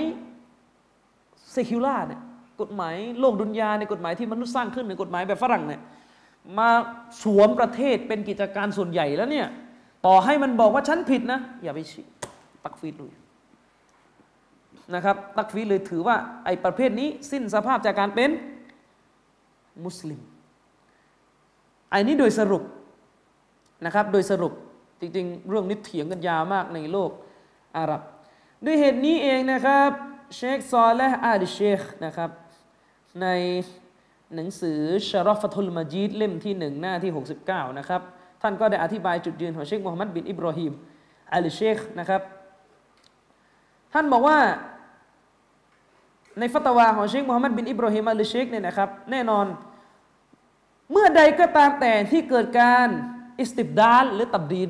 [1.52, 2.22] เซคิวล่าเนี่ย
[2.62, 5.82] กฎหมายโลกดุนยาในกฎหมายที่มนุษย์สร้างขึ้นในกฎหมายแบบฝรั่งเนี่ย
[6.58, 6.70] มา
[7.24, 9.48] สวมประเทศเป็นกิจการส่วนใหญ่แล้วเนี่ย
[10.06, 11.80] ต่อให้มันบอกว่าฉันผิดนะ อย่าไป
[12.64, 13.14] ตักฟีดเลย
[14.96, 16.16] นะครับ ตักฟีดเลยถือว่า
[16.46, 18.30] ไอ้ประเภทนี้สิ้นสภาพจากการเป็น
[19.86, 20.22] มุสลิม
[21.90, 22.64] ไอ้นี้โดยสรุป
[23.86, 24.54] นะครับ โดยสรุป
[25.00, 27.12] จริงๆ เรื่องนี้เถียงกันยาวมากในโลก
[27.78, 28.02] อาหรับ
[28.66, 29.92] ด้วยเหตุนี้เองนะครับ
[30.36, 32.30] เชคซอและฮ์อาลิเชคนะครับ
[33.22, 33.28] ใน
[34.36, 34.80] หนังสือ
[35.10, 37.12] ชารอฟตุลมาจีดเล่มที่หนึ่งหน้าที่
[37.46, 38.02] 69 นะครับ
[38.42, 40.74] ท่านก็ได้อธิบายจุดยืนของเชคมูฮัมหมัดบินอิบรอฮิม
[41.34, 42.22] อัลเชคนะครับ
[43.94, 44.40] ท่านบอกว่า
[46.40, 49.46] ในฟัตวาของเชคมูฮัมหมัดบินอิบรอฮิมอัลเชคเนี่ยนะครับ แน่นอน
[50.92, 52.88] เมื่อใดก็ตามแต่ที่เกิดการ
[53.40, 54.70] อิสติบดาลหรือตับดีน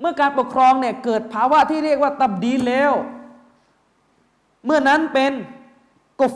[0.00, 2.92] เมื่อการปกครองเนี่ยเกิดภาวะที่เรียกว่าตับดีนแล้ว
[4.64, 5.32] เมื่อนั้นเป็น
[6.20, 6.34] กุฟ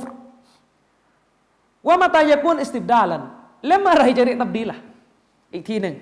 [1.87, 3.23] ว่ามาตายกุนอิสติบดาลัน
[3.67, 4.79] แล้วเมื่อไรจะเรียกตับดีล่ะ
[5.53, 5.97] อีกทีหนึ่ง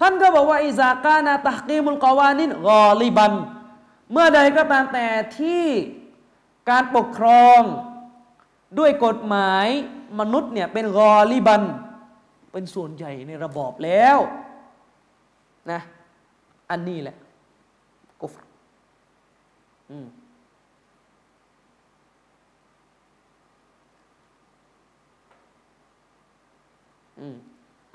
[0.00, 3.32] ท่านก็บอกว่าอิซากานาตะกีมุลกาวานินกอลิบัน
[4.12, 5.06] เมื่อใดก็ตามแต่
[5.38, 5.64] ที่
[6.70, 7.60] การปกครอง
[8.78, 9.66] ด้วยกฎหมาย
[10.20, 11.62] มนุษย์เนี่ยเป็นกอลิบัน
[12.52, 14.18] เป็นส่วนใหญ่ในระบอบแล้ว
[15.70, 15.80] นะ
[16.70, 17.16] อันนี้แหละ
[18.20, 18.42] กุฟร
[19.90, 20.06] อืม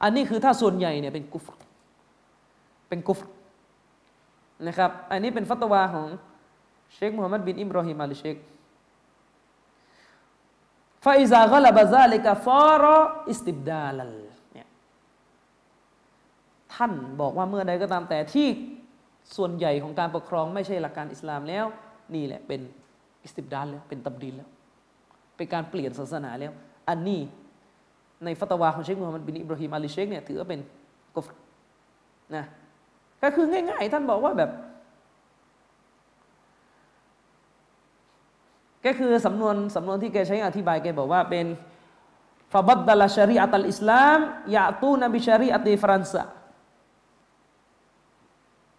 [0.03, 1.55] อันนี้คือถ้าส่วนใหญ่เนี่ยเป็นกุฟร
[2.89, 3.25] เป็นกุฟร
[4.67, 6.07] นะครับ อันนี้เป็นฟัตวาของ
[6.93, 8.35] เชคมูฮัมหมัดบินอิมรอฮิมอัลเชค
[11.03, 13.99] فإذا غلب ذلك فهذا استبدال
[14.53, 14.67] เนี่ย
[16.73, 16.91] ท่าน
[17.21, 18.47] บอกว่าเมื่อใดก็ตามแต่ที่
[19.37, 21.65] ส่วนใหญ่ของการปกครองไม่ใช่หลักการอิสลามแล้ว
[22.15, 22.61] นี่แหละเป็น
[23.23, 24.49] استبدال แล้วเป็น تبديل แล้ว
[25.37, 26.51] เป็นการเปลี่ยนศาสนาแล้ว
[26.89, 27.19] อันนี้
[28.25, 30.59] ในฟัตวาของเชคมูฮัมหมัดบินอิบราฮิมอาลีเชคเนี่ยถือว่าเป็น
[31.15, 31.27] กฟ
[32.35, 32.45] นะ
[33.23, 34.49] ก็คือง่าย ๆ ท่านบอกว่าแบบ
[38.85, 41.45] ก็คือสำนวนสำนวนที่แกใช้อธิบายแกบอกว่าเป็น
[42.53, 44.19] ฟาบัดดัลชารีอัตัลอิสลาม
[44.55, 46.23] ยาตูนบิชารีอัติฟรันซา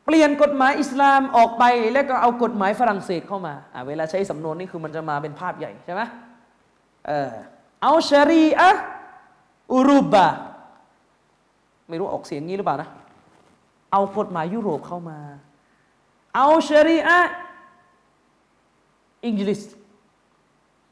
[0.05, 3.55] เปลี่ยนกฎหมายอิสลามออกไปแล้วก็เอากฎหมายฝรั่งเศสเข้ามา
[3.89, 6.03] เวลาใช้สำนวนนี่คือมันจะมาเป็นภาพใหญ่ใช่ไหม
[7.07, 7.31] เออ
[7.83, 10.27] เอาشريعة أوروبا
[11.89, 12.91] ไม่รู้ออกเสียงงี้หรือเปล่านะ
[13.93, 15.19] เอากฎหมายยุโรปเข้ามา
[16.37, 17.19] เอาชรีอะ
[19.25, 19.61] อังกฤษ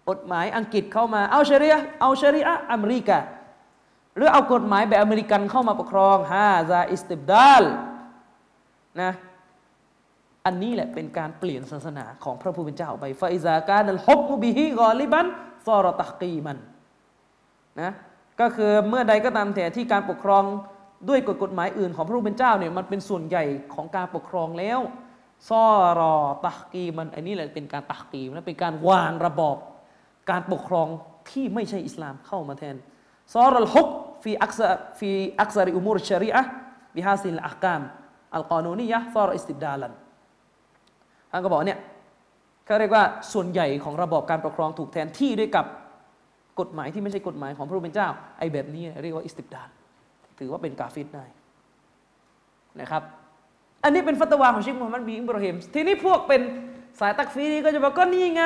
[0.09, 3.19] กฎหมายอังกฤษเข้ามา เอาชรีอะเอาชรีอะอเมริกา
[4.17, 7.63] หรือเอากฎหมายแบบอเมริกันเข้ามาปกครองهذا استبدال
[9.03, 9.13] นะ
[10.47, 15.27] อันนี้แหละเป็นการเปลี่ยนศาสนาของพระผู้เป็นเจ้าไปفإذا كان الحكم به غالبا
[15.67, 16.57] ซอรตักกีมัน
[17.81, 17.91] นะ
[18.41, 20.45] ก็คือเมื่อใดก็ตามแต่ที่การปกครอง
[21.09, 23.45] ด้วยกฎกฎหมายอื่นของพระผู้เป็นเจ้าเนี่ยมันเป็นส่วนใหญ่
[23.75, 24.81] ของการปกครองแล้ว
[25.49, 25.67] ซอ
[25.99, 26.17] รอ
[26.47, 29.57] ตักกีมันอันนี้แหละเป็นการตักกีนะเป็นการวางระบอบ
[30.31, 30.89] การปกครอง
[31.31, 32.77] ที่ไม่ใช่อิสลามเข้ามาแทน
[33.35, 33.89] ซอรัลฮุก
[34.23, 34.61] ฟีอักซ
[34.99, 36.43] ฟีอักซาริอุมูรชริอะ
[36.95, 37.83] บิฮาซิลอักกาม
[38.35, 39.93] อัลกอนูนียะซอรอิสติดาลัน
[41.31, 41.81] ท่านก็บอกเนี่ย
[42.67, 45.67] เขาเรียกว่าส่วนใหญ่ของระบอบการปกครองถูกแทนที่ด้วยกับ
[46.61, 48.09] กฎหมายที่ไม่ใช่กฎหมายของพระผู้เป็นเจ้า
[48.39, 49.69] ไอ้แบบนี้เรียกว่าอิสติบดาล
[50.39, 51.25] ถือว่าเป็นกาฟิดได้
[52.81, 53.03] นะครับ
[53.85, 56.41] อันนี้เป็นฟัตวาของเชคมูฮัมมัดบินอิบราฮิมทีนี้พวกเป็น
[57.01, 58.45] สายตักฟีรีนี่ก็จะบอกก็นี่ไง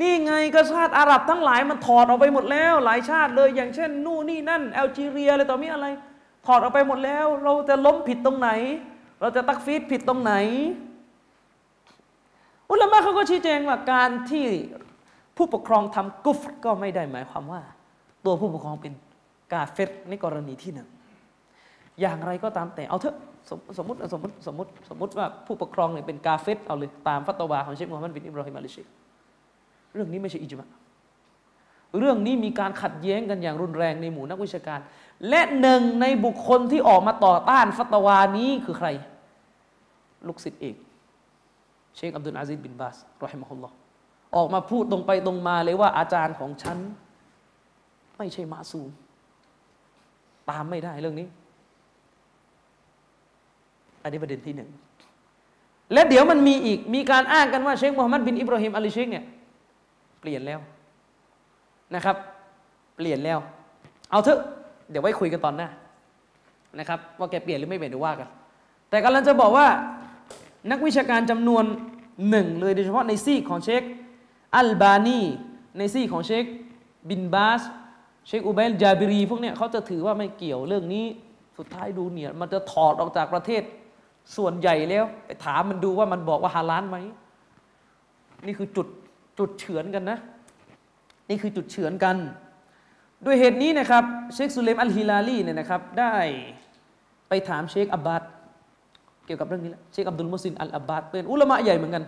[0.00, 5.86] นี่ไงก็ชาติอาหรับทั้งหลายมันถอดออกไปหมดแล้ว หลายชาติเลยอย่างเช่น นู่นนี่นั่นแอลจีเรียอะไรต่อมีอะไร
[6.46, 8.50] ถอดออกไปหมดแล้ว เราจะล้มผิดตรงไหน
[9.20, 10.34] เราจะตักฟีดผิดตรงไหน
[12.70, 14.46] อุลามะเขาก็ชี้แจงว่าการที่
[15.36, 17.62] ผู้ปกครองทำกุฟก็ไม่ได้หมายความว่า
[18.24, 18.92] ตัวผู้ปกครองเป็น
[19.52, 20.88] กาเฟตในกรณีที่หนึ่ง
[22.00, 23.16] อย่างไรก็ตามแต่เอาเถอะ
[23.78, 28.86] สมมติสมมติสมมติสมมติว่าผู้ปกครองเนี่ยเป็นกาเฟตเอาเลยตามฟัตวาของเชคมูฮัมหมัดบินอิบราฮิมอัลชิก
[29.94, 30.68] เรื่องนี้ไม่ใช่อิจมะ
[31.98, 34.80] เรื่องนี้มีการขัดแย้งกันอย่างรุนแรงในหมู่นักวิชาการ
[35.28, 38.88] และหนึ่งในบุคคลที่ออกมาต่อต้านฟัตวานี้คือใคร
[40.28, 40.76] ลูกศิษย์เอก
[41.96, 43.74] เชคอับดุลอาซิดบินบาสรอฮิมะฮุลลอฮ์
[44.36, 46.78] ออกมาพูดตรงไปตรงมาเลยว่าอาจารย์ของฉัน
[48.18, 48.90] ไม่ใช่มาซูม
[50.50, 51.28] ตามไม่ได้เรื่องนี้
[54.02, 54.70] อันนี้ประเด็นที่หนึ่ง
[55.92, 59.24] และเดี๋ยวมันมีอีก มีการอ้างกันว่าเชคมูฮัมหมัดบินอิบราฮิมอัลลิเชคเนี่ย
[60.20, 60.60] เปลี่ยนแล้ว
[61.94, 62.16] นะครับ
[62.96, 63.38] เปลี่ยนแล้ว
[64.10, 64.40] เอาเถอะ
[64.90, 65.68] เดี๋ยวไว้คุยกันตอนหน้า
[66.78, 68.28] นะครับ ว่าแกเปลี่ยนหรือไม่เปลี่ยนดี๋ยวว่ากัน
[68.90, 69.66] แต่กำลังจะบอกว่า
[70.70, 71.64] นักวิชาการจำนวน
[72.30, 73.82] หนึ่งเลยโดยเฉพาะในซีกของเชค
[74.56, 75.20] อัลบานี
[75.78, 76.44] ในซี่ของเชค
[77.08, 77.62] บินบาส
[78.26, 81.04] เชคอุเบลจาบิรี พวกเนี้ยเขาจะถือว่าไม่เกี่ยวเรื่องนี้
[81.58, 83.62] สุดท้ายดูเนี่ย มันจะถอดออกจากประเทศ
[84.36, 86.96] ส่วนใหญ่แล้วไปถามมันดูว่ามันบอกว่าฮาลานไหม
[88.46, 88.86] นี่คือจุด
[89.38, 90.18] จุดเฉือนกันนะ
[91.28, 92.16] นี่คือจุดเฉือนกัน
[93.26, 94.04] ด้วยเหตุนี้นะครับ
[94.34, 96.14] เชคสุเลมอัลฮิลาลีเนี่ยนะครับ ได้
[97.28, 98.22] ไปถามเชคอับบาด
[99.26, 102.04] เกี่ยวกับเรื่องนี้แหละเชคอับดุลมุสินอัลอับบาดเป็นอุลามะใหญ่เหมือนกัน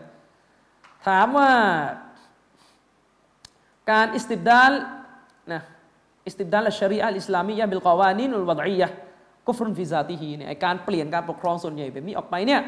[1.06, 1.50] ถามว่า
[3.90, 4.72] การอิสติบดาล
[5.52, 5.62] นะ
[6.26, 8.88] อิสติบดาลชริอะอิสลามียะบิลกาวานินุลวัดอียะ
[9.46, 12.60] กุฟรุนฟิซาติฮีเนี่ยการเปลี่ยนการปกครองส่วนใหญ่แบบนี้ออกไปเนี่ย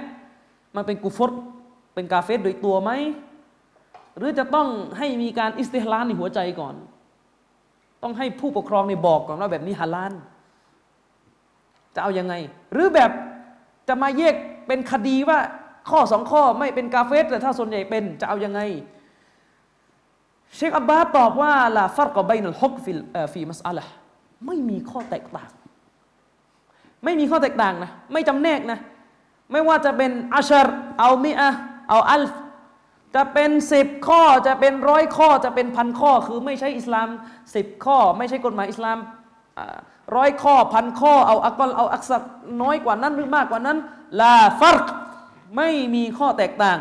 [0.77, 1.31] มันเป็นกุฟร
[1.95, 2.91] เป็นกาเฟรโดยตัวไหม
[4.17, 4.69] หรือจะต้อง
[4.99, 6.75] ให้มีการ استحلال ในหัวใจก่อน
[8.03, 10.13] ต้องให้ผู้ปกครองในบอกก่อนว่าแบบนี้ฮาลาล
[11.95, 12.35] จะเอาอย่างไง
[12.73, 13.11] หรือแบบ
[13.89, 14.35] จะมาแยก
[14.67, 15.39] เป็นคดีว่า
[15.91, 18.61] ข้อสองข้อไม่เป็นกาเฟรแต่ถ้าส่วนใหญ่เป็นจะเอาอย่างไง
[20.55, 23.93] เชคอับบาดตอบว่าلا فرق بين الحكم في في مسألة
[24.47, 25.51] ไม่มีข้อแตกต่าง
[27.05, 28.79] ไม่มีข้อแตกต่างนะ ไม่จำแนกนะ
[29.53, 30.67] ไม่ว่าจะเป็นอัชร
[30.99, 31.51] เอามิอะ
[31.91, 32.33] เอาอัลฟ
[33.15, 37.09] จะเป็นสิบข้อจะเป็นร้อยข้อจะเป็นพันข้อคือไม่ใช่อิสลาม
[37.55, 38.99] สิบข้อ ไม่ใช่กฎหมายอิสลาม
[40.17, 42.17] ร้อยข้อพันข้อเอาอักลเอาอักษร
[42.63, 43.79] น้อยกว่านั้นหรือมากกว่านั้น
[44.21, 44.87] ลาฟัรก
[45.57, 46.79] ไม่มีข้อแตกต่าง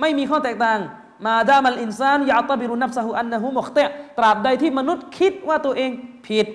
[0.00, 0.78] ไม่มีข้อแตกต่าง
[1.26, 3.88] มาดามัลอินซานยาตบิรุนับซะฮุอันนะฮุมุคเตะ
[4.18, 5.90] ตราบใดที่มนุษย์คิดว่าตัวเอง
[6.28, 6.46] ผิด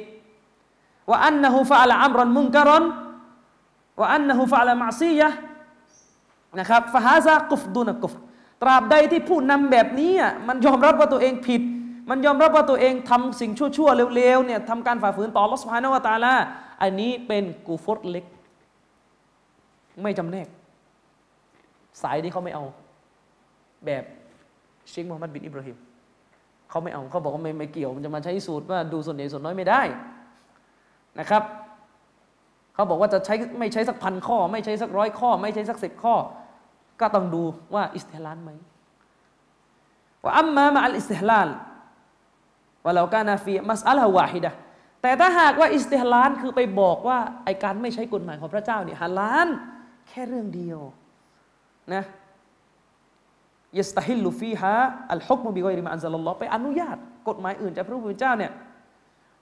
[1.10, 2.84] ว่าอันนะฮุฟะอัลอัมรอนมุนการอน
[4.00, 5.30] ว่าอันนะฮุฟะอัลมาซียะ
[6.60, 8.14] นะครับฟะฮาซากุฟดูนกุฟ
[8.62, 10.14] ตราบใดที่ผู้นำแบบนี้
[10.48, 11.62] มันยอมรับว่าตัวเองผิด
[12.10, 16.36] มันยอมรับว่าตัวเองทำสิ่งชั่วๆเร็วๆเนี่ยทำการฝ่าฝืนต่อลอสพานวตาลา
[16.82, 18.26] อันนี้เป็นกูฟตเล็ก
[20.04, 20.48] ไม่จำแนก
[22.02, 22.66] สายนี้เขาไม่เอา
[23.86, 24.04] แบบ
[24.90, 25.78] เชคมูฮัมหมัดบินอิบราฮิม
[26.70, 29.82] เขาไม่เอาเขาบอกว่าไม่ไม่เกี่ยวมันจะมาใช้สูตรว่าดูส่วนใหญ่ส่วนน้อยไม่ได้
[31.20, 31.44] นะครับ
[32.74, 36.16] เขาบอกว่าจะใช้ไม่ใช้สักพันข้อ ไม่ใช้สักร้อยข้อ ไม่ใช้สักสิบข้อ
[37.00, 37.44] ก็ต้องดู
[37.76, 38.52] ว่า استحلال ไหม
[40.24, 44.52] وأما مع الاستحلال ولو كان في مسألة واحدة
[45.02, 49.48] แต่ถ้าหากว่า استحلال คือไปบอกว่าไอการไม่ใช้กฎหมายของพระเจ้าเนี่ยฮาลาล
[50.10, 50.80] แค่เรื่องเดียว
[51.94, 52.04] นะ
[53.80, 56.98] يستحل فيها الحكم بغير ما أنزل الله ไปอนุญาต
[57.28, 58.52] กฎหมายอื่นจากพระผู้เป็นเจ้าเนี่ย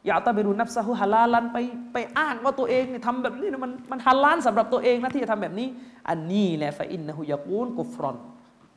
[0.06, 1.58] يعتبر نفسه حلالا ไป
[1.94, 5.68] ไปอ้างว่าตัวเองเนี่ยทำแบบนี้มันมันฮาลาลสำหรับตัวเองนะที่จะทำแบบนี้
[6.10, 8.18] อันนี้แหละفإنه يكون كفرا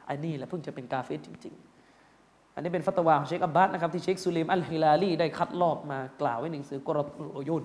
[0.09, 1.55] อันนี้แหละเพิ่งจะเป็นกาเฟรจริง
[2.01, 7.65] ๆ อันนี้เป็นฟัตวาของเชคอับบาดนะครับที่เชคซูเลมอัลฮิลาลีได้คัดลอกมากล่าวไว้ในหนังสือกรตุลโอยุน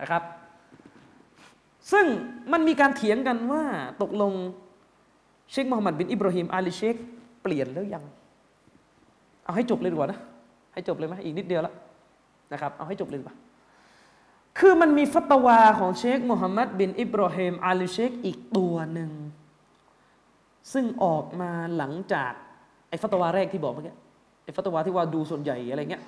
[0.00, 0.22] นะครับ
[1.92, 2.06] ซึ่ง
[2.52, 3.64] มันมีการเถียงกันว่า
[4.02, 4.32] ตกลง
[5.50, 6.94] เชคมูฮัมหมัดบินอิบราฮิมอาลีเชค
[7.42, 8.04] เปลี่ยนแล้วยัง
[9.44, 10.20] เอาให้จบเลยดีกว่านะ
[10.72, 11.74] ให้จบเลยไหมอีกนิดเดียวแล้ว
[12.52, 13.36] นะครับ เอาให้จบเลยดีกว่า
[14.58, 19.10] คือมันมีฟัตวาของเชคมูฮัมหมัดบินอิบราฮิมอาลีเชคอีกตัวหนึ่ง
[20.72, 22.32] ซึ่งออกมาหลังจาก
[22.88, 23.94] ไอ้ฟัตวาแรกที่บอกเมื่อกี้
[24.44, 26.02] ไอ้ฟัตวาที่ว่าดูส่วนใหญ่อะไรเงี้ย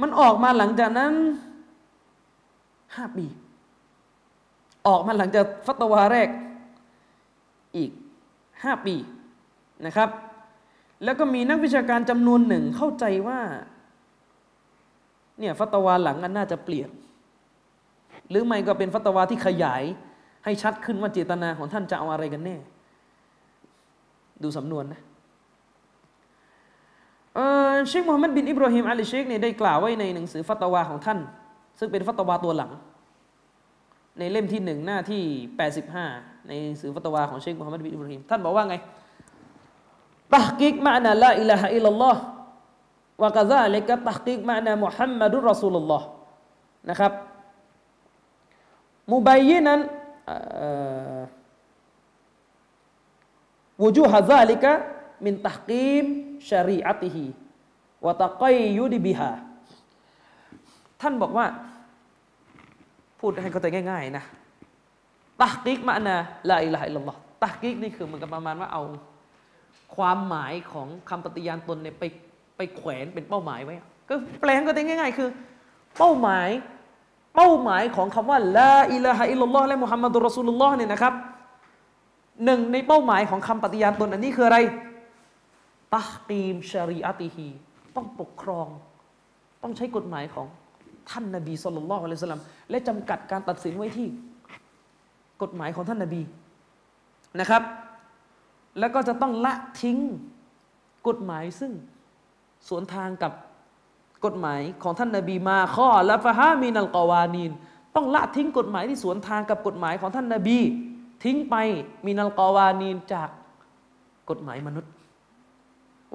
[0.00, 1.12] มันออกมาหลังจากนั้น
[2.96, 3.26] ห้าปี
[4.88, 6.28] ออกมาหลังจากฟัตวาแรก
[7.76, 7.90] อีก
[8.64, 8.94] ห้าปี
[9.86, 10.08] นะครับ
[11.04, 13.40] แล้วก็มีนักวิชาการจำนวนหนึ่งเข้าใจว่า
[15.38, 16.90] เนี่ยฟัตวาหลังอันน่าจะเปลี่ยน
[18.30, 19.82] หรือไม่ก็เป็นฟัตวาที่ขยาย
[20.44, 22.56] ให้ชัดขึ้นว่าเจตนาของท่านจะเอาอะไรกันแน่
[24.42, 25.00] ดูสำนวนนะ
[27.88, 31.18] เชคมูฮัมหมัดบินอิบราฮิมอาลีเชคเนี่ยได้กล่าวไว้ในหนังสือฟัตวาของท่าน
[31.78, 32.70] ซึ่งเป็นฟัตวาตัวหลัง
[34.18, 35.22] ในเล่มที่หนึ่งหน้าที่
[35.84, 38.76] 85 ในสื่อฟัตวาของเชคมูฮัมมัดบินอิบราฮิมท่านบอกว่าไง
[40.34, 46.06] تحقيق معنى لا إله إلا الله وكذلك تحقيق معنى محمد رسول الله
[46.90, 47.12] นะครับ
[49.12, 49.80] مبينا
[53.82, 56.04] وجوه ذلك من تحكيم
[56.48, 59.30] شريعته والتقيد بها
[61.00, 61.46] ท่านบอกว่า
[63.20, 64.24] พูดให้เข้าใจง่าย ๆ นะ
[65.42, 68.82] تحقيق معنى لا إله إلا الله تحقيق นี่คือเหมือนกับประมาณว่าเอา
[69.96, 72.04] ความหมายของคำปฏิญาณตนเนี่ยไป
[72.56, 73.74] ไปแขวนเป็นเป้าหมายไว้
[74.08, 75.28] ก็แปลงก็ได้ง่าย ๆ คือ
[75.98, 76.48] เป้าหมาย
[77.36, 81.14] เป้าหมายของคำว่าلا إله إلا الله และ محمد رسول الله เนี่ยนะครับ
[82.44, 84.58] หนึ่งในเป้าหมายของคำปฏิญาณตนอันนี้คืออะไร
[85.94, 87.48] ตะกีมชรีอะติฮี
[87.96, 88.68] ต้องปกครอง
[89.62, 90.46] ต้องใช้กฎหมายของ
[91.10, 92.08] ท่านนบีสุลต่านละอั
[92.38, 92.40] ล
[92.70, 94.08] และจำกัดการตัดสินไว้ที่
[95.42, 96.22] กฎหมายของท่านนบี
[97.40, 97.62] นะครับ
[98.78, 99.98] แล้วก็จะต้องละทิ้ง
[101.08, 101.72] กฎหมายซึ่ง
[102.68, 103.32] สวนทางกับ
[104.24, 107.52] กฎหมายของท่านนบีมาข้อและฟะฮามีนัลกวานีน
[107.94, 110.58] ต้องละทิ้งกฎหมายที่สวนทางกับกฎหมายของท่านนบี
[111.24, 111.56] ทิ้งไป
[112.06, 113.28] من القوانين จาก
[114.30, 114.92] กฎหมายมนุษย์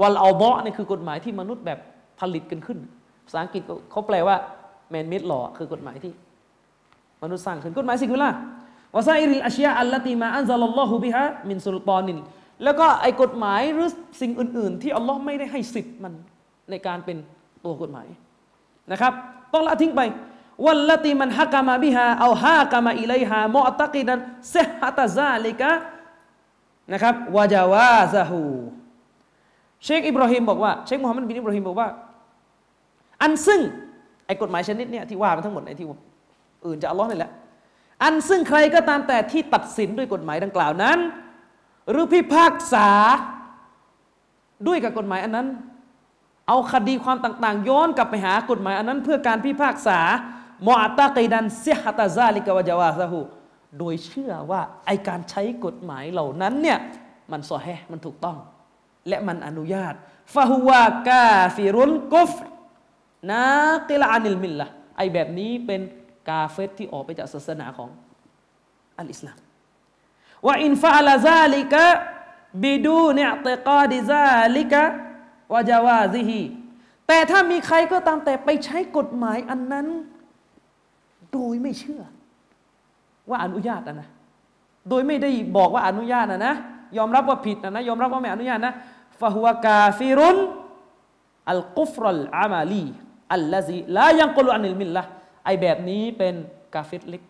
[0.02, 1.80] والأوضاع นี่คือกฎหมายที่มนุษย์แบบ
[2.20, 2.80] ผลิตกันขึ้น
[3.26, 4.36] ภาษาอังกฤษเขาแปลว่า
[4.90, 6.14] man-made law คือกฎหมายที่
[7.24, 8.30] มนุษย์สร้างขึ้นกฎหมายสิ่งเวลา
[8.96, 12.18] وسائر الأشياء التي ما أنزل الله بها من سلطان
[12.64, 13.90] แล้วก็ไอ้กฎหมายหรือ
[14.22, 16.14] สิ่งอื่น ๆ ที่อัลลอฮ์ไม่ได้ให้สิทธิ์มัน
[16.70, 17.18] ในการเป็น
[17.66, 18.08] ตัวกฎหมาย
[18.92, 19.14] นะครับ
[19.54, 20.02] ต้องละทิ้งไป
[20.66, 24.18] วัลลติมันฮักามาบิฮาเอาฮากามาอิเลฮามอตักิดัน
[24.52, 25.72] เซฮัตซาลิกะ
[26.94, 28.42] นะครับวาจาวาซาฮู
[29.86, 31.88] เชคอิบราฮิมบอกว่าเชคมุฮัมมัดบินอิบราฮิมบอกว่า
[33.22, 33.62] อันซึ่ง
[34.26, 35.86] ไอ้กฎหมายชนิดเนี่ยที่ว่ามาทั้งหมดในที่
[36.66, 37.32] อื่นจะอัลลอฮ์นี่แหละ
[38.02, 40.98] อันซึ่งใครก็ตามแต่ที่ตัดสินด้วยกฎหมายดังกล่าวนั้น
[41.90, 42.90] หรือพิพากษา
[44.68, 45.48] ด้วยกับกฎหมายอันนั้น
[46.48, 50.00] เอาคดีความต่างๆ ย้อนกลับไปหากฎหมายอันนั้น เพื่อการพิพากษา
[50.68, 53.22] معتقدا صحة ذلك وجوازه
[53.80, 56.80] โดยเชื่อว่าไอ้การใช้กฎหมายเหล่านั้นเนี่ย
[57.32, 58.38] มันซอแฮมันถูกต้อง
[59.08, 59.94] และมันอนุญาต
[60.34, 61.26] ฟาฮุวากา
[61.56, 62.32] ฟิรุนกุฟ
[63.30, 63.44] นา
[63.90, 64.68] กิลานิลมิลละ
[64.98, 65.82] ไอแบบนี้เป็น
[66.30, 67.90] กาเฟรที่ออกไปจากศาสนาของ
[69.00, 69.38] อัลอิสลาม
[70.46, 76.42] وإن فعل ذلك بدون اعتقاد ذلك وجوازه
[77.08, 79.88] แต่ถ้ามีใครก็ตามแต่ไปใช้กฎหมายอันนั้น
[81.34, 82.02] โดยไม่เชื่อ
[83.30, 84.10] ว่าอนุญาตนะนะ
[84.90, 86.56] โดยไม่ได้บอกว่าอนุญาตนะนะ
[86.98, 88.74] ยอมรับว่าผิดนะนะยอมรับว่าไม่อนุญาตนะ
[89.20, 90.38] ฟะฮุวกาฟิรุน
[91.52, 92.84] อัลกุฟรัลอามาลี
[93.34, 95.04] อัลลซีลายังกลุอันิลมิลละ
[95.46, 96.36] ไอแบบนี้เป็น
[96.76, 97.24] กาเฟตเล็ก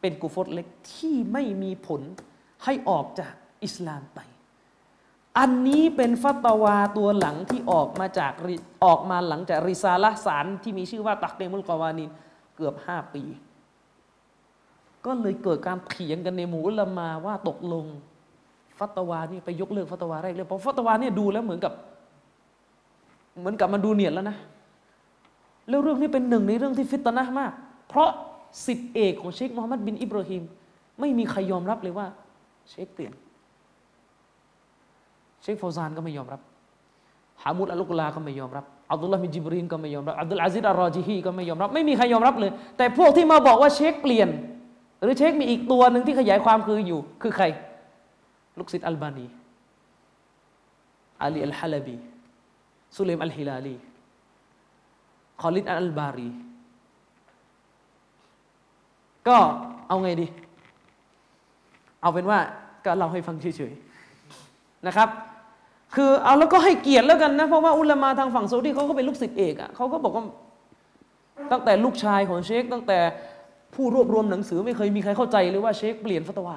[0.00, 2.00] เป็นกุฟรเล็กที่ไม่มีผล
[2.64, 3.32] ให้ออกจาก
[3.64, 4.20] อิสลามไป
[5.38, 8.32] อันนี้เป็นฟัตวาตัวหลังที่ออกมาจาก
[8.84, 12.10] ออกมาหลังจากริซาละสารที่มีชื่อว่าตักเดมุลกวานิน
[12.56, 13.24] เกือบห้าปี
[15.06, 17.86] ก็เลยเกิดการเถียงกันในหมู่ลามาว่าตกลง
[18.78, 21.72] ฟัตวานี่ไปยกเลิกฟัตวาแรกเลยเพราะฟัตวาเนี่ยดูแล้วเหมือนกับ
[23.38, 24.36] เหมือนกับมันดูเนียนแล้วนะ
[25.68, 27.52] แล้วเรื่องนี้เป็นหนึ่งในเรื่องที่ฟิตนะมาก
[27.88, 28.10] เพราะ
[28.66, 30.42] สิทธิเอกของเชคมูฮัมหมัดบินอิบราฮิม
[31.00, 32.06] ไม่มีใครยอมรับเลยว่า
[32.70, 33.12] เชคเปลี่ยน
[35.42, 36.40] เชคฟาวซานก็ไม่ยอมรับ
[37.42, 44.28] ฮามุดอัลลุกลาก็ไม่ยอมรับอับดุลลาห์มิจิบรีนก็ไม่ยอมรับอับดุลอาซิดอัลรอจิฮีก็ไม่ยอมรับ ไม่มีใครยอมรับเลย แต่พวกที่มาบอกว่าเชคเปลี่ยน
[45.02, 47.44] หรือเชคมีอีกตัวหนึ่งที่ขยายความคืออยู่ คือใคร
[48.58, 49.26] ลูกศิษย์อัลบานี
[51.22, 51.96] อาลีอัลฮาลาบี
[52.96, 53.76] สุเลมอัลฮิลาลี
[55.40, 56.28] คอลิดอัลบารี
[59.28, 59.36] ก็
[59.88, 60.26] เอาไงดี
[62.02, 62.38] เอาเป็นว่า
[62.84, 65.08] ก็เราให้ฟังเฉยๆนะครับ
[65.94, 70.24] คือเอาแล้วก็ให้เกียรติแล้วกันนะ เพราะว่าอุลามาทางฝั่งซาอุดีเขาก็เป็นลูกศิษย์เอกอะ่ะเขาก็บอกว่า
[71.52, 72.98] ตั้งแต่ลูกชายของเชค ตั้งแต่
[73.74, 76.56] ผู้รวบรวมหนังสือไม่เคยมีใครเข้าใจเลยว่าเชคเปลี่ยนฟัตวา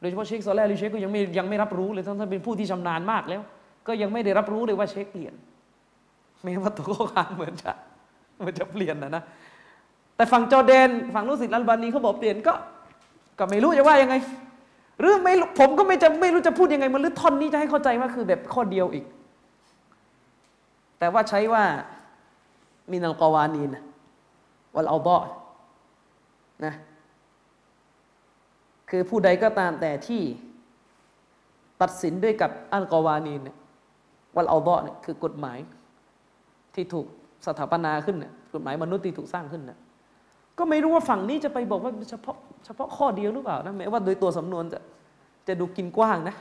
[0.00, 3.42] โดยเฉพาะเชคซอลแลหรือเชคก็ยังไม่ยังไม่รับรู้เลยทั้งที่เป็นผู้ที่ชำนาญมากแล้ว
[3.86, 5.34] ก็ยังไม่ได้รับรู้เลยว่าเชคเปลี่ยน
[6.42, 7.72] แม้ว่าตัวข้อความเหมือนจะ
[8.38, 9.22] เหมือนจะเปลี่ยนนะนะ
[10.16, 12.54] แต่ฝั่งจอร์แดนฝั่งลูกศิษย์อัลบานีเขาบอกเปลี่ยนก็
[13.38, 14.14] ก็ไม่รู้จะว่ายังไง
[15.00, 19.04] หรือไม่ผมก็ไม่จะไม่รู้จะพูดยังไง มันหรือท่อนนี้จะให้เข้าใจว่าคือแบบข้อเดียวอีก
[20.98, 21.64] แต่ว่าใช้ว่า
[22.90, 23.76] มินัลกวานีน
[24.74, 25.18] วัลเอาบอ
[26.64, 26.74] นะ
[28.90, 30.22] คือผู้ใดก็ตามแต่ที่
[31.80, 33.48] ตัดสินด้วยกับอัลกวานีน
[34.36, 35.58] วัลเอาบอเนี่ยคือกฎหมาย
[36.76, 37.06] ที่ถูก
[37.46, 39.78] สถาปนาขึ้นเนี่ยกฎหมายมนุษย์ที่ถูกสร้างขึ้นเนี่ย
[40.58, 44.80] ก็ไม่รู้ว่าฝั่งนี้จะไปบอกว่าเฉพาะเฉพาะข้อเดียวหรือเปล่านะแม้ว่าโดยตัวสำนวนจะ
[45.48, 46.36] จะดูกินกว้างนะ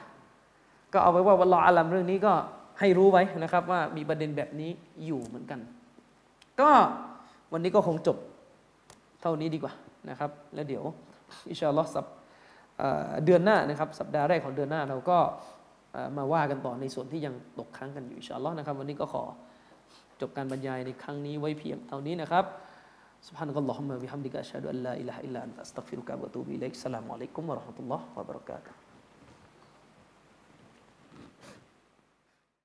[0.93, 2.33] ก็เอาไว้ว่าวันรออาลัมเรื่องนี้ก็
[2.79, 4.71] ให้รู้ไว้นะครับ ว่ามีประเด็นแบบนี้
[5.05, 5.59] อยู่เหมือนกัน
[6.61, 6.69] ก็
[7.53, 8.17] วันนี้ก็คงจบ
[9.21, 9.73] เท่านี้ดีกว่า
[10.09, 10.83] นะครับ แล้วเดี๋ยว
[11.49, 12.05] อิชาลอสัป
[13.25, 15.17] เดือนหน้านะครับ สัปดาห์แรกของเดือนหน้าเราก็
[16.17, 19.23] มาว่ากันต่อในส่วนที่ยังตกค้างกันอยู่อิชาลอนะครับ วันนี้ก็ขอ
[20.20, 22.46] จบการบรรยายในครั้งนี้ไว้เพียงเท่านี้นะครับ
[23.28, 27.78] سبحانك اللهم وبحمدك أشهد أن لا إله إلا أنت أستغفرك وأتوب إليك السلام عليكم ورحمة
[27.80, 28.83] الله وبركاته